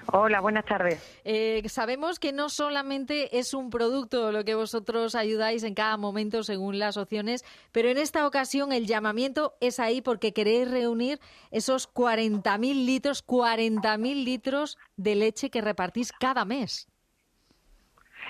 Hola, 0.07 0.41
buenas 0.41 0.65
tardes. 0.65 1.01
Eh, 1.23 1.63
sabemos 1.67 2.19
que 2.19 2.33
no 2.33 2.49
solamente 2.49 3.37
es 3.39 3.53
un 3.53 3.69
producto 3.69 4.31
lo 4.31 4.43
que 4.43 4.55
vosotros 4.55 5.15
ayudáis 5.15 5.63
en 5.63 5.73
cada 5.73 5.97
momento 5.97 6.43
según 6.43 6.79
las 6.79 6.97
opciones, 6.97 7.45
pero 7.71 7.89
en 7.89 7.97
esta 7.97 8.25
ocasión 8.27 8.71
el 8.71 8.87
llamamiento 8.87 9.55
es 9.61 9.79
ahí 9.79 10.01
porque 10.01 10.33
queréis 10.33 10.69
reunir 10.69 11.19
esos 11.51 11.91
40.000 11.93 12.85
litros, 12.85 13.25
40.000 13.25 14.23
litros 14.23 14.77
de 14.97 15.15
leche 15.15 15.49
que 15.49 15.61
repartís 15.61 16.11
cada 16.11 16.45
mes. 16.45 16.90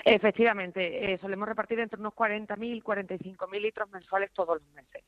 Efectivamente, 0.04 1.12
eh, 1.12 1.18
solemos 1.18 1.48
repartir 1.48 1.78
entre 1.78 2.00
unos 2.00 2.12
40.000 2.14 2.82
45.000 2.82 3.60
litros 3.60 3.90
mensuales 3.90 4.32
todos 4.32 4.60
los 4.60 4.68
meses. 4.72 5.04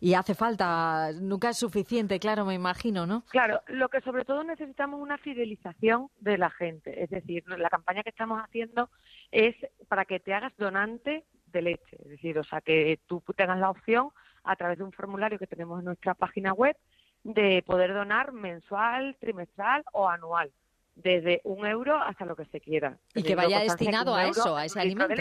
Y 0.00 0.14
hace 0.14 0.34
falta, 0.34 1.10
nunca 1.12 1.50
es 1.50 1.58
suficiente, 1.58 2.20
claro, 2.20 2.44
me 2.44 2.54
imagino, 2.54 3.06
¿no? 3.06 3.24
Claro, 3.28 3.60
lo 3.66 3.88
que 3.88 4.00
sobre 4.00 4.24
todo 4.24 4.44
necesitamos 4.44 4.98
es 4.98 5.02
una 5.02 5.18
fidelización 5.18 6.08
de 6.20 6.38
la 6.38 6.50
gente. 6.50 7.02
Es 7.02 7.10
decir, 7.10 7.44
la 7.48 7.68
campaña 7.68 8.04
que 8.04 8.10
estamos 8.10 8.40
haciendo 8.40 8.88
es 9.32 9.56
para 9.88 10.04
que 10.04 10.20
te 10.20 10.32
hagas 10.32 10.56
donante 10.56 11.24
de 11.46 11.62
leche. 11.62 11.96
Es 12.04 12.08
decir, 12.08 12.38
o 12.38 12.44
sea, 12.44 12.60
que 12.60 13.00
tú 13.06 13.22
tengas 13.36 13.58
la 13.58 13.70
opción 13.70 14.10
a 14.44 14.54
través 14.54 14.78
de 14.78 14.84
un 14.84 14.92
formulario 14.92 15.38
que 15.38 15.46
tenemos 15.46 15.80
en 15.80 15.86
nuestra 15.86 16.14
página 16.14 16.52
web 16.52 16.76
de 17.24 17.62
poder 17.66 17.92
donar 17.92 18.32
mensual, 18.32 19.16
trimestral 19.18 19.84
o 19.92 20.08
anual. 20.08 20.52
Desde 20.96 21.42
un 21.44 21.66
euro 21.66 21.96
hasta 21.96 22.24
lo 22.24 22.34
que 22.34 22.46
se 22.46 22.60
quiera. 22.60 22.98
Y 23.14 23.22
que 23.22 23.34
vaya 23.34 23.60
destinado 23.60 24.14
a 24.14 24.26
eso, 24.26 24.56
a 24.56 24.64
es 24.64 24.72
ese 24.72 24.80
alimento. 24.80 25.14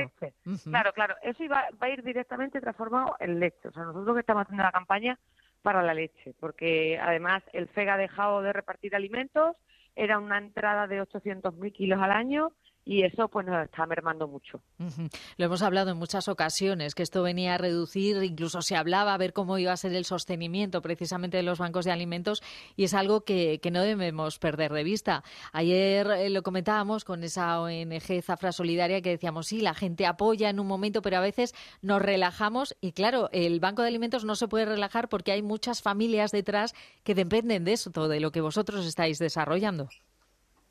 Claro, 0.64 0.94
claro, 0.94 1.16
eso 1.22 1.44
iba, 1.44 1.68
va 1.82 1.88
a 1.88 1.90
ir 1.90 2.02
directamente 2.02 2.62
transformado 2.62 3.16
en 3.20 3.40
leche. 3.40 3.68
O 3.68 3.72
sea, 3.72 3.84
nosotros 3.84 4.16
que 4.16 4.22
estamos 4.22 4.44
haciendo 4.44 4.64
la 4.64 4.72
campaña 4.72 5.20
para 5.62 5.84
la 5.84 5.94
leche, 5.94 6.34
porque 6.40 6.98
además 6.98 7.44
el 7.52 7.68
FEG 7.68 7.90
ha 7.90 7.98
dejado 7.98 8.42
de 8.42 8.54
repartir 8.54 8.96
alimentos, 8.96 9.58
era 9.96 10.20
una 10.20 10.38
entrada 10.38 10.88
de 10.88 11.02
800.000 11.02 11.72
kilos 11.74 12.02
al 12.02 12.12
año 12.12 12.52
y 12.86 13.02
eso 13.04 13.28
pues 13.28 13.48
nos 13.48 13.66
está 13.66 13.86
mermando 13.88 14.28
mucho. 14.28 14.62
Lo 15.38 15.46
hemos 15.46 15.64
hablado 15.64 15.90
en 15.90 15.98
muchas 15.98 16.28
ocasiones, 16.28 16.94
que 16.94 17.02
esto 17.02 17.24
venía 17.24 17.56
a 17.56 17.58
reducir, 17.58 18.22
incluso 18.24 18.62
se 18.62 18.76
hablaba 18.76 19.16
a 19.16 19.18
ver 19.18 19.34
cómo 19.34 19.58
iba 19.58 19.72
a 19.72 19.78
ser 19.78 19.94
el 19.94 20.06
sostenimiento 20.06 20.84
precisamente 20.84 21.38
de 21.38 21.44
los 21.44 21.58
bancos 21.58 21.86
de 21.86 21.92
alimentos 21.92 22.44
y 22.76 22.84
es 22.84 22.94
algo 22.94 23.22
que, 23.22 23.60
que 23.60 23.72
no 23.72 23.82
debemos 23.82 24.38
perder 24.38 24.72
de 24.72 24.84
vista. 24.84 25.24
Ayer 25.52 26.08
eh, 26.12 26.30
lo 26.30 26.44
comentábamos 26.44 27.04
con 27.04 27.24
esa 27.24 27.60
ONG 27.60 28.22
Zafra 28.22 28.52
Solidaria 28.52 29.02
que 29.02 29.10
decíamos, 29.10 29.48
sí, 29.48 29.62
la 29.62 29.74
gente 29.74 30.06
apoya 30.06 30.50
en 30.50 30.60
un 30.60 30.68
momento, 30.68 31.02
pero 31.02 31.18
a 31.18 31.22
veces 31.22 31.56
nos 31.82 32.02
relajamos 32.02 32.78
y 32.82 32.92
claro, 32.92 33.30
el 33.32 33.60
banco 33.60 33.82
de 33.82 33.88
alimentos 33.88 34.26
no 34.26 34.36
se 34.36 34.48
puede 34.48 34.66
relajar 34.66 35.10
porque 35.10 35.32
hay 35.32 35.42
muchas 35.42 35.82
familias 35.82 36.32
detrás 36.32 36.76
que 37.04 37.16
dependen 37.16 37.64
de 37.64 37.74
eso, 37.74 37.90
de 37.90 38.20
lo 38.20 38.32
que 38.32 38.42
vosotros 38.42 38.86
estáis 38.86 39.18
desarrollando. 39.18 39.90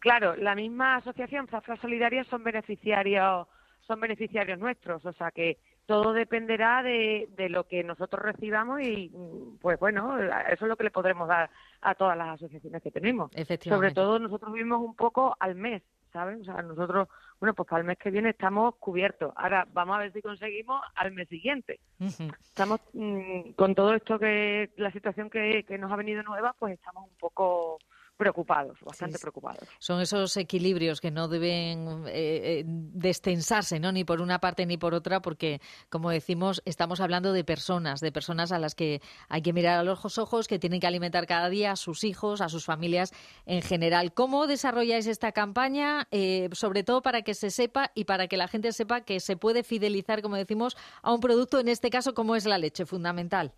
Claro, 0.05 0.37
la 0.37 0.55
misma 0.55 0.97
asociación 0.97 1.49
Zafra 1.49 1.79
Solidaria 1.79 2.25
son 2.25 2.45
beneficiarios, 2.45 3.49
son 3.87 4.01
beneficiarios 4.01 4.59
nuestros, 4.59 5.03
o 5.07 5.13
sea 5.15 5.31
que 5.31 5.57
todo 5.87 6.13
dependerá 6.13 6.83
de, 6.83 7.27
de 7.35 7.49
lo 7.49 7.65
que 7.65 7.83
nosotros 7.83 8.23
recibamos 8.23 8.83
y 8.83 9.09
mm, 9.09 9.61
pues 9.63 9.81
bueno, 9.81 10.19
eso 10.19 10.65
es 10.67 10.69
lo 10.69 10.77
que 10.77 10.85
le 10.85 10.91
podremos 10.91 11.27
dar 11.27 11.49
a 11.81 11.95
todas 11.95 12.19
las 12.19 12.35
asociaciones 12.35 12.83
que 12.83 12.91
tenemos. 12.91 13.31
Sobre 13.63 13.93
todo 13.93 14.19
nosotros 14.19 14.53
vivimos 14.53 14.83
un 14.83 14.95
poco 14.95 15.35
al 15.41 15.55
mes, 15.55 15.83
¿saben? 16.13 16.43
O 16.43 16.45
sea, 16.45 16.61
nosotros, 16.61 17.09
bueno, 17.41 17.55
pues 17.55 17.67
para 17.67 17.81
el 17.81 17.87
mes 17.87 17.97
que 17.97 18.11
viene 18.11 18.29
estamos 18.29 18.75
cubiertos. 18.75 19.33
Ahora 19.37 19.67
vamos 19.73 19.97
a 19.97 20.01
ver 20.01 20.13
si 20.13 20.21
conseguimos 20.21 20.83
al 20.97 21.13
mes 21.13 21.31
siguiente. 21.31 21.81
Estamos 21.99 22.83
mm, 22.93 23.53
con 23.57 23.75
todo 23.75 23.95
esto 23.95 24.19
que 24.19 24.69
la 24.77 24.93
situación 24.93 25.31
que, 25.31 25.65
que 25.67 25.79
nos 25.79 25.91
ha 25.91 25.97
venido 25.97 26.23
nueva, 26.25 26.55
pues 26.59 26.75
estamos 26.75 27.09
un 27.09 27.17
poco 27.17 27.79
preocupados, 28.17 28.79
bastante 28.81 29.19
sí. 29.19 29.23
preocupados. 29.23 29.69
Son 29.79 30.01
esos 30.01 30.37
equilibrios 30.37 31.01
que 31.01 31.11
no 31.11 31.29
deben 31.29 32.05
eh, 32.07 32.61
eh, 32.61 32.65
destensarse, 32.67 33.81
¿no? 33.81 33.93
Ni 33.93 34.05
por 34.05 34.21
una 34.21 34.39
parte 34.39 34.67
ni 34.67 34.77
por 34.77 34.95
otra, 34.95 35.21
porque, 35.21 35.61
como 35.89 36.11
decimos, 36.11 36.63
estamos 36.65 37.01
hablando 37.01 37.33
de 37.33 37.45
personas, 37.45 38.01
de 38.01 38.13
personas 38.13 38.53
a 38.53 38.59
las 38.59 38.75
que 38.75 39.01
hay 39.29 39.43
que 39.43 39.53
mirar 39.53 39.79
a 39.79 39.83
los 39.83 40.19
ojos, 40.19 40.49
que 40.49 40.59
tienen 40.59 40.81
que 40.81 40.87
alimentar 40.87 41.27
cada 41.27 41.49
día 41.49 41.73
a 41.73 41.77
sus 41.77 42.05
hijos, 42.05 42.41
a 42.41 42.49
sus 42.49 42.65
familias 42.65 43.13
en 43.47 43.63
general. 43.63 44.15
¿Cómo 44.15 44.47
desarrolláis 44.47 45.07
esta 45.07 45.33
campaña? 45.33 46.07
Eh, 46.11 46.49
sobre 46.53 46.85
todo 46.85 47.03
para 47.03 47.23
que 47.23 47.35
se 47.35 47.51
sepa 47.51 47.91
y 47.95 48.05
para 48.05 48.29
que 48.29 48.37
la 48.37 48.49
gente 48.49 48.73
sepa 48.73 49.01
que 49.01 49.21
se 49.21 49.37
puede 49.37 49.65
fidelizar, 49.65 50.23
como 50.23 50.37
decimos, 50.37 50.77
a 51.03 51.13
un 51.13 51.21
producto, 51.21 51.59
en 51.59 51.69
este 51.69 51.91
caso, 51.91 52.15
como 52.15 52.37
es 52.37 52.47
la 52.47 52.59
leche, 52.59 52.87
fundamental. 52.87 53.55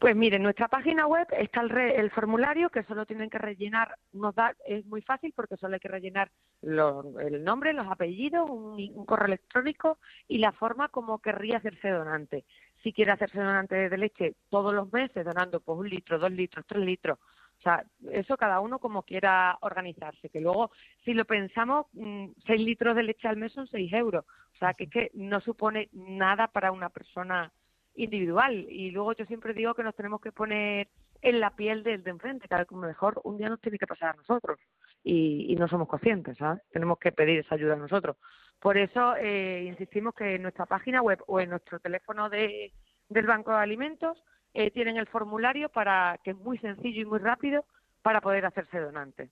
Pues 0.00 0.16
miren, 0.16 0.38
en 0.38 0.42
nuestra 0.44 0.68
página 0.68 1.06
web 1.06 1.26
está 1.38 1.60
el, 1.60 1.68
re- 1.68 2.00
el 2.00 2.10
formulario 2.10 2.70
que 2.70 2.82
solo 2.84 3.04
tienen 3.04 3.28
que 3.28 3.38
rellenar, 3.38 3.96
nos 4.12 4.34
da, 4.34 4.54
es 4.66 4.86
muy 4.86 5.02
fácil 5.02 5.32
porque 5.36 5.56
solo 5.58 5.74
hay 5.74 5.80
que 5.80 5.88
rellenar 5.88 6.30
el 6.62 7.44
nombre, 7.44 7.72
los 7.74 7.86
apellidos, 7.86 8.48
un, 8.48 8.72
un 8.94 9.04
correo 9.04 9.26
electrónico 9.26 9.98
y 10.28 10.38
la 10.38 10.52
forma 10.52 10.88
como 10.88 11.18
querría 11.18 11.58
hacerse 11.58 11.90
donante. 11.90 12.44
Si 12.82 12.92
quiere 12.92 13.12
hacerse 13.12 13.38
donante 13.38 13.88
de 13.90 13.98
leche 13.98 14.34
todos 14.48 14.72
los 14.74 14.90
meses, 14.92 15.24
donando 15.24 15.60
pues 15.60 15.78
un 15.78 15.88
litro, 15.88 16.18
dos 16.18 16.32
litros, 16.32 16.64
tres 16.66 16.82
litros, 16.84 17.18
o 17.58 17.62
sea, 17.62 17.84
eso 18.10 18.36
cada 18.36 18.60
uno 18.60 18.78
como 18.80 19.02
quiera 19.02 19.56
organizarse, 19.60 20.30
que 20.30 20.40
luego, 20.40 20.72
si 21.04 21.12
lo 21.14 21.24
pensamos, 21.26 21.86
mm, 21.92 22.28
seis 22.46 22.60
litros 22.60 22.96
de 22.96 23.04
leche 23.04 23.28
al 23.28 23.36
mes 23.36 23.52
son 23.52 23.68
seis 23.68 23.92
euros, 23.92 24.24
o 24.54 24.58
sea, 24.58 24.74
que 24.74 24.84
es 24.84 24.90
que 24.90 25.10
no 25.14 25.40
supone 25.40 25.90
nada 25.92 26.48
para 26.48 26.72
una 26.72 26.88
persona 26.88 27.52
individual. 27.94 28.66
Y 28.68 28.90
luego 28.90 29.14
yo 29.14 29.24
siempre 29.26 29.54
digo 29.54 29.74
que 29.74 29.82
nos 29.82 29.94
tenemos 29.94 30.20
que 30.20 30.32
poner 30.32 30.88
en 31.20 31.40
la 31.40 31.50
piel 31.50 31.82
del 31.82 32.02
de 32.02 32.10
enfrente, 32.10 32.48
que 32.48 32.54
a 32.54 32.66
mejor 32.72 33.20
un 33.24 33.38
día 33.38 33.48
nos 33.48 33.60
tiene 33.60 33.78
que 33.78 33.86
pasar 33.86 34.10
a 34.10 34.16
nosotros 34.16 34.58
y, 35.04 35.52
y 35.52 35.56
no 35.56 35.68
somos 35.68 35.88
conscientes, 35.88 36.36
¿sabes? 36.36 36.62
Tenemos 36.72 36.98
que 36.98 37.12
pedir 37.12 37.40
esa 37.40 37.54
ayuda 37.54 37.74
a 37.74 37.76
nosotros. 37.76 38.16
Por 38.58 38.78
eso 38.78 39.16
eh, 39.16 39.64
insistimos 39.68 40.14
que 40.14 40.36
en 40.36 40.42
nuestra 40.42 40.66
página 40.66 41.02
web 41.02 41.20
o 41.26 41.40
en 41.40 41.50
nuestro 41.50 41.80
teléfono 41.80 42.28
de, 42.28 42.72
del 43.08 43.26
Banco 43.26 43.50
de 43.50 43.58
Alimentos 43.58 44.22
eh, 44.54 44.70
tienen 44.70 44.96
el 44.96 45.06
formulario 45.08 45.68
para 45.68 46.18
que 46.22 46.30
es 46.30 46.36
muy 46.36 46.58
sencillo 46.58 47.02
y 47.02 47.04
muy 47.04 47.18
rápido 47.18 47.64
para 48.02 48.20
poder 48.20 48.46
hacerse 48.46 48.78
donante. 48.78 49.30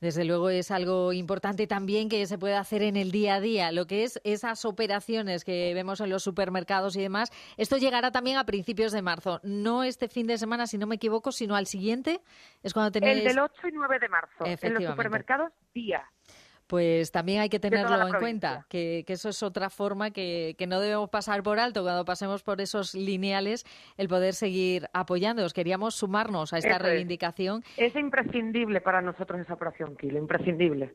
Desde 0.00 0.24
luego 0.24 0.50
es 0.50 0.70
algo 0.70 1.12
importante 1.12 1.66
también 1.66 2.08
que 2.08 2.26
se 2.26 2.38
puede 2.38 2.54
hacer 2.54 2.82
en 2.82 2.96
el 2.96 3.10
día 3.10 3.36
a 3.36 3.40
día, 3.40 3.72
lo 3.72 3.86
que 3.86 4.04
es 4.04 4.20
esas 4.24 4.64
operaciones 4.64 5.44
que 5.44 5.72
vemos 5.74 6.00
en 6.00 6.10
los 6.10 6.22
supermercados 6.22 6.96
y 6.96 7.02
demás. 7.02 7.30
Esto 7.56 7.78
llegará 7.78 8.10
también 8.10 8.36
a 8.36 8.44
principios 8.44 8.92
de 8.92 9.02
marzo, 9.02 9.40
no 9.42 9.84
este 9.84 10.08
fin 10.08 10.26
de 10.26 10.38
semana, 10.38 10.66
si 10.66 10.78
no 10.78 10.86
me 10.86 10.96
equivoco, 10.96 11.32
sino 11.32 11.56
al 11.56 11.66
siguiente. 11.66 12.20
Es 12.62 12.72
cuando 12.74 12.92
tenéis 12.92 13.18
El 13.18 13.24
del 13.24 13.38
8 13.38 13.68
y 13.68 13.72
9 13.72 13.98
de 13.98 14.08
marzo, 14.08 14.44
en 14.44 14.74
los 14.74 14.84
supermercados 14.84 15.52
día. 15.72 16.04
Pues 16.66 17.12
también 17.12 17.40
hay 17.40 17.48
que 17.48 17.60
tenerlo 17.60 18.08
en 18.08 18.14
cuenta, 18.14 18.66
que, 18.68 19.04
que 19.06 19.12
eso 19.12 19.28
es 19.28 19.42
otra 19.42 19.70
forma 19.70 20.10
que, 20.10 20.54
que 20.58 20.66
no 20.66 20.80
debemos 20.80 21.10
pasar 21.10 21.42
por 21.42 21.58
alto 21.58 21.82
cuando 21.82 22.04
pasemos 22.04 22.42
por 22.42 22.60
esos 22.60 22.94
lineales, 22.94 23.64
el 23.96 24.08
poder 24.08 24.34
seguir 24.34 24.88
apoyando. 24.92 25.46
Queríamos 25.54 25.94
sumarnos 25.94 26.52
a 26.52 26.58
esta 26.58 26.76
Eso 26.76 26.78
reivindicación 26.80 27.62
Es 27.76 27.94
imprescindible 27.94 28.80
para 28.80 29.00
nosotros 29.00 29.40
esa 29.40 29.54
operación 29.54 29.96
Kilo, 29.96 30.18
imprescindible. 30.18 30.94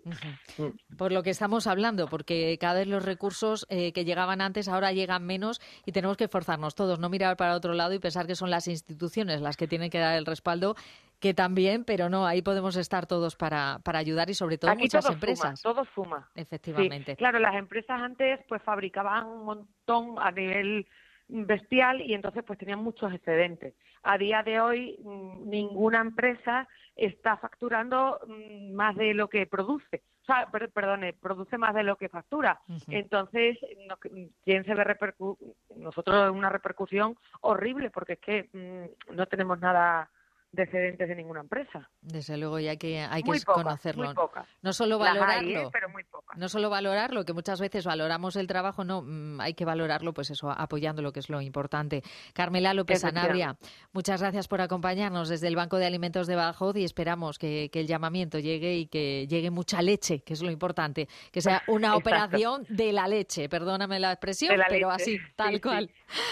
por 0.97 1.11
lo 1.11 1.23
que 1.23 1.29
estamos 1.29 1.67
hablando, 1.67 2.07
porque 2.07 2.57
cada 2.59 2.79
vez 2.79 2.87
los 2.87 3.03
recursos 3.03 3.65
eh, 3.69 3.93
que 3.93 4.05
llegaban 4.05 4.41
antes 4.41 4.67
ahora 4.67 4.91
llegan 4.91 5.25
menos 5.25 5.61
y 5.85 5.91
tenemos 5.91 6.17
que 6.17 6.25
esforzarnos 6.25 6.75
todos, 6.75 6.99
no 6.99 7.09
mirar 7.09 7.37
para 7.37 7.55
otro 7.55 7.73
lado 7.73 7.93
y 7.93 7.99
pensar 7.99 8.27
que 8.27 8.35
son 8.35 8.49
las 8.49 8.67
instituciones 8.67 9.41
las 9.41 9.57
que 9.57 9.67
tienen 9.67 9.89
que 9.89 9.99
dar 9.99 10.17
el 10.17 10.25
respaldo, 10.25 10.75
que 11.21 11.33
también, 11.33 11.85
pero 11.85 12.09
no, 12.09 12.25
ahí 12.25 12.41
podemos 12.41 12.75
estar 12.75 13.05
todos 13.05 13.35
para, 13.37 13.79
para 13.83 13.99
ayudar 13.99 14.29
y 14.29 14.33
sobre 14.33 14.57
todo 14.57 14.71
Aquí 14.71 14.81
muchas 14.83 15.09
empresas. 15.09 15.59
Suma, 15.61 15.73
todo 15.73 15.85
suma. 15.95 16.29
Efectivamente. 16.35 17.11
Sí, 17.13 17.17
claro, 17.17 17.39
las 17.39 17.55
empresas 17.55 18.01
antes 18.01 18.39
pues 18.49 18.61
fabricaban 18.63 19.25
un 19.27 19.45
montón 19.45 20.15
a 20.19 20.31
nivel 20.31 20.87
bestial 21.29 22.01
y 22.01 22.13
entonces 22.13 22.43
pues 22.43 22.59
tenían 22.59 22.79
muchos 22.83 23.13
excedentes. 23.13 23.73
A 24.03 24.17
día 24.17 24.41
de 24.43 24.59
hoy 24.59 24.97
mm, 25.03 25.47
ninguna 25.49 26.01
empresa 26.01 26.67
está 26.95 27.37
facturando 27.37 28.19
mm, 28.27 28.73
más 28.73 28.95
de 28.95 29.13
lo 29.13 29.29
que 29.29 29.45
produce. 29.45 30.01
O 30.23 30.25
sea, 30.25 30.49
per- 30.51 30.71
perdone, 30.71 31.13
produce 31.13 31.57
más 31.57 31.73
de 31.75 31.83
lo 31.83 31.95
que 31.97 32.09
factura. 32.09 32.59
Entonces, 32.89 33.57
no- 33.87 33.97
¿quién 34.43 34.65
se 34.65 34.73
ve 34.73 34.83
repercu 34.83 35.37
nosotros 35.77 36.31
una 36.31 36.49
repercusión 36.49 37.15
horrible 37.41 37.91
porque 37.91 38.13
es 38.13 38.19
que 38.19 38.49
mm, 38.51 39.15
no 39.15 39.25
tenemos 39.27 39.59
nada 39.59 40.09
de 40.51 40.63
excedentes 40.63 41.07
de 41.07 41.15
ninguna 41.15 41.39
empresa. 41.41 41.89
Desde 42.01 42.37
luego, 42.37 42.59
y 42.59 42.67
hay 42.67 42.77
que, 42.77 42.99
hay 42.99 43.23
Muy 43.23 43.39
que 43.39 43.45
pocas, 43.45 43.63
conocerlo. 43.63 44.05
muy 44.05 44.15
pocas. 44.15 44.45
No 44.61 44.73
solo 44.73 44.95
hay, 45.01 45.13
valorarlo, 45.13 45.59
¿eh? 45.61 45.69
pero 45.71 45.89
muy 45.89 46.03
pocas. 46.03 46.37
no 46.37 46.49
solo 46.49 46.69
valorarlo, 46.69 47.23
que 47.23 47.33
muchas 47.33 47.61
veces 47.61 47.85
valoramos 47.85 48.35
el 48.35 48.47
trabajo, 48.47 48.83
no, 48.83 49.01
mm, 49.01 49.39
hay 49.39 49.53
que 49.53 49.63
valorarlo, 49.65 50.13
pues 50.13 50.29
eso, 50.31 50.49
apoyando 50.51 51.01
lo 51.01 51.13
que 51.13 51.19
es 51.21 51.29
lo 51.29 51.39
importante. 51.41 52.01
Carmela 52.33 52.73
López. 52.73 52.99
Sanabria, 53.01 53.55
muchas 53.93 54.21
gracias 54.21 54.47
por 54.47 54.59
acompañarnos 54.61 55.29
desde 55.29 55.47
el 55.47 55.55
Banco 55.55 55.77
de 55.77 55.85
Alimentos 55.85 56.27
de 56.27 56.35
Badajoz 56.35 56.75
y 56.75 56.83
esperamos 56.83 57.39
que, 57.39 57.69
que 57.71 57.79
el 57.79 57.87
llamamiento 57.87 58.37
llegue 58.39 58.75
y 58.75 58.87
que 58.87 59.27
llegue 59.27 59.49
mucha 59.51 59.81
leche, 59.81 60.21
que 60.23 60.33
es 60.33 60.41
lo 60.41 60.51
importante, 60.51 61.07
que 61.31 61.41
sea 61.41 61.61
una 61.67 61.95
operación 61.95 62.65
de 62.69 62.91
la 62.91 63.07
leche, 63.07 63.47
perdóname 63.49 63.99
la 63.99 64.11
expresión, 64.11 64.57
la 64.57 64.65
pero 64.67 64.89
leche. 64.89 65.01
así, 65.03 65.17
tal 65.35 65.49
Sí, 65.49 65.55
sí. 65.55 65.61
cual. 65.61 65.89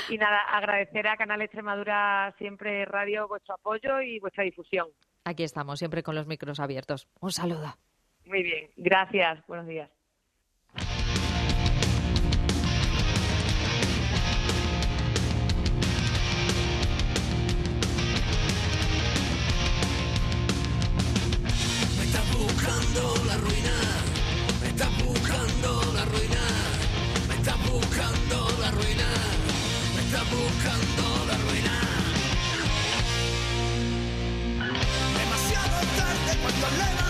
Y 0.09 0.17
nada, 0.17 0.39
agradecer 0.51 1.07
a 1.07 1.15
Canal 1.15 1.41
Extremadura 1.41 2.33
siempre 2.37 2.83
Radio 2.85 3.27
vuestro 3.27 3.55
apoyo 3.55 4.01
y 4.01 4.08
vuestra 4.17 4.43
difusión. 4.43 4.87
Aquí 5.25 5.43
estamos, 5.43 5.77
siempre 5.77 6.01
con 6.01 6.15
los 6.15 6.25
micros 6.25 6.59
abiertos. 6.59 7.07
Un 7.19 7.31
saludo. 7.31 7.75
Muy 8.25 8.41
bien, 8.41 8.71
gracias, 8.77 9.45
buenos 9.47 9.67
días. 9.67 9.89
Me 21.97 22.03
estás 22.05 22.37
buscando 22.37 23.25
la 23.25 23.37
ruina, 23.37 23.58
tarde 36.51 36.61
cuando 36.61 36.77
levantarme. 36.77 37.08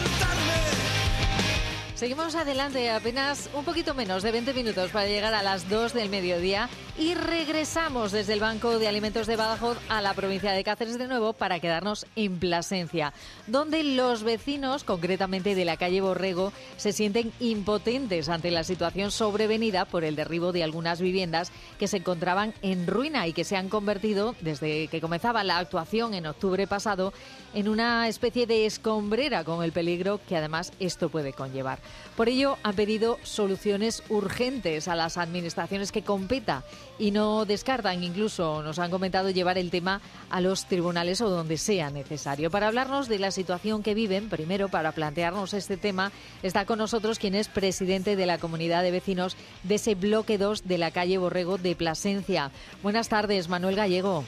Seguimos 1.99 2.33
adelante, 2.35 2.89
apenas 2.89 3.49
un 3.53 3.65
poquito 3.65 3.93
menos 3.93 4.23
de 4.23 4.31
20 4.31 4.53
minutos 4.53 4.89
para 4.91 5.09
llegar 5.09 5.33
a 5.33 5.43
las 5.43 5.67
2 5.67 5.93
del 5.93 6.09
mediodía 6.09 6.69
y 6.97 7.13
regresamos 7.13 8.13
desde 8.13 8.31
el 8.31 8.39
Banco 8.39 8.79
de 8.79 8.87
Alimentos 8.87 9.27
de 9.27 9.35
Badajoz 9.35 9.77
a 9.89 10.01
la 10.01 10.13
provincia 10.13 10.53
de 10.53 10.63
Cáceres 10.63 10.97
de 10.97 11.09
nuevo 11.09 11.33
para 11.33 11.59
quedarnos 11.59 12.05
en 12.15 12.39
Plasencia, 12.39 13.11
donde 13.47 13.83
los 13.83 14.23
vecinos, 14.23 14.85
concretamente 14.85 15.55
de 15.55 15.65
la 15.65 15.75
calle 15.75 15.99
Borrego, 15.99 16.53
se 16.77 16.93
sienten 16.93 17.33
impotentes 17.41 18.29
ante 18.29 18.49
la 18.49 18.63
situación 18.63 19.11
sobrevenida 19.11 19.83
por 19.83 20.05
el 20.05 20.15
derribo 20.15 20.53
de 20.53 20.63
algunas 20.63 21.01
viviendas 21.01 21.51
que 21.79 21.89
se 21.89 21.97
encontraban 21.97 22.53
en 22.61 22.87
ruina 22.87 23.27
y 23.27 23.33
que 23.33 23.43
se 23.43 23.57
han 23.57 23.67
convertido, 23.67 24.35
desde 24.39 24.87
que 24.87 25.01
comenzaba 25.01 25.43
la 25.43 25.57
actuación 25.57 26.13
en 26.13 26.27
octubre 26.27 26.65
pasado, 26.65 27.11
en 27.53 27.67
una 27.67 28.07
especie 28.07 28.47
de 28.47 28.65
escombrera 28.65 29.43
con 29.43 29.65
el 29.65 29.73
peligro 29.73 30.21
que 30.29 30.37
además 30.37 30.71
esto 30.79 31.09
puede 31.09 31.33
conllevar. 31.33 31.79
Por 32.15 32.27
ello 32.27 32.57
han 32.63 32.75
pedido 32.75 33.17
soluciones 33.23 34.03
urgentes 34.09 34.89
a 34.89 34.95
las 34.95 35.17
administraciones 35.17 35.93
que 35.93 36.03
competa 36.03 36.65
y 36.97 37.11
no 37.11 37.45
descartan 37.45 38.03
incluso, 38.03 38.61
nos 38.61 38.77
han 38.77 38.91
comentado, 38.91 39.29
llevar 39.29 39.57
el 39.57 39.69
tema 39.69 40.01
a 40.29 40.41
los 40.41 40.65
tribunales 40.65 41.21
o 41.21 41.29
donde 41.29 41.57
sea 41.57 41.91
necesario. 41.91 42.51
Para 42.51 42.67
hablarnos 42.67 43.07
de 43.07 43.19
la 43.19 43.31
situación 43.31 43.83
que 43.83 43.93
viven, 43.93 44.27
primero 44.27 44.67
para 44.67 44.91
plantearnos 44.91 45.53
este 45.53 45.77
tema, 45.77 46.11
está 46.43 46.65
con 46.65 46.79
nosotros 46.79 47.19
quien 47.19 47.35
es 47.35 47.47
presidente 47.47 48.17
de 48.17 48.25
la 48.25 48.37
comunidad 48.37 48.83
de 48.83 48.91
vecinos 48.91 49.37
de 49.63 49.75
ese 49.75 49.95
bloque 49.95 50.37
2 50.37 50.67
de 50.67 50.77
la 50.77 50.91
calle 50.91 51.17
Borrego 51.17 51.57
de 51.57 51.75
Plasencia. 51.75 52.51
Buenas 52.83 53.07
tardes, 53.07 53.47
Manuel 53.47 53.77
Gallego. 53.77 54.25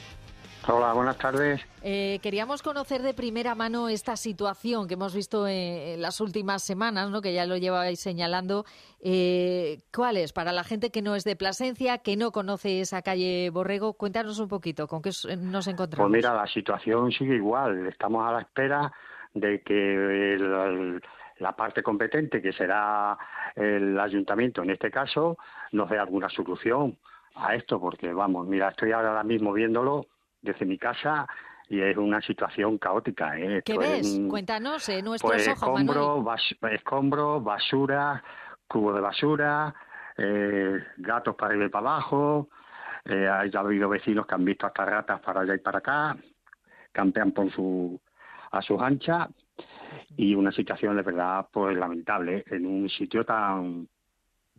Hola, 0.67 0.93
buenas 0.93 1.17
tardes. 1.17 1.59
Eh, 1.81 2.19
queríamos 2.21 2.61
conocer 2.61 3.01
de 3.01 3.15
primera 3.15 3.55
mano 3.55 3.89
esta 3.89 4.15
situación 4.15 4.87
que 4.87 4.93
hemos 4.93 5.15
visto 5.15 5.47
en, 5.47 5.55
en 5.95 6.01
las 6.01 6.21
últimas 6.21 6.61
semanas, 6.63 7.09
¿no? 7.09 7.19
que 7.21 7.33
ya 7.33 7.47
lo 7.47 7.57
llevabais 7.57 7.99
señalando. 7.99 8.63
Eh, 9.01 9.79
¿Cuál 9.93 10.17
es? 10.17 10.33
Para 10.33 10.51
la 10.51 10.63
gente 10.63 10.91
que 10.91 11.01
no 11.01 11.15
es 11.15 11.23
de 11.23 11.35
Plasencia, 11.35 11.97
que 11.97 12.15
no 12.15 12.31
conoce 12.31 12.79
esa 12.81 13.01
calle 13.01 13.49
Borrego, 13.51 13.93
cuéntanos 13.93 14.37
un 14.39 14.47
poquito, 14.49 14.87
¿con 14.87 15.01
qué 15.01 15.09
s- 15.09 15.35
nos 15.35 15.67
encontramos? 15.67 16.11
Pues 16.11 16.21
mira, 16.23 16.35
la 16.35 16.45
situación 16.47 17.11
sigue 17.11 17.35
igual. 17.35 17.87
Estamos 17.87 18.23
a 18.27 18.31
la 18.31 18.41
espera 18.41 18.91
de 19.33 19.61
que 19.63 20.33
el- 20.35 21.01
la 21.39 21.55
parte 21.55 21.81
competente, 21.81 22.39
que 22.39 22.53
será 22.53 23.17
el 23.55 23.99
ayuntamiento 23.99 24.61
en 24.61 24.69
este 24.69 24.91
caso, 24.91 25.37
nos 25.71 25.89
dé 25.89 25.97
alguna 25.97 26.29
solución 26.29 26.99
a 27.33 27.55
esto, 27.55 27.79
porque 27.79 28.13
vamos, 28.13 28.45
mira, 28.47 28.69
estoy 28.69 28.91
ahora 28.91 29.23
mismo 29.23 29.51
viéndolo 29.53 30.05
desde 30.41 30.65
mi 30.65 30.77
casa 30.77 31.27
y 31.69 31.79
es 31.81 31.95
una 31.97 32.21
situación 32.21 32.77
caótica. 32.77 33.37
¿eh? 33.39 33.61
¿Qué 33.63 33.73
Esto 33.73 33.81
es 33.83 33.89
ves? 34.01 34.17
un- 34.17 34.29
Cuéntanos 34.29 34.87
en 34.89 35.05
nuestros 35.05 35.31
Pues 35.31 35.47
ojos, 35.47 35.57
escombros, 35.63 36.23
bas- 36.23 36.71
escombros, 36.73 37.43
basura, 37.43 38.23
cubos 38.67 38.95
de 38.95 39.01
basura, 39.01 39.73
eh, 40.17 40.79
gatos 40.97 41.35
para 41.35 41.49
arriba 41.51 41.65
y 41.65 41.69
para 41.69 41.89
abajo. 41.89 42.49
Eh, 43.05 43.27
ha 43.27 43.39
habido 43.59 43.89
vecinos 43.89 44.27
que 44.27 44.35
han 44.35 44.45
visto 44.45 44.67
hasta 44.67 44.85
ratas 44.85 45.19
para 45.21 45.41
allá 45.41 45.55
y 45.55 45.59
para 45.59 45.79
acá, 45.79 46.15
campean 46.91 47.31
por 47.31 47.49
su, 47.51 47.99
a 48.51 48.61
sus 48.61 48.79
anchas 48.81 49.29
y 50.17 50.35
una 50.35 50.51
situación 50.51 50.95
de 50.97 51.01
verdad 51.03 51.47
pues 51.51 51.75
lamentable 51.77 52.43
en 52.47 52.65
un 52.65 52.89
sitio 52.89 53.23
tan 53.25 53.87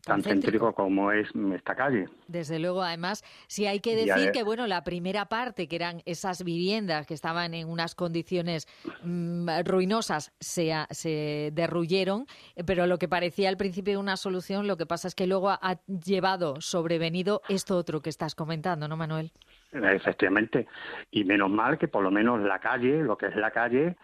tan 0.04 0.22
céntrico 0.22 0.72
como 0.74 1.12
es 1.12 1.28
esta 1.54 1.74
calle. 1.74 2.08
Desde 2.26 2.58
luego, 2.58 2.82
además, 2.82 3.22
sí 3.46 3.66
hay 3.66 3.80
que 3.80 3.94
decir 3.94 4.32
que, 4.32 4.42
bueno, 4.42 4.66
la 4.66 4.82
primera 4.82 5.26
parte, 5.26 5.68
que 5.68 5.76
eran 5.76 6.02
esas 6.06 6.42
viviendas 6.44 7.06
que 7.06 7.14
estaban 7.14 7.54
en 7.54 7.68
unas 7.68 7.94
condiciones 7.94 8.66
mm, 9.04 9.48
ruinosas, 9.64 10.32
se, 10.40 10.72
se 10.90 11.50
derruyeron, 11.52 12.26
eh, 12.56 12.64
pero 12.64 12.86
lo 12.86 12.98
que 12.98 13.08
parecía 13.08 13.48
al 13.48 13.56
principio 13.56 14.00
una 14.00 14.16
solución, 14.16 14.66
lo 14.66 14.76
que 14.76 14.86
pasa 14.86 15.06
es 15.06 15.14
que 15.14 15.26
luego 15.26 15.50
ha, 15.50 15.58
ha 15.62 15.78
llevado, 15.86 16.60
sobrevenido 16.60 17.42
esto 17.48 17.76
otro 17.76 18.02
que 18.02 18.10
estás 18.10 18.34
comentando, 18.34 18.88
¿no, 18.88 18.96
Manuel? 18.96 19.30
Efectivamente. 19.72 20.66
Y 21.10 21.24
menos 21.24 21.50
mal 21.50 21.78
que 21.78 21.88
por 21.88 22.02
lo 22.02 22.10
menos 22.10 22.40
la 22.40 22.58
calle, 22.58 23.02
lo 23.02 23.16
que 23.16 23.26
es 23.26 23.36
la 23.36 23.50
calle, 23.50 23.96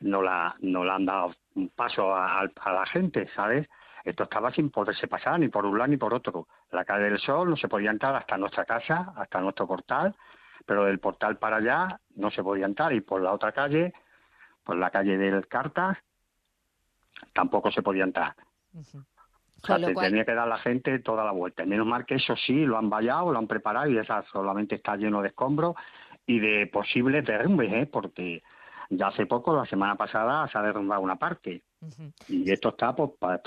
no 0.00 0.22
la, 0.22 0.56
no 0.60 0.84
la 0.84 0.96
han 0.96 1.06
dado 1.06 1.34
un 1.54 1.68
paso 1.68 2.14
a, 2.14 2.40
a 2.40 2.72
la 2.72 2.86
gente, 2.86 3.28
¿sabes? 3.34 3.68
Esto 4.04 4.24
estaba 4.24 4.52
sin 4.52 4.70
poderse 4.70 5.08
pasar 5.08 5.40
ni 5.40 5.48
por 5.48 5.64
un 5.64 5.78
lado 5.78 5.88
ni 5.88 5.96
por 5.96 6.12
otro. 6.12 6.46
La 6.72 6.84
calle 6.84 7.04
del 7.04 7.18
Sol 7.18 7.48
no 7.50 7.56
se 7.56 7.68
podía 7.68 7.90
entrar 7.90 8.14
hasta 8.14 8.36
nuestra 8.36 8.64
casa, 8.66 9.14
hasta 9.16 9.40
nuestro 9.40 9.66
portal, 9.66 10.14
pero 10.66 10.84
del 10.84 10.98
portal 10.98 11.38
para 11.38 11.56
allá 11.56 11.98
no 12.16 12.30
se 12.30 12.42
podía 12.42 12.66
entrar. 12.66 12.92
Y 12.92 13.00
por 13.00 13.22
la 13.22 13.32
otra 13.32 13.52
calle, 13.52 13.94
por 14.62 14.76
la 14.76 14.90
calle 14.90 15.16
del 15.16 15.48
Cartas, 15.48 15.96
tampoco 17.32 17.70
se 17.70 17.82
podía 17.82 18.04
entrar. 18.04 18.34
O 19.62 19.66
sea, 19.66 19.76
se 19.88 19.94
cual- 19.94 20.06
tenía 20.10 20.24
que 20.26 20.34
dar 20.34 20.48
la 20.48 20.58
gente 20.58 20.98
toda 20.98 21.24
la 21.24 21.32
vuelta. 21.32 21.64
Menos 21.64 21.86
mal 21.86 22.04
que 22.04 22.16
eso 22.16 22.36
sí, 22.36 22.66
lo 22.66 22.76
han 22.76 22.90
vallado, 22.90 23.32
lo 23.32 23.38
han 23.38 23.46
preparado 23.46 23.88
y 23.88 23.96
esa 23.96 24.22
solamente 24.30 24.74
está 24.74 24.96
lleno 24.96 25.22
de 25.22 25.28
escombros 25.28 25.74
y 26.26 26.38
de 26.38 26.66
posibles 26.66 27.24
derrumbes, 27.24 27.72
¿eh? 27.72 27.86
porque 27.90 28.42
ya 28.90 29.06
hace 29.08 29.24
poco, 29.24 29.56
la 29.56 29.64
semana 29.64 29.94
pasada, 29.96 30.46
se 30.48 30.58
ha 30.58 30.62
derrumbado 30.62 31.00
una 31.00 31.16
parte. 31.16 31.62
Y 32.28 32.50
esto 32.50 32.70
está, 32.70 32.94
pues, 32.94 33.10
pa- 33.18 33.40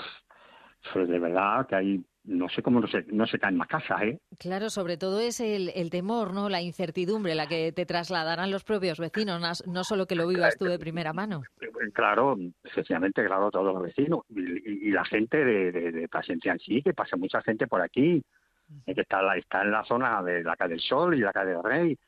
pues, 0.92 1.08
de 1.08 1.18
verdad 1.18 1.66
que 1.66 1.74
hay 1.74 2.04
no 2.24 2.46
sé 2.50 2.62
cómo 2.62 2.78
no 2.78 2.86
se, 2.88 3.04
no 3.04 3.26
se 3.26 3.38
caen 3.38 3.56
más 3.56 3.68
casas, 3.68 4.02
¿eh? 4.02 4.18
Claro, 4.38 4.68
sobre 4.68 4.98
todo 4.98 5.18
es 5.18 5.40
el, 5.40 5.70
el 5.74 5.88
temor, 5.88 6.34
¿no? 6.34 6.50
La 6.50 6.60
incertidumbre, 6.60 7.34
la 7.34 7.46
que 7.46 7.72
te 7.72 7.86
trasladarán 7.86 8.50
los 8.50 8.64
propios 8.64 8.98
vecinos, 8.98 9.64
no 9.66 9.82
solo 9.84 10.06
que 10.06 10.14
lo 10.14 10.28
vivas 10.28 10.58
tú 10.58 10.66
de 10.66 10.78
primera 10.78 11.14
mano. 11.14 11.42
Claro, 11.94 12.36
efectivamente, 12.64 13.24
claro, 13.24 13.50
todos 13.50 13.72
los 13.72 13.82
vecinos 13.82 14.20
y, 14.28 14.90
la 14.90 15.06
gente 15.06 15.42
de, 15.42 15.72
de, 15.72 15.92
de 15.92 16.08
Plasencia 16.08 16.52
en 16.52 16.58
sí, 16.58 16.82
que 16.82 16.92
pasa 16.92 17.16
mucha 17.16 17.40
gente 17.40 17.66
por 17.66 17.80
aquí, 17.80 18.22
que 18.84 19.00
está, 19.00 19.20
en 19.20 19.26
la- 19.26 19.36
está 19.38 19.62
en 19.62 19.70
la 19.70 19.84
zona 19.84 20.22
de 20.22 20.42
la 20.42 20.54
calle 20.56 20.74
del 20.74 20.82
Sol 20.82 21.16
y 21.16 21.20
la 21.20 21.32
calle 21.32 21.52
del 21.52 21.64
Rey, 21.64 21.98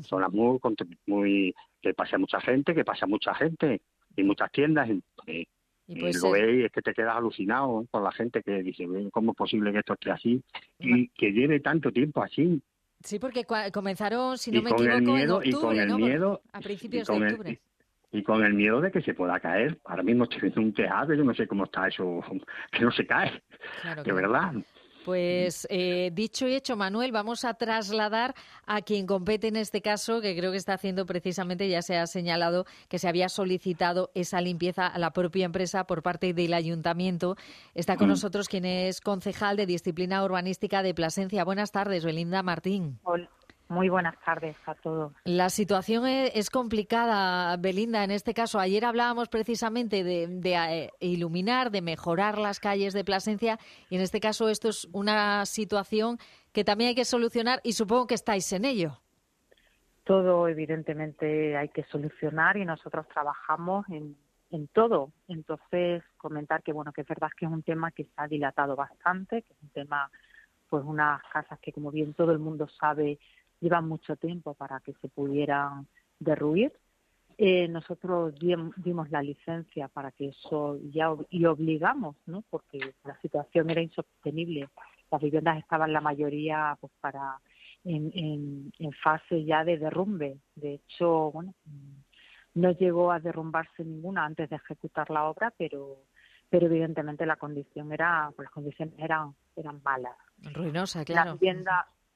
zonas 0.00 0.32
muy, 0.32 0.58
muy, 1.06 1.54
que 1.82 1.92
pasa 1.92 2.16
mucha 2.16 2.40
gente, 2.40 2.74
que 2.74 2.84
pasa 2.84 3.06
mucha 3.06 3.34
gente 3.34 3.82
y 4.16 4.22
muchas 4.22 4.50
tiendas. 4.50 4.88
Y, 5.26 5.46
Y 5.88 5.94
y 6.06 6.12
lo 6.12 6.36
eh, 6.36 6.42
ves 6.46 6.56
y 6.60 6.64
es 6.64 6.72
que 6.72 6.82
te 6.82 6.92
quedas 6.92 7.16
alucinado 7.16 7.86
con 7.90 8.04
la 8.04 8.12
gente 8.12 8.42
que 8.42 8.62
dice, 8.62 8.86
"Ven, 8.86 9.08
¿cómo 9.10 9.32
es 9.32 9.36
posible 9.38 9.72
que 9.72 9.78
esto 9.78 9.94
esté 9.94 10.10
así? 10.10 10.42
Y 10.78 11.08
que 11.08 11.32
lleve 11.32 11.60
tanto 11.60 11.90
tiempo 11.90 12.22
así. 12.22 12.60
Sí, 13.02 13.18
porque 13.18 13.44
comenzaron, 13.72 14.36
si 14.36 14.50
Y 14.50 14.54
no 14.54 14.62
me 14.62 14.70
con 14.70 14.82
el 14.86 14.92
equivoco, 14.98 15.16
miedo- 15.16 15.42
en 15.42 15.48
y 15.48 15.52
con 15.52 15.62
octubre, 15.64 15.82
el 15.82 15.88
¿no? 15.88 15.98
miedo- 15.98 16.42
A 16.52 16.58
y 16.58 16.62
principios 16.62 17.08
con 17.08 17.20
de 17.20 17.26
el- 17.26 17.32
octubre. 17.32 17.60
y 18.12 18.22
con 18.22 18.44
el 18.44 18.54
miedo 18.54 18.80
de 18.80 18.90
que 18.90 19.00
se 19.02 19.14
pueda 19.14 19.38
caer. 19.40 19.78
Ahora 19.84 20.02
mismo 20.02 20.24
estoy 20.24 20.40
viendo 20.42 20.60
un 20.60 20.74
tejado, 20.74 21.14
yo 21.14 21.24
no 21.24 21.34
sé 21.34 21.46
cómo 21.46 21.64
está 21.64 21.88
eso, 21.88 22.20
que 22.72 22.84
no 22.84 22.90
se 22.90 23.06
cae, 23.06 23.42
Claro, 23.82 24.02
de 24.02 24.10
claro. 24.10 24.28
verdad. 24.28 24.52
Pues 25.08 25.66
eh, 25.70 26.10
dicho 26.12 26.46
y 26.46 26.54
hecho, 26.54 26.76
Manuel, 26.76 27.12
vamos 27.12 27.46
a 27.46 27.54
trasladar 27.54 28.34
a 28.66 28.82
quien 28.82 29.06
compete 29.06 29.48
en 29.48 29.56
este 29.56 29.80
caso, 29.80 30.20
que 30.20 30.36
creo 30.36 30.50
que 30.50 30.58
está 30.58 30.74
haciendo 30.74 31.06
precisamente, 31.06 31.66
ya 31.66 31.80
se 31.80 31.96
ha 31.96 32.06
señalado 32.06 32.66
que 32.90 32.98
se 32.98 33.08
había 33.08 33.30
solicitado 33.30 34.10
esa 34.14 34.42
limpieza 34.42 34.86
a 34.86 34.98
la 34.98 35.12
propia 35.14 35.46
empresa 35.46 35.84
por 35.84 36.02
parte 36.02 36.34
del 36.34 36.52
ayuntamiento. 36.52 37.36
Está 37.74 37.96
con 37.96 38.08
Mm. 38.08 38.10
nosotros 38.10 38.48
quien 38.50 38.66
es 38.66 39.00
concejal 39.00 39.56
de 39.56 39.64
disciplina 39.64 40.22
urbanística 40.22 40.82
de 40.82 40.92
Plasencia. 40.92 41.42
Buenas 41.42 41.72
tardes, 41.72 42.04
Belinda 42.04 42.42
Martín. 42.42 42.98
Hola, 43.04 43.30
Muy 43.68 43.90
buenas 43.90 44.18
tardes 44.24 44.56
a 44.64 44.74
todos. 44.74 45.12
La 45.24 45.50
situación 45.50 46.06
e- 46.06 46.32
es 46.34 46.48
complicada, 46.48 47.54
Belinda. 47.58 48.02
En 48.02 48.10
este 48.10 48.32
caso, 48.32 48.58
ayer 48.58 48.84
hablábamos 48.84 49.28
precisamente 49.28 50.04
de, 50.04 50.26
de, 50.26 50.54
eh, 50.54 50.90
iluminar, 51.00 51.70
de 51.70 51.82
mejorar 51.82 52.38
las 52.38 52.60
calles 52.60 52.94
de 52.94 53.04
Plasencia, 53.04 53.58
y 53.90 53.96
en 53.96 54.00
este 54.00 54.20
caso 54.20 54.48
esto 54.48 54.70
es 54.70 54.88
una 54.92 55.44
situación 55.44 56.18
que 56.52 56.64
también 56.64 56.88
hay 56.88 56.94
que 56.94 57.04
solucionar 57.04 57.60
y 57.62 57.72
supongo 57.72 58.06
que 58.06 58.14
estáis 58.14 58.50
en 58.54 58.64
ello. 58.64 58.98
Todo 60.04 60.48
evidentemente 60.48 61.54
hay 61.56 61.68
que 61.68 61.84
solucionar 61.84 62.56
y 62.56 62.64
nosotros 62.64 63.06
trabajamos 63.08 63.86
en, 63.90 64.16
en 64.50 64.68
todo. 64.68 65.12
Entonces, 65.28 66.02
comentar 66.16 66.62
que 66.62 66.72
bueno, 66.72 66.92
que 66.94 67.02
es 67.02 67.06
verdad 67.06 67.28
que 67.36 67.44
es 67.44 67.52
un 67.52 67.62
tema 67.62 67.90
que 67.90 68.04
se 68.04 68.12
ha 68.16 68.26
dilatado 68.26 68.74
bastante, 68.76 69.42
que 69.42 69.52
es 69.52 69.62
un 69.62 69.68
tema, 69.68 70.10
pues 70.70 70.82
unas 70.86 71.20
casas 71.30 71.58
que 71.60 71.72
como 71.72 71.90
bien 71.90 72.14
todo 72.14 72.32
el 72.32 72.38
mundo 72.38 72.66
sabe, 72.80 73.18
llevan 73.60 73.88
mucho 73.88 74.16
tiempo 74.16 74.54
para 74.54 74.80
que 74.80 74.92
se 74.94 75.08
pudieran 75.08 75.86
derruir. 76.18 76.72
Eh, 77.36 77.68
nosotros 77.68 78.34
dim- 78.38 78.72
dimos 78.76 79.10
la 79.10 79.22
licencia 79.22 79.86
para 79.88 80.10
que 80.10 80.28
eso 80.30 80.78
ya 80.90 81.14
y 81.30 81.44
obligamos, 81.44 82.16
¿no? 82.26 82.42
Porque 82.50 82.78
la 83.04 83.16
situación 83.20 83.70
era 83.70 83.80
insostenible. 83.80 84.68
Las 85.10 85.22
viviendas 85.22 85.58
estaban 85.58 85.92
la 85.92 86.00
mayoría 86.00 86.76
pues 86.80 86.92
para 87.00 87.38
en, 87.84 88.10
en, 88.14 88.72
en 88.78 88.92
fase 88.92 89.44
ya 89.44 89.64
de 89.64 89.78
derrumbe. 89.78 90.38
De 90.56 90.74
hecho, 90.74 91.30
bueno, 91.30 91.54
mm, 91.64 92.60
no 92.60 92.72
llegó 92.72 93.12
a 93.12 93.20
derrumbarse 93.20 93.84
ninguna 93.84 94.24
antes 94.24 94.50
de 94.50 94.56
ejecutar 94.56 95.08
la 95.10 95.24
obra, 95.28 95.52
pero 95.56 95.96
pero 96.50 96.66
evidentemente 96.66 97.26
la 97.26 97.36
condición 97.36 97.92
era, 97.92 98.32
pues 98.34 98.46
las 98.46 98.52
condiciones 98.52 98.94
eran 98.98 99.34
eran 99.54 99.80
malas. 99.84 100.16
Ruinosa, 100.42 101.04
claro. 101.04 101.32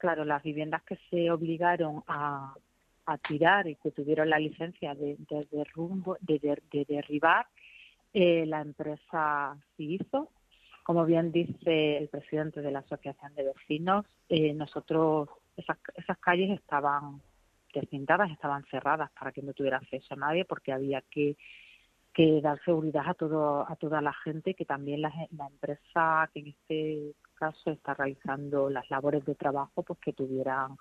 Claro, 0.02 0.24
las 0.24 0.42
viviendas 0.42 0.82
que 0.82 0.98
se 1.08 1.30
obligaron 1.30 2.02
a, 2.08 2.52
a 3.06 3.18
tirar 3.18 3.68
y 3.68 3.76
que 3.76 3.92
tuvieron 3.92 4.28
la 4.28 4.40
licencia 4.40 4.96
de, 4.96 5.16
de, 5.30 5.46
de, 5.52 6.38
de- 6.40 6.62
de 6.72 6.84
derribar, 6.88 7.46
eh, 8.12 8.44
la 8.46 8.60
empresa 8.62 9.56
sí 9.76 9.94
hizo. 10.00 10.28
Como 10.82 11.04
bien 11.06 11.30
dice 11.30 11.98
el 11.98 12.08
presidente 12.08 12.60
de 12.60 12.72
la 12.72 12.80
Asociación 12.80 13.32
de 13.36 13.44
Vecinos, 13.44 14.04
eh, 14.28 14.52
nosotros, 14.54 15.28
esas, 15.56 15.78
esas 15.94 16.18
calles 16.18 16.50
estaban 16.50 17.22
descintadas, 17.72 18.28
estaban 18.32 18.64
cerradas 18.72 19.08
para 19.12 19.30
que 19.30 19.42
no 19.42 19.52
tuviera 19.52 19.76
acceso 19.76 20.14
a 20.14 20.16
nadie 20.16 20.44
porque 20.44 20.72
había 20.72 21.00
que 21.12 21.36
que 22.14 22.42
dar 22.42 22.58
seguridad 22.62 23.04
a 23.08 23.14
todo 23.14 23.64
a 23.66 23.74
toda 23.76 24.02
la 24.02 24.12
gente 24.12 24.52
que 24.52 24.66
también 24.66 25.00
la, 25.00 25.10
la 25.30 25.46
empresa 25.46 26.28
que 26.34 26.40
en 26.40 26.48
este 26.48 27.14
caso 27.44 27.70
está 27.70 27.94
realizando 27.94 28.70
las 28.70 28.88
labores 28.90 29.24
de 29.24 29.34
trabajo 29.34 29.82
pues 29.82 29.98
que 30.00 30.12
tuvieran 30.12 30.76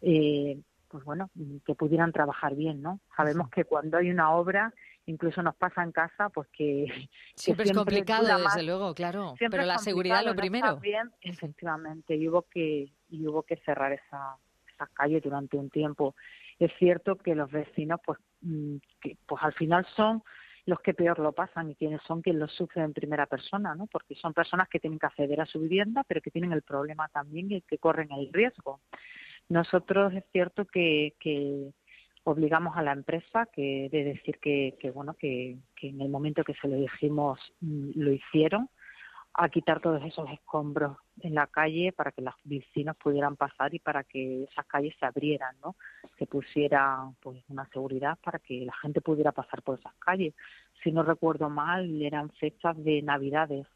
eh, 0.00 0.58
pues 0.90 1.04
bueno 1.04 1.28
que 1.66 1.74
pudieran 1.74 2.12
trabajar 2.12 2.54
bien 2.54 2.80
no 2.82 2.98
sabemos 3.16 3.50
que 3.50 3.64
cuando 3.64 3.98
hay 3.98 4.10
una 4.10 4.32
obra 4.32 4.72
incluso 5.06 5.42
nos 5.42 5.56
pasa 5.56 5.82
en 5.82 5.92
casa 5.92 6.28
pues 6.30 6.48
que 6.56 6.68
que 6.86 7.08
Siempre 7.34 7.64
es 7.66 7.72
complicado, 7.72 8.26
desde 8.26 8.42
más. 8.44 8.64
luego, 8.64 8.94
claro. 8.94 9.34
Siempre 9.38 9.58
Pero 9.58 9.66
la 9.66 9.78
seguridad 9.78 10.22
lo 10.22 10.34
complicado, 10.34 10.74
no 10.74 10.80
primero. 10.80 10.80
bien, 10.80 11.10
efectivamente, 11.20 12.14
y 12.16 12.28
hubo 12.28 12.42
que 12.42 12.92
y 13.10 13.26
hubo 13.26 13.42
que 13.42 13.56
cerrar 13.66 13.92
esa 13.92 14.36
esa 14.74 14.86
calle 14.94 15.20
durante 15.20 15.56
un 15.56 15.70
tiempo. 15.70 16.14
Es 16.58 16.70
cierto 16.78 17.16
que 17.16 17.34
los 17.34 17.50
vecinos, 17.50 18.00
pues, 18.04 18.18
mm, 18.42 18.76
que, 19.00 19.16
pues 19.26 19.42
al 19.42 19.52
final 19.54 19.86
son 19.96 20.22
los 20.68 20.80
que 20.80 20.92
peor 20.92 21.18
lo 21.18 21.32
pasan 21.32 21.70
y 21.70 21.74
quienes 21.74 22.02
son 22.02 22.20
quienes 22.20 22.40
lo 22.40 22.48
sufren 22.48 22.84
en 22.84 22.92
primera 22.92 23.24
persona, 23.24 23.74
¿no? 23.74 23.86
Porque 23.86 24.14
son 24.16 24.34
personas 24.34 24.68
que 24.68 24.78
tienen 24.78 24.98
que 24.98 25.06
acceder 25.06 25.40
a 25.40 25.46
su 25.46 25.60
vivienda, 25.60 26.04
pero 26.06 26.20
que 26.20 26.30
tienen 26.30 26.52
el 26.52 26.60
problema 26.60 27.08
también 27.08 27.50
y 27.50 27.62
que 27.62 27.78
corren 27.78 28.12
el 28.12 28.30
riesgo. 28.30 28.80
Nosotros 29.48 30.12
es 30.12 30.24
cierto 30.30 30.66
que, 30.66 31.14
que 31.20 31.70
obligamos 32.24 32.76
a 32.76 32.82
la 32.82 32.92
empresa 32.92 33.48
que 33.50 33.88
de 33.90 34.04
decir 34.04 34.38
que, 34.40 34.76
que 34.78 34.90
bueno 34.90 35.14
que, 35.14 35.56
que 35.74 35.88
en 35.88 36.02
el 36.02 36.10
momento 36.10 36.44
que 36.44 36.52
se 36.60 36.68
lo 36.68 36.76
dijimos 36.76 37.40
mm, 37.62 37.92
lo 37.94 38.12
hicieron 38.12 38.68
a 39.32 39.48
quitar 39.48 39.80
todos 39.80 40.04
esos 40.04 40.28
escombros 40.30 40.98
en 41.22 41.34
la 41.34 41.46
calle 41.46 41.92
para 41.92 42.12
que 42.12 42.22
los 42.22 42.34
vecinos 42.44 42.96
pudieran 42.96 43.36
pasar 43.36 43.74
y 43.74 43.78
para 43.78 44.04
que 44.04 44.44
esas 44.44 44.66
calles 44.66 44.94
se 44.98 45.06
abrieran, 45.06 45.56
¿no? 45.64 45.76
Que 46.16 46.26
pusieran 46.26 47.14
pues 47.20 47.42
una 47.48 47.66
seguridad 47.70 48.18
para 48.22 48.38
que 48.38 48.64
la 48.64 48.74
gente 48.82 49.00
pudiera 49.00 49.32
pasar 49.32 49.62
por 49.62 49.78
esas 49.78 49.94
calles. 49.96 50.34
Si 50.82 50.92
no 50.92 51.02
recuerdo 51.02 51.50
mal, 51.50 52.00
eran 52.02 52.30
fechas 52.30 52.76
de 52.84 53.02
Navidades, 53.02 53.66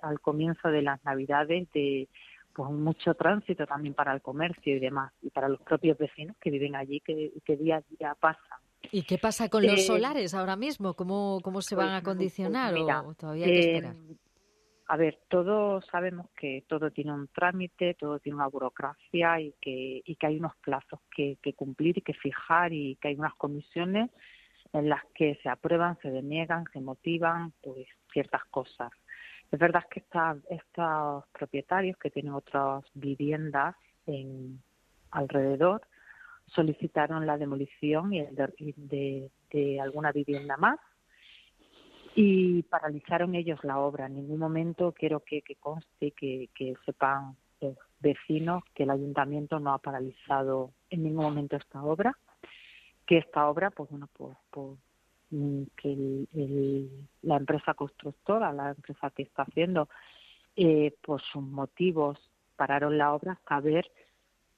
al 0.00 0.20
comienzo 0.20 0.68
de 0.68 0.82
las 0.82 1.02
Navidades 1.04 1.68
de 1.72 2.08
pues 2.52 2.70
mucho 2.72 3.14
tránsito 3.14 3.66
también 3.66 3.94
para 3.94 4.12
el 4.12 4.20
comercio 4.20 4.76
y 4.76 4.80
demás 4.80 5.12
y 5.22 5.30
para 5.30 5.48
los 5.48 5.60
propios 5.62 5.96
vecinos 5.96 6.36
que 6.40 6.50
viven 6.50 6.74
allí 6.74 7.00
que, 7.00 7.32
que 7.44 7.56
día 7.56 7.76
a 7.76 7.82
día 7.96 8.16
pasan. 8.18 8.58
¿Y 8.90 9.02
qué 9.02 9.18
pasa 9.18 9.48
con 9.48 9.64
los 9.66 9.80
Eh, 9.80 9.82
solares 9.84 10.34
ahora 10.34 10.56
mismo? 10.56 10.94
¿Cómo, 10.94 11.40
cómo 11.42 11.62
se 11.62 11.74
van 11.76 11.88
a 11.88 11.90
Pues, 11.90 12.02
pues 12.02 12.14
condicionar 12.16 12.72
mira, 12.74 13.02
o 13.02 13.14
todavía 13.14 13.46
hay 13.46 13.52
que 13.52 13.58
eh, 13.58 13.74
esperar? 13.74 13.96
A 14.90 14.96
ver, 14.96 15.18
todos 15.28 15.84
sabemos 15.86 16.30
que 16.30 16.64
todo 16.66 16.90
tiene 16.90 17.12
un 17.12 17.28
trámite, 17.28 17.92
todo 17.92 18.18
tiene 18.20 18.36
una 18.36 18.46
burocracia 18.46 19.38
y 19.38 19.52
que, 19.60 20.02
hay 20.22 20.38
unos 20.38 20.56
plazos 20.56 21.00
que, 21.14 21.36
cumplir 21.54 21.98
y 21.98 22.00
que 22.00 22.14
fijar 22.14 22.72
y 22.72 22.96
que 22.96 23.08
hay 23.08 23.14
unas 23.16 23.34
comisiones 23.34 24.10
en 24.72 24.88
las 24.88 25.04
que 25.14 25.38
se 25.42 25.50
aprueban, 25.50 25.98
se 26.00 26.10
deniegan, 26.10 26.64
se 26.72 26.80
motivan 26.80 27.52
pues 27.62 27.86
ciertas 28.12 28.42
cosas. 28.46 28.90
Es 29.52 29.58
verdad 29.58 29.84
que 29.90 30.00
esta- 30.00 30.38
estos 30.48 31.24
propietarios 31.32 31.98
que 31.98 32.10
tienen 32.10 32.32
otras 32.32 32.82
viviendas 32.94 33.76
en 34.06 34.58
alrededor 35.10 35.82
solicitaron 36.46 37.26
la 37.26 37.36
demolición 37.36 38.14
y 38.14 38.20
el 38.20 38.34
de- 38.36 39.30
de 39.50 39.80
alguna 39.82 40.12
vivienda 40.12 40.56
más 40.56 40.78
y 42.20 42.64
paralizaron 42.64 43.36
ellos 43.36 43.62
la 43.62 43.78
obra. 43.78 44.06
En 44.06 44.16
ningún 44.16 44.40
momento 44.40 44.90
quiero 44.90 45.20
que, 45.20 45.40
conste, 45.60 46.10
que, 46.10 46.50
que 46.52 46.74
sepan 46.84 47.36
los 47.60 47.76
vecinos 48.00 48.64
que 48.74 48.82
el 48.82 48.90
ayuntamiento 48.90 49.60
no 49.60 49.72
ha 49.72 49.78
paralizado 49.78 50.72
en 50.90 51.04
ningún 51.04 51.26
momento 51.26 51.54
esta 51.54 51.80
obra, 51.80 52.18
que 53.06 53.18
esta 53.18 53.48
obra, 53.48 53.70
pues 53.70 53.88
bueno, 53.90 54.08
pues, 54.12 54.36
pues, 54.50 54.80
mm, 55.30 55.62
que 55.76 56.88
la 57.22 57.36
empresa 57.36 57.74
constructora, 57.74 58.52
la 58.52 58.70
empresa 58.70 59.10
que 59.10 59.22
está 59.22 59.42
haciendo, 59.42 59.88
eh, 60.56 60.96
por 61.00 61.22
sus 61.22 61.44
motivos 61.44 62.18
pararon 62.56 62.98
la 62.98 63.14
obra 63.14 63.34
hasta 63.34 63.60
ver 63.60 63.88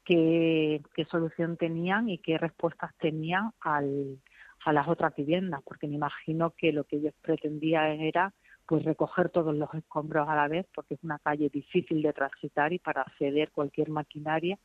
qué, 0.02 0.80
qué 0.94 1.04
solución 1.04 1.58
tenían 1.58 2.08
y 2.08 2.16
qué 2.16 2.38
respuestas 2.38 2.96
tenían 2.96 3.52
al, 3.60 4.18
a 4.64 4.72
las 4.72 4.88
otras 4.88 5.14
viviendas, 5.14 5.62
porque 5.64 5.86
me 5.86 5.94
imagino 5.94 6.50
que 6.50 6.72
lo 6.72 6.84
que 6.84 6.96
ellos 6.96 7.14
pretendían 7.22 8.00
era 8.00 8.32
pues 8.66 8.84
recoger 8.84 9.30
todos 9.30 9.54
los 9.54 9.72
escombros 9.74 10.28
a 10.28 10.36
la 10.36 10.46
vez, 10.46 10.66
porque 10.74 10.94
es 10.94 11.02
una 11.02 11.18
calle 11.18 11.48
difícil 11.48 12.02
de 12.02 12.12
transitar 12.12 12.72
y 12.72 12.78
para 12.78 13.02
acceder 13.02 13.50
cualquier 13.50 13.90
maquinaria, 13.90 14.58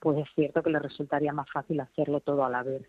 pues 0.00 0.18
es 0.18 0.28
cierto 0.34 0.62
que 0.62 0.70
les 0.70 0.82
resultaría 0.82 1.32
más 1.32 1.50
fácil 1.50 1.80
hacerlo 1.80 2.20
todo 2.20 2.44
a 2.44 2.50
la 2.50 2.62
vez. 2.62 2.86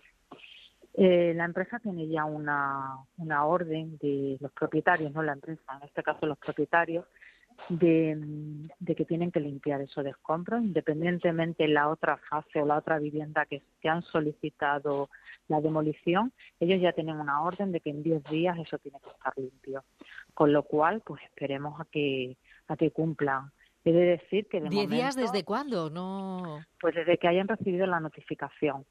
Eh, 0.94 1.34
la 1.36 1.46
empresa 1.46 1.80
tiene 1.80 2.08
ya 2.08 2.26
una, 2.26 2.98
una 3.18 3.46
orden 3.46 3.98
de 3.98 4.38
los 4.40 4.52
propietarios, 4.52 5.12
no 5.14 5.24
la 5.24 5.34
empresa, 5.34 5.62
en 5.78 5.88
este 5.88 6.04
caso 6.04 6.26
los 6.26 6.38
propietarios, 6.38 7.06
de, 7.68 8.18
de 8.80 8.96
que 8.96 9.06
tienen 9.06 9.32
que 9.32 9.40
limpiar 9.40 9.82
esos 9.82 10.04
de 10.04 10.12
escombros, 10.12 10.64
independientemente 10.64 11.64
de 11.64 11.70
la 11.70 11.90
otra 11.90 12.18
fase 12.30 12.62
o 12.62 12.66
la 12.66 12.78
otra 12.78 13.00
vivienda 13.00 13.46
que, 13.46 13.62
que 13.82 13.90
han 13.90 14.02
solicitado 14.04 15.10
la 15.48 15.62
demolición, 15.62 16.32
ellos 16.60 16.82
ya 16.82 16.94
tienen 16.94 17.20
una 17.20 17.42
orden 17.42 17.72
de 17.72 17.82
que 17.82 17.90
en 17.90 18.04
10 18.04 18.24
días 18.26 18.58
eso 18.58 18.78
tiene 18.78 19.00
que 19.00 19.10
estar 19.10 19.34
limpio. 19.38 19.84
Con 20.34 20.54
lo 20.54 20.64
cual, 20.64 21.02
pues 21.06 21.22
esperemos 21.24 21.80
a 21.80 21.86
que, 21.86 22.38
a 22.68 22.78
que 22.78 22.92
cumplan. 22.92 23.52
He 23.84 23.92
de 23.92 24.18
decir 24.18 24.48
que 24.48 24.62
de 24.62 24.70
¿Diez 24.70 24.90
días 24.90 25.16
momento, 25.16 25.32
desde 25.32 25.46
cuándo? 25.46 25.90
No... 25.90 26.60
Pues 26.80 26.96
desde 26.96 27.18
que 27.18 27.28
hayan 27.28 27.48
recibido 27.48 27.86
la 27.88 28.00
notificación. 28.00 28.86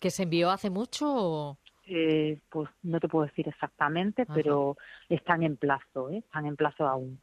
¿Que 0.00 0.10
se 0.10 0.24
envió 0.24 0.50
hace 0.50 0.70
mucho 0.70 1.06
o...? 1.08 1.58
Eh, 1.86 2.40
pues 2.48 2.70
no 2.82 2.98
te 2.98 3.08
puedo 3.08 3.26
decir 3.26 3.46
exactamente, 3.46 4.22
Ajá. 4.22 4.32
pero 4.34 4.76
están 5.08 5.42
en 5.42 5.58
plazo, 5.58 6.08
¿eh? 6.08 6.18
están 6.18 6.46
en 6.46 6.56
plazo 6.56 6.86
aún. 6.86 7.20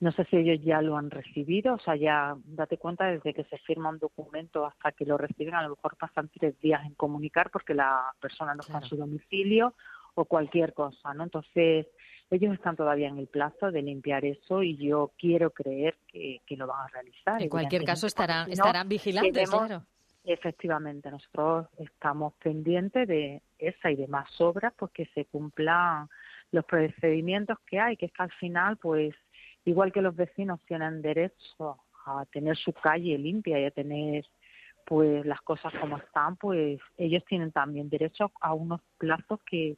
No 0.00 0.12
sé 0.12 0.24
si 0.26 0.36
ellos 0.36 0.64
ya 0.64 0.80
lo 0.80 0.96
han 0.96 1.10
recibido, 1.10 1.74
o 1.74 1.78
sea, 1.80 1.96
ya 1.96 2.36
date 2.44 2.78
cuenta 2.78 3.06
desde 3.06 3.34
que 3.34 3.42
se 3.44 3.58
firma 3.58 3.88
un 3.88 3.98
documento 3.98 4.64
hasta 4.64 4.92
que 4.92 5.04
lo 5.04 5.18
reciben, 5.18 5.54
a 5.54 5.62
lo 5.62 5.70
mejor 5.70 5.96
pasan 5.96 6.28
tres 6.28 6.58
días 6.60 6.84
en 6.86 6.94
comunicar 6.94 7.50
porque 7.50 7.74
la 7.74 8.12
persona 8.20 8.54
no 8.54 8.60
está 8.60 8.78
en 8.78 8.84
su 8.84 8.96
domicilio 8.96 9.74
o 10.14 10.24
cualquier 10.24 10.72
cosa, 10.72 11.14
¿no? 11.14 11.24
Entonces, 11.24 11.86
ellos 12.30 12.54
están 12.54 12.76
todavía 12.76 13.08
en 13.08 13.18
el 13.18 13.26
plazo 13.26 13.72
de 13.72 13.82
limpiar 13.82 14.24
eso 14.24 14.62
y 14.62 14.76
yo 14.76 15.12
quiero 15.18 15.50
creer 15.50 15.96
que, 16.06 16.40
que 16.46 16.56
lo 16.56 16.66
van 16.68 16.84
a 16.84 16.88
realizar. 16.88 17.42
En 17.42 17.48
cualquier 17.48 17.84
caso 17.84 18.06
estarán, 18.06 18.44
si 18.44 18.50
no, 18.50 18.64
estarán 18.66 18.88
vigilantes, 18.88 19.32
queremos- 19.32 19.66
claro. 19.66 19.84
Efectivamente, 20.24 21.10
nosotros 21.10 21.68
estamos 21.78 22.34
pendientes 22.34 23.08
de 23.08 23.40
esa 23.56 23.90
y 23.90 23.96
demás 23.96 24.28
obras, 24.40 24.74
pues 24.76 24.92
que 24.92 25.06
se 25.14 25.24
cumplan 25.24 26.08
los 26.52 26.64
procedimientos 26.66 27.58
que 27.66 27.80
hay, 27.80 27.96
que 27.96 28.06
es 28.06 28.12
que 28.12 28.22
al 28.22 28.32
final, 28.32 28.76
pues, 28.76 29.14
igual 29.68 29.92
que 29.92 30.02
los 30.02 30.16
vecinos 30.16 30.60
tienen 30.66 31.02
derecho 31.02 31.78
a 32.06 32.24
tener 32.32 32.56
su 32.56 32.72
calle 32.72 33.18
limpia 33.18 33.60
y 33.60 33.64
a 33.66 33.70
tener 33.70 34.24
pues 34.86 35.26
las 35.26 35.40
cosas 35.42 35.72
como 35.80 35.98
están, 35.98 36.36
pues 36.36 36.80
ellos 36.96 37.22
tienen 37.26 37.52
también 37.52 37.90
derecho 37.90 38.32
a 38.40 38.54
unos 38.54 38.80
plazos 38.96 39.38
que, 39.44 39.76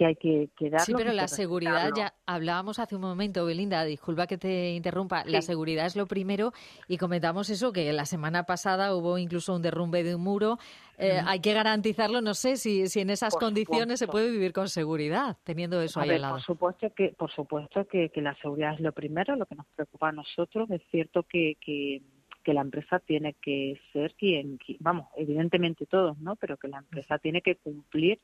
que 0.00 0.06
hay 0.06 0.16
que, 0.16 0.48
que 0.56 0.70
Sí, 0.78 0.94
pero 0.96 1.12
la 1.12 1.28
seguridad, 1.28 1.90
ya 1.94 2.14
hablábamos 2.24 2.78
hace 2.78 2.94
un 2.96 3.02
momento, 3.02 3.44
Belinda, 3.44 3.84
disculpa 3.84 4.26
que 4.26 4.38
te 4.38 4.70
interrumpa, 4.70 5.24
la 5.26 5.42
seguridad 5.42 5.84
es 5.84 5.94
lo 5.94 6.06
primero 6.06 6.54
y 6.88 6.96
comentamos 6.96 7.50
eso, 7.50 7.70
que 7.70 7.92
la 7.92 8.06
semana 8.06 8.44
pasada 8.44 8.96
hubo 8.96 9.18
incluso 9.18 9.54
un 9.54 9.60
derrumbe 9.60 10.02
de 10.02 10.14
un 10.14 10.22
muro. 10.22 10.56
Eh. 10.96 11.20
Hay 11.26 11.40
que 11.40 11.52
garantizarlo, 11.52 12.22
no 12.22 12.32
sé 12.32 12.56
si, 12.56 12.88
si 12.88 13.00
en 13.00 13.10
esas 13.10 13.34
Por 13.34 13.42
condiciones 13.42 13.98
se 13.98 14.06
puede 14.08 14.30
vivir 14.30 14.54
con 14.54 14.70
seguridad, 14.70 15.36
teniendo 15.44 15.82
eso 15.82 16.00
A 16.00 16.04
ahí 16.04 16.08
ver, 16.08 16.16
al 16.16 16.22
lado. 16.22 16.34
por 16.36 16.44
supuesto 16.44 16.94
que, 16.94 17.08
por 17.10 17.30
supuesto 17.30 17.84
que, 17.86 18.08
que 18.08 18.22
la 18.22 18.34
seguridad 18.36 18.72
es 18.72 18.80
lo 18.80 18.92
primero, 18.92 19.36
lo 19.36 19.44
que 19.44 19.54
nos 19.54 19.66
preocupa 19.76 20.08
a 20.08 20.12
nosotros. 20.12 20.70
Es 20.70 20.80
cierto 20.90 21.24
que, 21.24 21.58
que, 21.60 22.00
que 22.42 22.54
la 22.54 22.62
empresa 22.62 23.00
tiene 23.00 23.34
que 23.34 23.78
ser 23.92 24.14
quien, 24.14 24.58
qui- 24.58 24.78
vamos, 24.80 25.08
evidentemente 25.18 25.84
todos, 25.84 26.16
¿no? 26.20 26.36
Pero 26.36 26.56
que 26.56 26.68
la 26.68 26.78
empresa 26.78 27.18
tiene 27.18 27.42
que 27.42 27.56
cumplir 27.56 28.18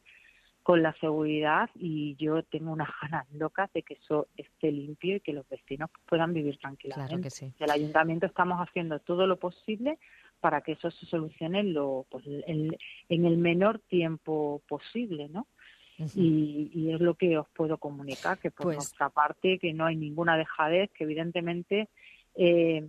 con 0.66 0.82
la 0.82 0.92
seguridad 0.94 1.70
y 1.76 2.16
yo 2.16 2.42
tengo 2.42 2.72
unas 2.72 2.88
ganas 3.00 3.24
locas 3.32 3.72
de 3.72 3.84
que 3.84 3.94
eso 3.94 4.26
esté 4.36 4.72
limpio 4.72 5.14
y 5.14 5.20
que 5.20 5.32
los 5.32 5.48
vecinos 5.48 5.90
puedan 6.06 6.34
vivir 6.34 6.58
tranquilamente. 6.58 7.08
Claro 7.08 7.22
que 7.22 7.30
sí. 7.30 7.52
El 7.60 7.70
ayuntamiento 7.70 8.26
estamos 8.26 8.58
haciendo 8.58 8.98
todo 8.98 9.28
lo 9.28 9.36
posible 9.36 9.96
para 10.40 10.62
que 10.62 10.72
eso 10.72 10.90
se 10.90 11.06
solucione 11.06 11.60
en, 11.60 11.72
lo, 11.72 12.04
pues, 12.10 12.24
en, 12.26 12.76
en 13.08 13.24
el 13.26 13.36
menor 13.38 13.78
tiempo 13.78 14.60
posible, 14.66 15.28
¿no? 15.28 15.46
y, 16.16 16.68
y 16.74 16.92
es 16.92 17.00
lo 17.00 17.14
que 17.14 17.38
os 17.38 17.48
puedo 17.50 17.78
comunicar, 17.78 18.36
que 18.38 18.50
por 18.50 18.64
Pues- 18.64 18.76
nuestra 18.78 19.08
parte 19.10 19.60
que 19.60 19.72
no 19.72 19.86
hay 19.86 19.94
ninguna 19.94 20.36
dejadez, 20.36 20.90
que 20.90 21.04
evidentemente 21.04 21.88
eh, 22.34 22.88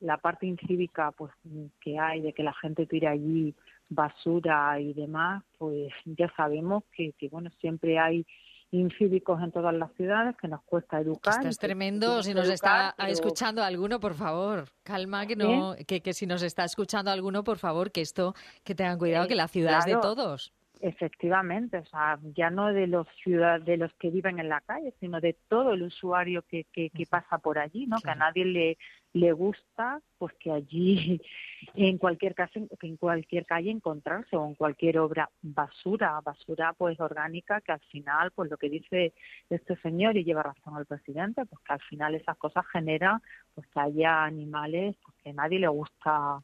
la 0.00 0.16
parte 0.16 0.46
incívica 0.46 1.12
pues 1.12 1.30
que 1.78 1.98
hay 1.98 2.22
de 2.22 2.32
que 2.32 2.42
la 2.42 2.54
gente 2.54 2.86
tire 2.86 3.06
allí 3.08 3.54
basura 3.88 4.78
y 4.80 4.92
demás, 4.94 5.42
pues 5.58 5.92
ya 6.04 6.32
sabemos 6.36 6.84
que, 6.92 7.12
que 7.18 7.28
bueno 7.28 7.50
siempre 7.60 7.98
hay 7.98 8.26
incívicos 8.70 9.42
en 9.42 9.50
todas 9.50 9.74
las 9.74 9.90
ciudades 9.94 10.36
que 10.36 10.46
nos 10.46 10.62
cuesta 10.62 11.00
educar. 11.00 11.34
Esto 11.36 11.48
es 11.48 11.58
tremendo. 11.58 12.22
Si 12.22 12.34
nos 12.34 12.44
educar, 12.48 12.52
está 12.54 12.94
pero- 12.98 13.08
escuchando 13.10 13.62
alguno, 13.62 13.98
por 13.98 14.12
favor, 14.14 14.64
calma, 14.82 15.26
que 15.26 15.36
no, 15.36 15.74
que, 15.86 16.02
que 16.02 16.12
si 16.12 16.26
nos 16.26 16.42
está 16.42 16.64
escuchando 16.64 17.10
alguno, 17.10 17.42
por 17.44 17.56
favor, 17.58 17.90
que 17.90 18.02
esto, 18.02 18.34
que 18.64 18.74
tengan 18.74 18.98
cuidado, 18.98 19.24
Eh, 19.24 19.28
que 19.28 19.34
la 19.36 19.48
ciudad 19.48 19.78
es 19.78 19.86
de 19.86 19.96
todos. 20.00 20.52
Efectivamente, 20.80 21.78
o 21.78 21.84
sea, 21.86 22.18
ya 22.36 22.50
no 22.50 22.72
de 22.72 22.86
los 22.86 23.06
ciudad 23.24 23.60
de 23.60 23.78
los 23.78 23.92
que 23.94 24.10
viven 24.10 24.38
en 24.38 24.48
la 24.48 24.60
calle, 24.60 24.94
sino 25.00 25.20
de 25.20 25.32
todo 25.48 25.72
el 25.72 25.82
usuario 25.82 26.42
que, 26.42 26.64
que, 26.72 26.90
que 26.90 27.04
pasa 27.06 27.38
por 27.38 27.58
allí, 27.58 27.86
¿no? 27.86 27.96
Que 27.98 28.10
a 28.10 28.14
nadie 28.14 28.44
le 28.44 28.78
le 29.12 29.32
gusta, 29.32 30.00
pues 30.18 30.34
que 30.38 30.50
allí, 30.50 31.20
en 31.74 31.98
cualquier 31.98 32.34
caso, 32.34 32.60
en 32.82 32.96
cualquier 32.96 33.46
calle 33.46 33.70
encontrarse 33.70 34.36
o 34.36 34.46
en 34.46 34.54
cualquier 34.54 34.98
obra 34.98 35.30
basura, 35.42 36.20
basura 36.20 36.72
pues 36.74 36.98
orgánica, 37.00 37.60
que 37.60 37.72
al 37.72 37.80
final, 37.90 38.30
pues 38.32 38.50
lo 38.50 38.56
que 38.56 38.68
dice 38.68 39.14
este 39.50 39.76
señor 39.76 40.16
y 40.16 40.24
lleva 40.24 40.42
razón 40.42 40.76
al 40.76 40.86
presidente, 40.86 41.44
pues 41.46 41.62
que 41.64 41.72
al 41.72 41.82
final 41.82 42.14
esas 42.14 42.36
cosas 42.36 42.66
generan, 42.72 43.20
pues 43.54 43.66
que 43.68 43.80
haya 43.80 44.24
animales, 44.24 44.96
pues 45.04 45.16
que 45.22 45.30
a 45.30 45.34
nadie 45.34 45.58
le 45.58 45.68
gusta 45.68 46.40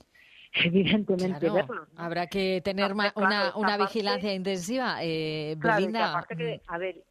evidentemente 0.64 1.48
Claro. 1.48 1.74
¿no? 1.74 1.86
habrá 1.96 2.26
que 2.28 2.60
tener 2.64 2.92
claro, 2.92 3.12
una, 3.16 3.52
una 3.56 3.68
parte- 3.76 3.82
vigilancia 3.84 4.32
intensiva. 4.32 4.98
Eh, 5.02 5.56
Claro, 5.60 5.86
que 5.90 5.98
aparte 5.98 6.36
que, 6.36 6.60
a 6.68 6.78
ver, 6.78 7.02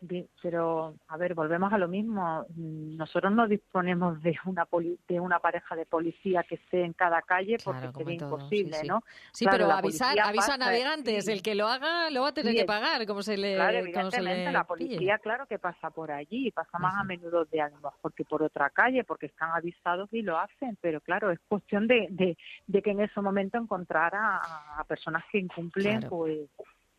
pero 0.41 0.95
a 1.07 1.17
ver, 1.17 1.33
volvemos 1.33 1.71
a 1.73 1.77
lo 1.77 1.87
mismo. 1.87 2.45
Mm, 2.55 2.95
Nosotros 2.97 3.33
no 3.33 3.47
disponemos 3.47 4.21
de 4.23 4.35
una 4.45 4.65
poli- 4.65 4.97
de 5.07 5.19
una 5.19 5.39
pareja 5.39 5.75
de 5.75 5.85
policía 5.85 6.43
que 6.43 6.55
esté 6.55 6.83
en 6.85 6.93
cada 6.93 7.21
calle 7.21 7.57
porque 7.63 7.91
sería 7.91 8.17
todo, 8.19 8.35
imposible, 8.37 8.73
sí, 8.75 8.81
sí. 8.81 8.87
¿no? 8.87 9.03
Sí, 9.33 9.45
pero 9.49 9.69
avisar, 9.71 10.17
avisa 10.19 10.53
a 10.53 10.57
navegantes. 10.57 11.25
sí. 11.25 11.31
El 11.31 11.41
que 11.41 11.55
lo 11.55 11.67
haga 11.67 12.09
lo 12.11 12.21
va 12.21 12.29
a 12.29 12.33
tener 12.33 12.55
que 12.55 12.65
pagar, 12.65 13.05
como 13.05 13.21
se 13.23 13.35
le, 13.37 13.55
Claro, 13.55 14.11
se 14.11 14.21
le 14.21 14.51
la 14.51 14.63
pille. 14.63 14.87
policía, 14.87 15.17
claro 15.19 15.45
que 15.47 15.59
pasa 15.59 15.89
por 15.89 16.11
allí, 16.11 16.49
pasa 16.51 16.79
más 16.79 16.95
a 16.95 17.03
menudo 17.03 17.43
de 17.45 17.59
a 17.61 17.67
lo 17.69 17.75
mejor 17.81 18.13
que 18.13 18.23
por 18.23 18.41
otra 18.41 18.69
calle, 18.69 19.03
porque 19.03 19.25
están 19.25 19.51
avisados 19.51 20.07
y 20.13 20.21
lo 20.21 20.37
hacen, 20.39 20.77
pero 20.79 21.01
claro, 21.01 21.29
es 21.31 21.39
cuestión 21.47 21.87
de, 21.87 22.07
de, 22.09 22.37
de 22.67 22.81
que 22.81 22.91
en 22.91 23.01
ese 23.01 23.19
momento 23.19 23.32
encontrar 23.41 24.13
a, 24.15 24.37
a 24.79 24.83
personas 24.85 25.23
que 25.31 25.39
incumplen, 25.39 25.99
Claro. 26.01 26.09
pues 26.09 26.39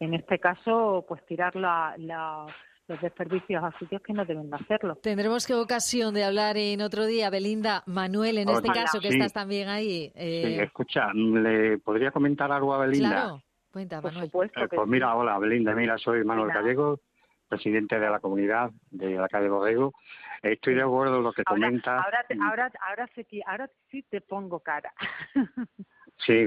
en 0.00 0.14
este 0.14 0.38
caso, 0.38 1.04
pues 1.08 1.24
tirar 1.26 1.54
la, 1.56 1.94
la- 1.98 2.46
los 2.86 3.00
desperdicios 3.00 3.64
a 3.64 3.72
sitios 3.78 4.02
que 4.02 4.12
no 4.12 4.26
deben 4.26 4.50
de 4.50 4.56
hacerlo. 4.56 4.96
Tendremos 4.96 5.46
que 5.46 5.54
ocasión 5.54 6.12
de 6.12 6.22
hablar 6.22 6.58
en 6.58 6.82
otro 6.82 7.06
día, 7.06 7.30
Belinda. 7.30 7.82
Manuel, 7.86 8.36
en 8.36 8.50
este 8.50 8.68
caso, 8.68 9.00
que 9.00 9.08
Sí. 9.08 9.14
estás 9.16 9.32
también 9.32 9.68
ahí. 9.70 10.08
Sí, 10.08 10.12
eh, 10.16 10.62
escucha, 10.64 11.10
¿le 11.14 11.78
podría 11.78 12.10
comentar 12.10 12.52
algo 12.52 12.74
a 12.74 12.78
Belinda? 12.84 13.08
claro, 13.08 13.42
cuenta, 13.72 14.02
Manuel. 14.02 14.26
Eh, 14.26 14.68
pues 14.70 14.86
mira, 14.88 15.14
hola 15.16 15.38
Belinda, 15.38 15.74
mira, 15.74 15.96
soy 15.96 16.24
Manuel 16.24 16.50
Hola. 16.50 16.60
Gallego, 16.60 17.00
presidente 17.48 17.98
de 17.98 18.10
la 18.10 18.20
comunidad 18.20 18.70
de 18.90 19.14
la 19.14 19.28
calle 19.28 19.48
Borrego. 19.48 19.94
Estoy 20.42 20.74
de 20.74 20.82
acuerdo 20.82 21.14
con 21.14 21.24
lo 21.24 21.32
que 21.32 21.42
Ahora, 21.46 21.66
comenta. 21.68 22.02
ahora, 22.02 22.24
te- 22.28 22.36
ahora, 22.38 22.70
ahora, 22.86 23.08
sí, 23.14 23.24
que- 23.24 23.40
ahora 23.46 23.70
sí 23.90 24.02
te 24.02 24.20
pongo 24.20 24.60
cara. 24.60 24.92
Sí, 26.18 26.46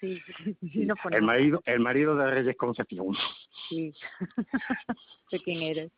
sí, 0.00 0.22
sí, 0.72 0.86
nos 0.86 0.98
el 1.10 1.22
marido, 1.22 1.60
el 1.66 1.80
marido 1.80 2.16
de 2.16 2.30
Reyes 2.30 2.56
Concepción. 2.56 3.14
Sí. 3.68 3.92
sé 5.30 5.40
quién 5.40 5.62
eres. 5.62 5.92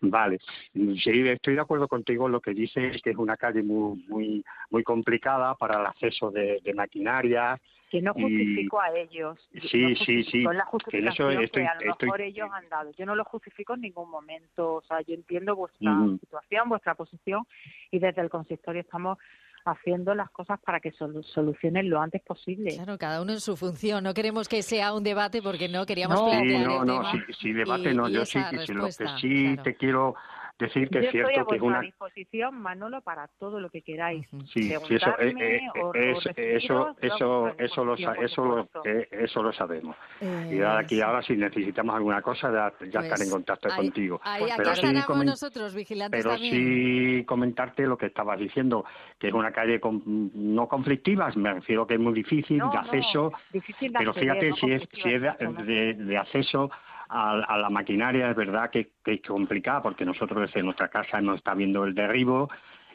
Vale, 0.00 0.38
sí, 0.74 1.26
estoy 1.28 1.54
de 1.54 1.60
acuerdo 1.62 1.88
contigo 1.88 2.26
en 2.26 2.32
lo 2.32 2.40
que 2.40 2.52
dices, 2.52 3.00
que 3.02 3.10
es 3.10 3.16
una 3.16 3.38
calle 3.38 3.62
muy 3.62 4.04
muy 4.08 4.44
muy 4.68 4.82
complicada 4.82 5.54
para 5.54 5.80
el 5.80 5.86
acceso 5.86 6.30
de, 6.30 6.60
de 6.62 6.74
maquinaria. 6.74 7.58
que 7.90 8.02
no 8.02 8.12
y- 8.16 8.22
justifico 8.22 8.80
a 8.82 8.90
ellos. 8.94 9.38
Sí, 9.70 9.80
no 9.82 9.96
sí, 10.04 10.24
sí, 10.24 10.38
es 10.40 10.44
la 10.44 10.50
que 10.90 10.98
en 10.98 11.08
eso 11.08 11.28
justificación 11.30 11.42
estoy- 11.44 11.62
que 11.62 11.68
a 11.68 11.74
lo 11.76 11.92
estoy- 11.92 12.06
mejor 12.08 12.20
ellos 12.20 12.50
han 12.52 12.68
dado. 12.68 12.90
Yo 12.98 13.06
no 13.06 13.14
lo 13.14 13.24
justifico 13.24 13.74
en 13.74 13.80
ningún 13.80 14.10
momento. 14.10 14.74
O 14.74 14.82
sea, 14.82 15.00
yo 15.00 15.14
entiendo 15.14 15.56
vuestra 15.56 15.90
situación, 16.20 16.68
vuestra 16.68 16.94
posición 16.96 17.46
y 17.90 17.98
desde 17.98 18.20
el 18.20 18.28
consistorio 18.28 18.82
estamos 18.82 19.16
haciendo 19.64 20.14
las 20.14 20.30
cosas 20.30 20.60
para 20.60 20.80
que 20.80 20.92
solu- 20.92 21.22
solucionen 21.22 21.88
lo 21.88 22.00
antes 22.00 22.22
posible. 22.22 22.74
Claro, 22.74 22.98
cada 22.98 23.22
uno 23.22 23.32
en 23.32 23.40
su 23.40 23.56
función. 23.56 24.04
No 24.04 24.14
queremos 24.14 24.48
que 24.48 24.62
sea 24.62 24.92
un 24.92 25.02
debate 25.02 25.40
porque 25.42 25.68
no 25.68 25.86
queríamos 25.86 26.18
Sí, 26.18 26.24
plantear 26.30 26.66
no, 26.66 26.80
el 26.82 26.86
no, 26.86 26.96
tema. 26.98 27.12
sí, 27.12 27.18
sí, 27.40 27.52
debate 27.52 27.90
y- 27.90 27.94
no. 27.94 28.08
y 28.08 28.12
Yo 28.12 28.24
sí, 28.26 28.38
que 28.50 28.66
sí, 28.66 28.72
lo 28.72 28.86
que 28.86 28.92
sí 28.92 29.44
claro. 29.54 29.62
te 29.62 29.76
quiero 29.76 30.14
decir 30.58 30.88
que 30.88 30.98
Yo 31.00 31.04
es 31.06 31.10
cierto 31.10 31.30
estoy 31.30 31.42
a 31.42 31.46
que 31.46 31.56
es 31.56 31.62
una 31.62 31.80
disposición, 31.80 32.60
Manolo, 32.60 33.00
para 33.00 33.28
todo 33.38 33.60
lo 33.60 33.70
que 33.70 33.82
queráis. 33.82 34.26
Sí, 34.52 34.70
sí, 34.86 34.94
eso, 34.94 35.10
eh, 35.18 35.34
eh, 35.38 35.60
o- 35.80 35.88
o 35.88 35.94
es- 35.94 36.24
recibiros, 36.24 36.96
eso, 37.00 37.00
eso, 37.00 37.54
eso, 37.58 37.84
lo, 37.84 37.94
eso, 38.22 38.44
lo, 38.44 38.68
eh, 38.84 39.08
eso 39.10 39.42
lo 39.42 39.52
sabemos. 39.52 39.96
Eh, 40.20 40.50
y 40.52 40.60
ahora 40.62 40.78
aquí, 40.78 41.00
ahora 41.00 41.22
si 41.22 41.36
necesitamos 41.36 41.94
alguna 41.96 42.22
cosa, 42.22 42.50
ya, 42.52 42.72
ya 42.86 42.90
Pues, 43.00 43.04
estaré 43.04 43.24
en 43.24 43.30
contacto 43.30 43.68
ahí- 43.68 43.76
contigo. 43.76 44.20
Ahí, 44.22 44.44
aquí 44.44 44.52
pero 44.56 44.70
sí, 44.76 44.86
estaremos 44.86 45.06
comen- 45.06 45.26
nosotros, 45.26 45.74
vigilantes 45.74 46.22
pero 46.22 46.34
también. 46.34 47.18
sí 47.18 47.24
comentarte 47.24 47.82
lo 47.86 47.98
que 47.98 48.06
estabas 48.06 48.38
diciendo, 48.38 48.84
que 49.18 49.28
es 49.28 49.34
una 49.34 49.50
calle 49.52 49.80
con- 49.80 50.02
no 50.34 50.68
conflictiva, 50.68 51.30
me 51.34 51.54
refiero 51.54 51.86
que 51.86 51.94
es 51.94 52.00
muy 52.00 52.12
difícil 52.14 52.58
No, 52.58 52.68
de 52.70 52.74
no, 52.74 52.80
acceso, 52.80 53.32
difícil 53.50 53.92
de 53.92 53.98
pero 53.98 54.10
acceder, 54.10 54.30
fíjate 54.30 54.50
no 54.50 54.56
si 54.56 54.72
es, 54.72 54.88
si 54.92 55.10
es 55.14 55.20
de, 55.22 55.64
de- 55.64 55.94
de 55.94 56.16
acceso 56.18 56.70
a, 57.08 57.32
a 57.32 57.58
la 57.58 57.70
maquinaria, 57.70 58.30
es 58.30 58.36
verdad 58.36 58.70
que, 58.70 58.92
que 59.04 59.14
es 59.14 59.22
complicada, 59.22 59.82
porque 59.82 60.04
nosotros 60.04 60.40
desde 60.42 60.62
nuestra 60.62 60.88
casa 60.88 61.18
hemos 61.18 61.36
estado 61.36 61.56
viendo 61.58 61.84
el 61.84 61.94
derribo 61.94 62.48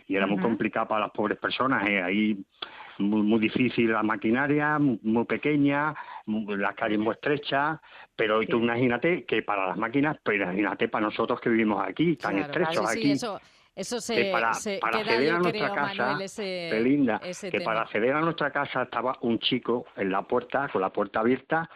y 0.08 0.16
era 0.16 0.26
muy 0.26 0.40
complicado 0.40 0.88
para 0.88 1.02
las 1.02 1.12
pobres 1.12 1.38
personas. 1.38 1.88
¿eh? 1.88 2.02
Ahí 2.02 2.44
muy, 2.98 3.22
muy 3.22 3.40
difícil 3.40 3.92
la 3.92 4.04
maquinaria, 4.04 4.78
muy, 4.80 5.00
muy 5.04 5.26
pequeña, 5.26 5.94
muy- 6.26 6.58
las 6.58 6.76
calles 6.76 7.00
muy 7.00 7.14
estrechas, 7.14 7.80
pero 8.16 8.46
tú 8.46 8.58
imagínate 8.58 9.24
que 9.26 9.42
para 9.44 9.68
las 9.68 9.78
máquinas, 9.78 10.18
pero 10.24 10.44
imagínate 10.44 10.88
para 10.90 11.06
nosotros 11.06 11.40
que 11.40 11.50
vivimos 11.50 11.82
aquí, 11.88 12.16
tan 12.18 12.36
Claro, 12.38 12.52
estrechos 12.52 12.90
sí, 12.92 12.94
sí, 12.94 13.00
aquí. 13.00 13.12
eso, 13.14 13.40
eso 13.76 13.96
que 13.98 14.26
se, 14.26 14.32
para, 14.32 14.54
se 14.56 14.80
para 14.80 14.98
queda, 15.00 15.12
acceder 15.14 15.32
a 15.34 15.40
nuestra 15.40 15.68
creo, 15.72 15.76
casa, 15.76 16.04
Manuel, 16.06 16.22
ese, 16.24 16.70
Belinda, 16.72 17.22
ese 17.24 17.52
que 17.52 17.60
tema. 17.60 17.72
para 17.72 17.82
acceder 17.84 18.14
a 18.16 18.22
nuestra 18.22 18.52
casa 18.52 18.82
estaba 18.84 19.16
un 19.22 19.40
chico 19.40 19.86
en 19.96 20.12
la 20.12 20.24
puerta, 20.24 20.68
con 20.70 20.82
la 20.82 20.90
puerta 20.90 21.22
abierta, 21.22 21.70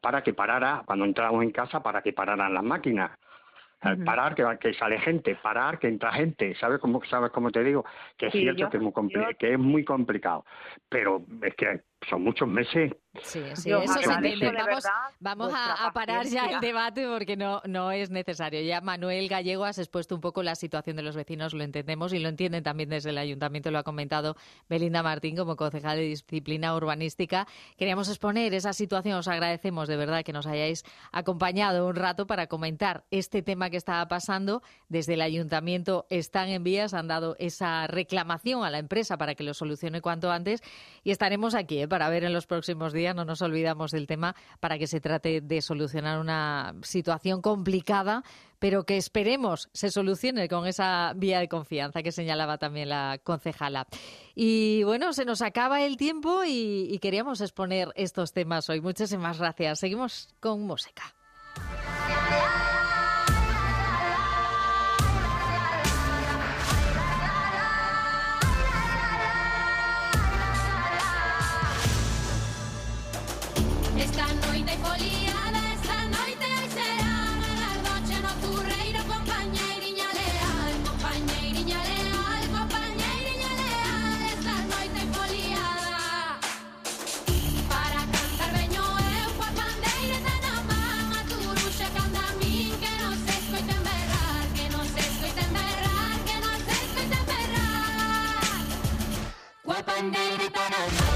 para 0.00 0.22
que 0.22 0.32
parara, 0.34 0.82
cuando 0.86 1.04
entrábamos 1.04 1.42
en 1.42 1.50
casa, 1.50 1.82
para 1.82 2.02
que 2.02 2.12
pararan 2.12 2.54
las 2.54 2.62
máquinas. 2.64 3.10
Ujú. 3.84 4.04
Parar, 4.04 4.34
que, 4.34 4.44
que 4.60 4.74
sale 4.74 4.98
gente, 4.98 5.36
parar, 5.36 5.78
que 5.78 5.86
entra 5.86 6.12
gente, 6.12 6.52
¿sabes 6.56 6.80
cómo, 6.80 7.00
sabes 7.04 7.30
cómo 7.30 7.52
te 7.52 7.62
digo? 7.62 7.84
Que 8.16 8.26
es 8.26 8.32
Sí, 8.32 8.40
cierto 8.40 8.62
yo- 8.64 8.70
que, 8.70 8.76
es 8.78 8.82
muy 8.82 8.92
compli- 8.92 9.36
que 9.36 9.52
es 9.52 9.58
muy 9.58 9.84
complicado, 9.84 10.44
pero 10.88 11.22
es 11.42 11.54
que 11.54 11.80
son 12.08 12.22
muchos 12.22 12.48
meses. 12.48 12.92
Sí, 13.22 13.42
sí, 13.54 13.72
eso 13.72 14.12
entiende. 14.12 14.46
de 14.46 14.52
Vamos, 15.18 15.52
a, 15.52 15.86
a 15.86 15.92
parar 15.92 16.26
ya 16.26 16.46
el 16.46 16.60
debate 16.60 17.08
porque 17.08 17.36
no, 17.36 17.60
no 17.64 17.90
es 17.90 18.10
necesario. 18.10 18.60
Ya 18.60 18.80
Manuel 18.80 19.28
Gallego 19.28 19.64
has 19.64 19.78
expuesto 19.78 20.14
un 20.14 20.20
poco 20.20 20.44
la 20.44 20.54
situación 20.54 20.94
de 20.94 21.02
los 21.02 21.16
vecinos, 21.16 21.52
lo 21.52 21.64
entendemos 21.64 22.12
y 22.12 22.20
lo 22.20 22.28
entienden 22.28 22.62
también 22.62 22.90
desde 22.90 23.10
el 23.10 23.18
ayuntamiento, 23.18 23.72
lo 23.72 23.78
ha 23.78 23.82
comentado 23.82 24.36
Belinda 24.68 25.02
Martín 25.02 25.36
como 25.36 25.56
concejal 25.56 25.98
de 25.98 26.04
disciplina 26.04 26.76
urbanística. 26.76 27.48
Queríamos 27.76 28.08
exponer 28.08 28.54
esa 28.54 28.72
situación, 28.72 29.18
os 29.18 29.26
agradecemos 29.26 29.88
de 29.88 29.96
verdad 29.96 30.22
que 30.22 30.32
nos 30.32 30.46
hayáis 30.46 30.84
acompañado 31.10 31.88
un 31.88 31.96
rato 31.96 32.28
para 32.28 32.46
comentar 32.46 33.04
este 33.10 33.42
tema 33.42 33.68
que 33.70 33.78
estaba 33.78 34.06
pasando. 34.06 34.62
Desde 34.88 35.14
el 35.14 35.22
ayuntamiento 35.22 36.06
están 36.08 36.50
en 36.50 36.62
vías, 36.62 36.94
han 36.94 37.08
dado 37.08 37.34
esa 37.40 37.88
reclamación 37.88 38.64
a 38.64 38.70
la 38.70 38.78
empresa 38.78 39.18
para 39.18 39.34
que 39.34 39.42
lo 39.42 39.54
solucione 39.54 40.00
cuanto 40.00 40.30
antes 40.30 40.62
y 41.02 41.10
estaremos 41.10 41.56
aquí 41.56 41.80
¿eh? 41.80 41.87
Para 41.88 42.08
ver 42.08 42.24
en 42.24 42.32
los 42.32 42.46
próximos 42.46 42.92
días, 42.92 43.14
no 43.14 43.24
nos 43.24 43.42
olvidamos 43.42 43.90
del 43.90 44.06
tema, 44.06 44.34
para 44.60 44.78
que 44.78 44.86
se 44.86 45.00
trate 45.00 45.40
de 45.40 45.62
solucionar 45.62 46.18
una 46.18 46.74
situación 46.82 47.42
complicada, 47.42 48.22
pero 48.58 48.84
que 48.84 48.96
esperemos 48.96 49.68
se 49.72 49.90
solucione 49.90 50.48
con 50.48 50.66
esa 50.66 51.12
vía 51.16 51.40
de 51.40 51.48
confianza 51.48 52.02
que 52.02 52.12
señalaba 52.12 52.58
también 52.58 52.88
la 52.88 53.18
concejala. 53.22 53.86
Y 54.34 54.82
bueno, 54.84 55.12
se 55.12 55.24
nos 55.24 55.42
acaba 55.42 55.82
el 55.82 55.96
tiempo 55.96 56.42
y, 56.46 56.98
queríamos 57.00 57.40
exponer 57.40 57.88
estos 57.94 58.32
temas 58.32 58.68
hoy. 58.68 58.80
Muchísimas 58.80 59.38
gracias. 59.38 59.78
Seguimos 59.78 60.28
con 60.40 60.62
música. 60.62 61.14
Esta 74.00 74.26
noite 74.26 74.70
hai 74.70 74.78
foliada, 74.78 75.60
esta 75.74 75.96
noite 76.14 76.44
hai 76.44 76.68
será 76.76 77.14
Gardoche 77.60 78.16
no 78.24 78.32
turreiro, 78.42 79.00
compañeiriña 79.12 80.08
leal 80.18 80.74
Compañeiriña 80.88 81.80
leal, 81.90 82.42
compañeiriña 82.56 83.50
leal. 83.60 84.20
Esta 84.34 84.54
noite 84.70 84.98
hai 85.00 85.08
foliada 85.16 86.38
Para 87.70 88.00
cantar 88.14 88.50
veño 88.56 88.84
eu 89.22 89.30
coa 89.38 89.50
pandeireta 89.58 90.34
na 90.44 90.54
man. 90.68 91.06
A 91.18 91.20
turuxa 91.30 91.88
canta 91.96 92.22
a 92.22 92.32
min 92.38 92.70
que 92.82 92.92
nos 93.02 93.20
escoiten 93.34 93.80
berrar 93.88 94.44
Que 94.56 94.66
nos 94.74 94.90
escoiten 95.04 95.50
berrar, 95.58 96.16
que 96.28 96.36
nos 96.44 96.62
escoiten 96.78 97.24
berrar 97.30 98.62
Coa 99.66 99.78
pandeireta 99.82 100.64
na 100.72 100.82
man. 100.86 101.07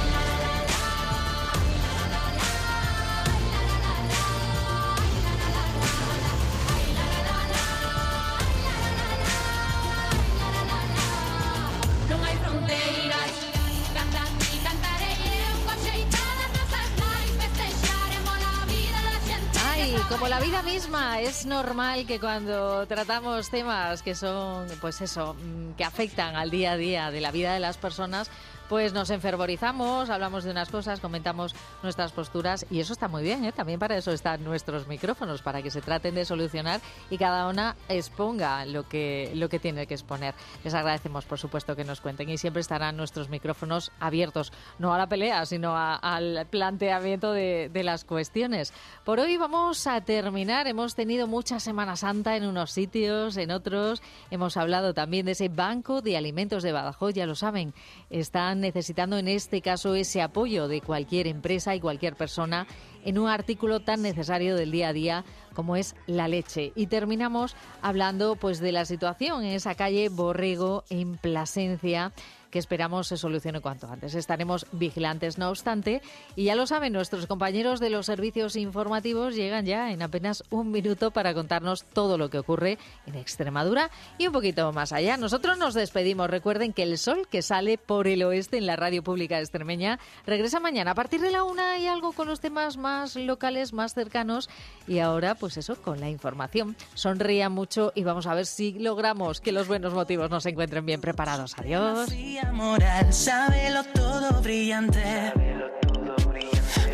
La 20.33 20.41
vida 20.41 20.63
misma, 20.63 21.21
es 21.21 21.45
normal 21.45 22.07
que 22.07 22.19
cuando 22.19 22.87
tratamos 22.87 23.51
temas 23.51 24.01
que 24.01 24.15
son, 24.15 24.67
pues 24.81 25.03
eso, 25.03 25.35
mm, 25.35 25.73
que 25.73 25.85
afectan 25.85 26.37
al 26.37 26.51
día 26.51 26.73
a 26.73 26.77
día 26.79 27.11
de 27.11 27.21
la 27.21 27.31
vida 27.31 27.53
de 27.53 27.61
las 27.61 27.77
personas, 27.77 28.31
pues 28.73 28.95
nos 28.95 29.11
enfervorizamos, 29.11 30.09
hablamos 30.09 30.45
de 30.45 30.51
unas 30.51 30.71
cosas, 30.71 30.99
comentamos 30.99 31.55
nuestras 31.83 32.11
posturas 32.13 32.65
y 32.71 32.81
eso 32.81 32.95
está 32.95 33.07
muy 33.07 33.23
bien, 33.23 33.45
¿eh? 33.45 33.53
También 33.53 33.79
para 33.79 33.99
eso 33.99 34.13
están 34.13 34.43
nuestros 34.43 34.89
micrófonos, 34.89 35.43
para 35.43 35.61
que 35.61 35.71
se 35.71 35.83
traten 35.83 36.15
de 36.15 36.25
solucionar 36.25 36.81
y 37.11 37.19
cada 37.19 37.49
una 37.49 37.77
exponga 37.91 38.65
lo 38.65 38.89
que, 38.89 39.31
lo 39.35 39.51
que 39.51 39.59
tiene 39.59 39.87
que 39.87 39.93
exponer. 39.93 40.35
Les 40.65 40.73
agradecemos, 40.73 41.27
por 41.27 41.39
supuesto, 41.39 41.77
que 41.77 41.85
nos 41.85 42.01
cuenten 42.01 42.31
y 42.31 42.39
siempre 42.39 42.63
estarán 42.63 42.97
nuestros 42.97 43.29
micrófonos 43.29 43.93
abiertos, 44.01 44.55
no 44.79 44.95
a 44.95 44.97
la 44.97 45.07
pelea, 45.07 45.45
sino 45.45 45.77
a- 45.77 45.97
al 45.97 46.47
planteamiento 46.51 47.33
de, 47.35 47.69
de 47.71 47.85
las 47.85 48.07
cuestiones. 48.07 48.73
Por 49.05 49.21
hoy 49.21 49.37
vamos 49.37 49.87
a 49.87 50.01
terminar. 50.01 50.67
Hemos 50.67 50.95
tenido 50.95 51.27
mucha 51.27 51.61
Semana 51.61 51.95
Santa 51.97 52.37
en 52.37 52.47
unos 52.47 52.71
sitios, 52.71 53.37
en 53.37 53.51
otros. 53.51 54.01
Hemos 54.31 54.57
hablado 54.57 54.95
también 54.95 55.27
de 55.27 55.33
ese 55.33 55.51
banco 55.51 56.01
de 56.01 56.17
alimentos 56.17 56.63
de 56.63 56.73
Badajoz, 56.73 57.13
ya 57.13 57.27
lo 57.27 57.35
saben. 57.35 57.75
Están 58.09 58.62
necesitando 58.63 59.19
en 59.19 59.29
este 59.29 59.61
caso 59.61 59.95
ese 59.95 60.23
apoyo 60.23 60.69
de 60.69 60.81
cualquier 60.81 61.27
empresa 61.27 61.75
y 61.75 61.81
cualquier 61.81 62.17
persona 62.17 62.67
en 63.05 63.19
un 63.19 63.29
artículo 63.29 63.81
tan 63.81 64.01
necesario 64.01 64.57
del 64.57 64.71
día 64.71 64.89
a 64.89 64.93
día 64.95 65.25
como 65.55 65.77
es 65.77 65.95
la 66.07 66.29
leche. 66.29 66.73
Y 66.75 66.87
terminamos 66.87 67.55
hablando 67.83 68.37
pues 68.37 68.61
de 68.61 68.73
la 68.73 68.87
situación 68.87 69.45
en 69.45 69.53
esa 69.53 69.75
calle 69.75 70.09
Borrego 70.09 70.85
en 70.89 71.19
Plasencia 71.19 72.13
que 72.53 72.59
esperamos 72.59 73.09
se 73.09 73.17
solucione 73.17 73.61
cuanto 73.61 73.89
antes. 73.91 74.15
Estaremos 74.15 74.67
vigilantes, 74.73 75.39
no 75.39 75.49
obstante, 75.49 76.03
y 76.37 76.45
ya 76.45 76.55
lo 76.55 76.67
saben, 76.67 76.93
nuestros 76.93 77.27
compañeros 77.27 77.81
de 77.81 77.89
los 77.89 78.07
servicios 78.07 78.57
informativos 78.57 79.35
llegan 79.35 79.65
ya 79.65 79.91
en 79.91 80.03
apenas 80.03 80.45
un 80.51 80.71
minuto 80.71 81.11
para 81.11 81.33
contarnos 81.33 81.85
todo 81.85 82.19
lo 82.19 82.29
que 82.29 82.39
ocurre 82.39 82.79
en 83.07 83.15
Extremadura 83.15 83.91
y 84.19 84.27
un 84.27 84.35
poquito 84.35 84.71
más 84.73 84.93
allá. 84.93 85.17
Nosotros 85.17 85.57
nos 85.57 85.73
despedimos. 85.73 86.29
Recuerden 86.29 86.75
que 86.75 86.83
el 86.83 86.99
sol 86.99 87.27
que 87.31 87.41
sale 87.41 87.79
por 87.79 88.07
el 88.07 88.23
oeste 88.23 88.59
en 88.59 88.67
la 88.67 88.77
radio 88.77 89.03
pública 89.03 89.41
extremeña 89.41 89.99
regresa 90.27 90.61
mañana 90.61 90.91
a 90.91 90.95
partir 90.95 91.23
de 91.23 91.31
la 91.31 91.45
una 91.45 91.79
y 91.79 91.87
algo 91.87 92.13
con 92.13 92.29
los 92.29 92.41
temas 92.41 92.77
más 92.77 93.17
locales, 93.17 93.73
más 93.73 93.95
cercanos 93.95 94.51
y 94.87 94.99
ahora, 94.99 95.35
pues 95.37 95.57
eso, 95.57 95.81
con 95.81 96.01
la 96.01 96.11
información. 96.11 96.77
Sonrían 96.93 97.53
mucho 97.53 97.93
y 97.95 98.05
vamos 98.05 98.27
a 98.27 98.35
ver 98.35 98.45
si 98.45 98.79
logramos 98.79 99.41
que 99.41 99.53
los 99.53 99.69
buenos 99.69 99.95
motivos 99.95 100.31
nos 100.31 100.45
encuentren 100.45 100.85
bien 100.85 101.01
preparados. 101.01 101.59
Adiós 101.59 102.11
moral, 102.51 103.13
sábelo 103.13 103.85
todo 103.95 104.41
brillante. 104.41 105.33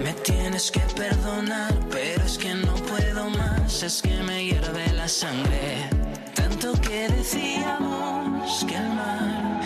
Me 0.02 0.12
tienes 0.24 0.70
que 0.70 0.80
perdonar, 0.96 1.74
pero 1.90 2.24
es 2.24 2.38
que 2.38 2.54
no 2.54 2.74
puedo 2.74 3.30
más, 3.30 3.82
es 3.82 4.02
que 4.02 4.16
me 4.22 4.44
hierve 4.44 4.92
la 4.92 5.08
sangre. 5.08 5.88
Tanto 6.34 6.72
que 6.80 7.08
decíamos 7.08 8.64
que 8.66 8.76
el 8.76 8.88
mar 8.90 9.60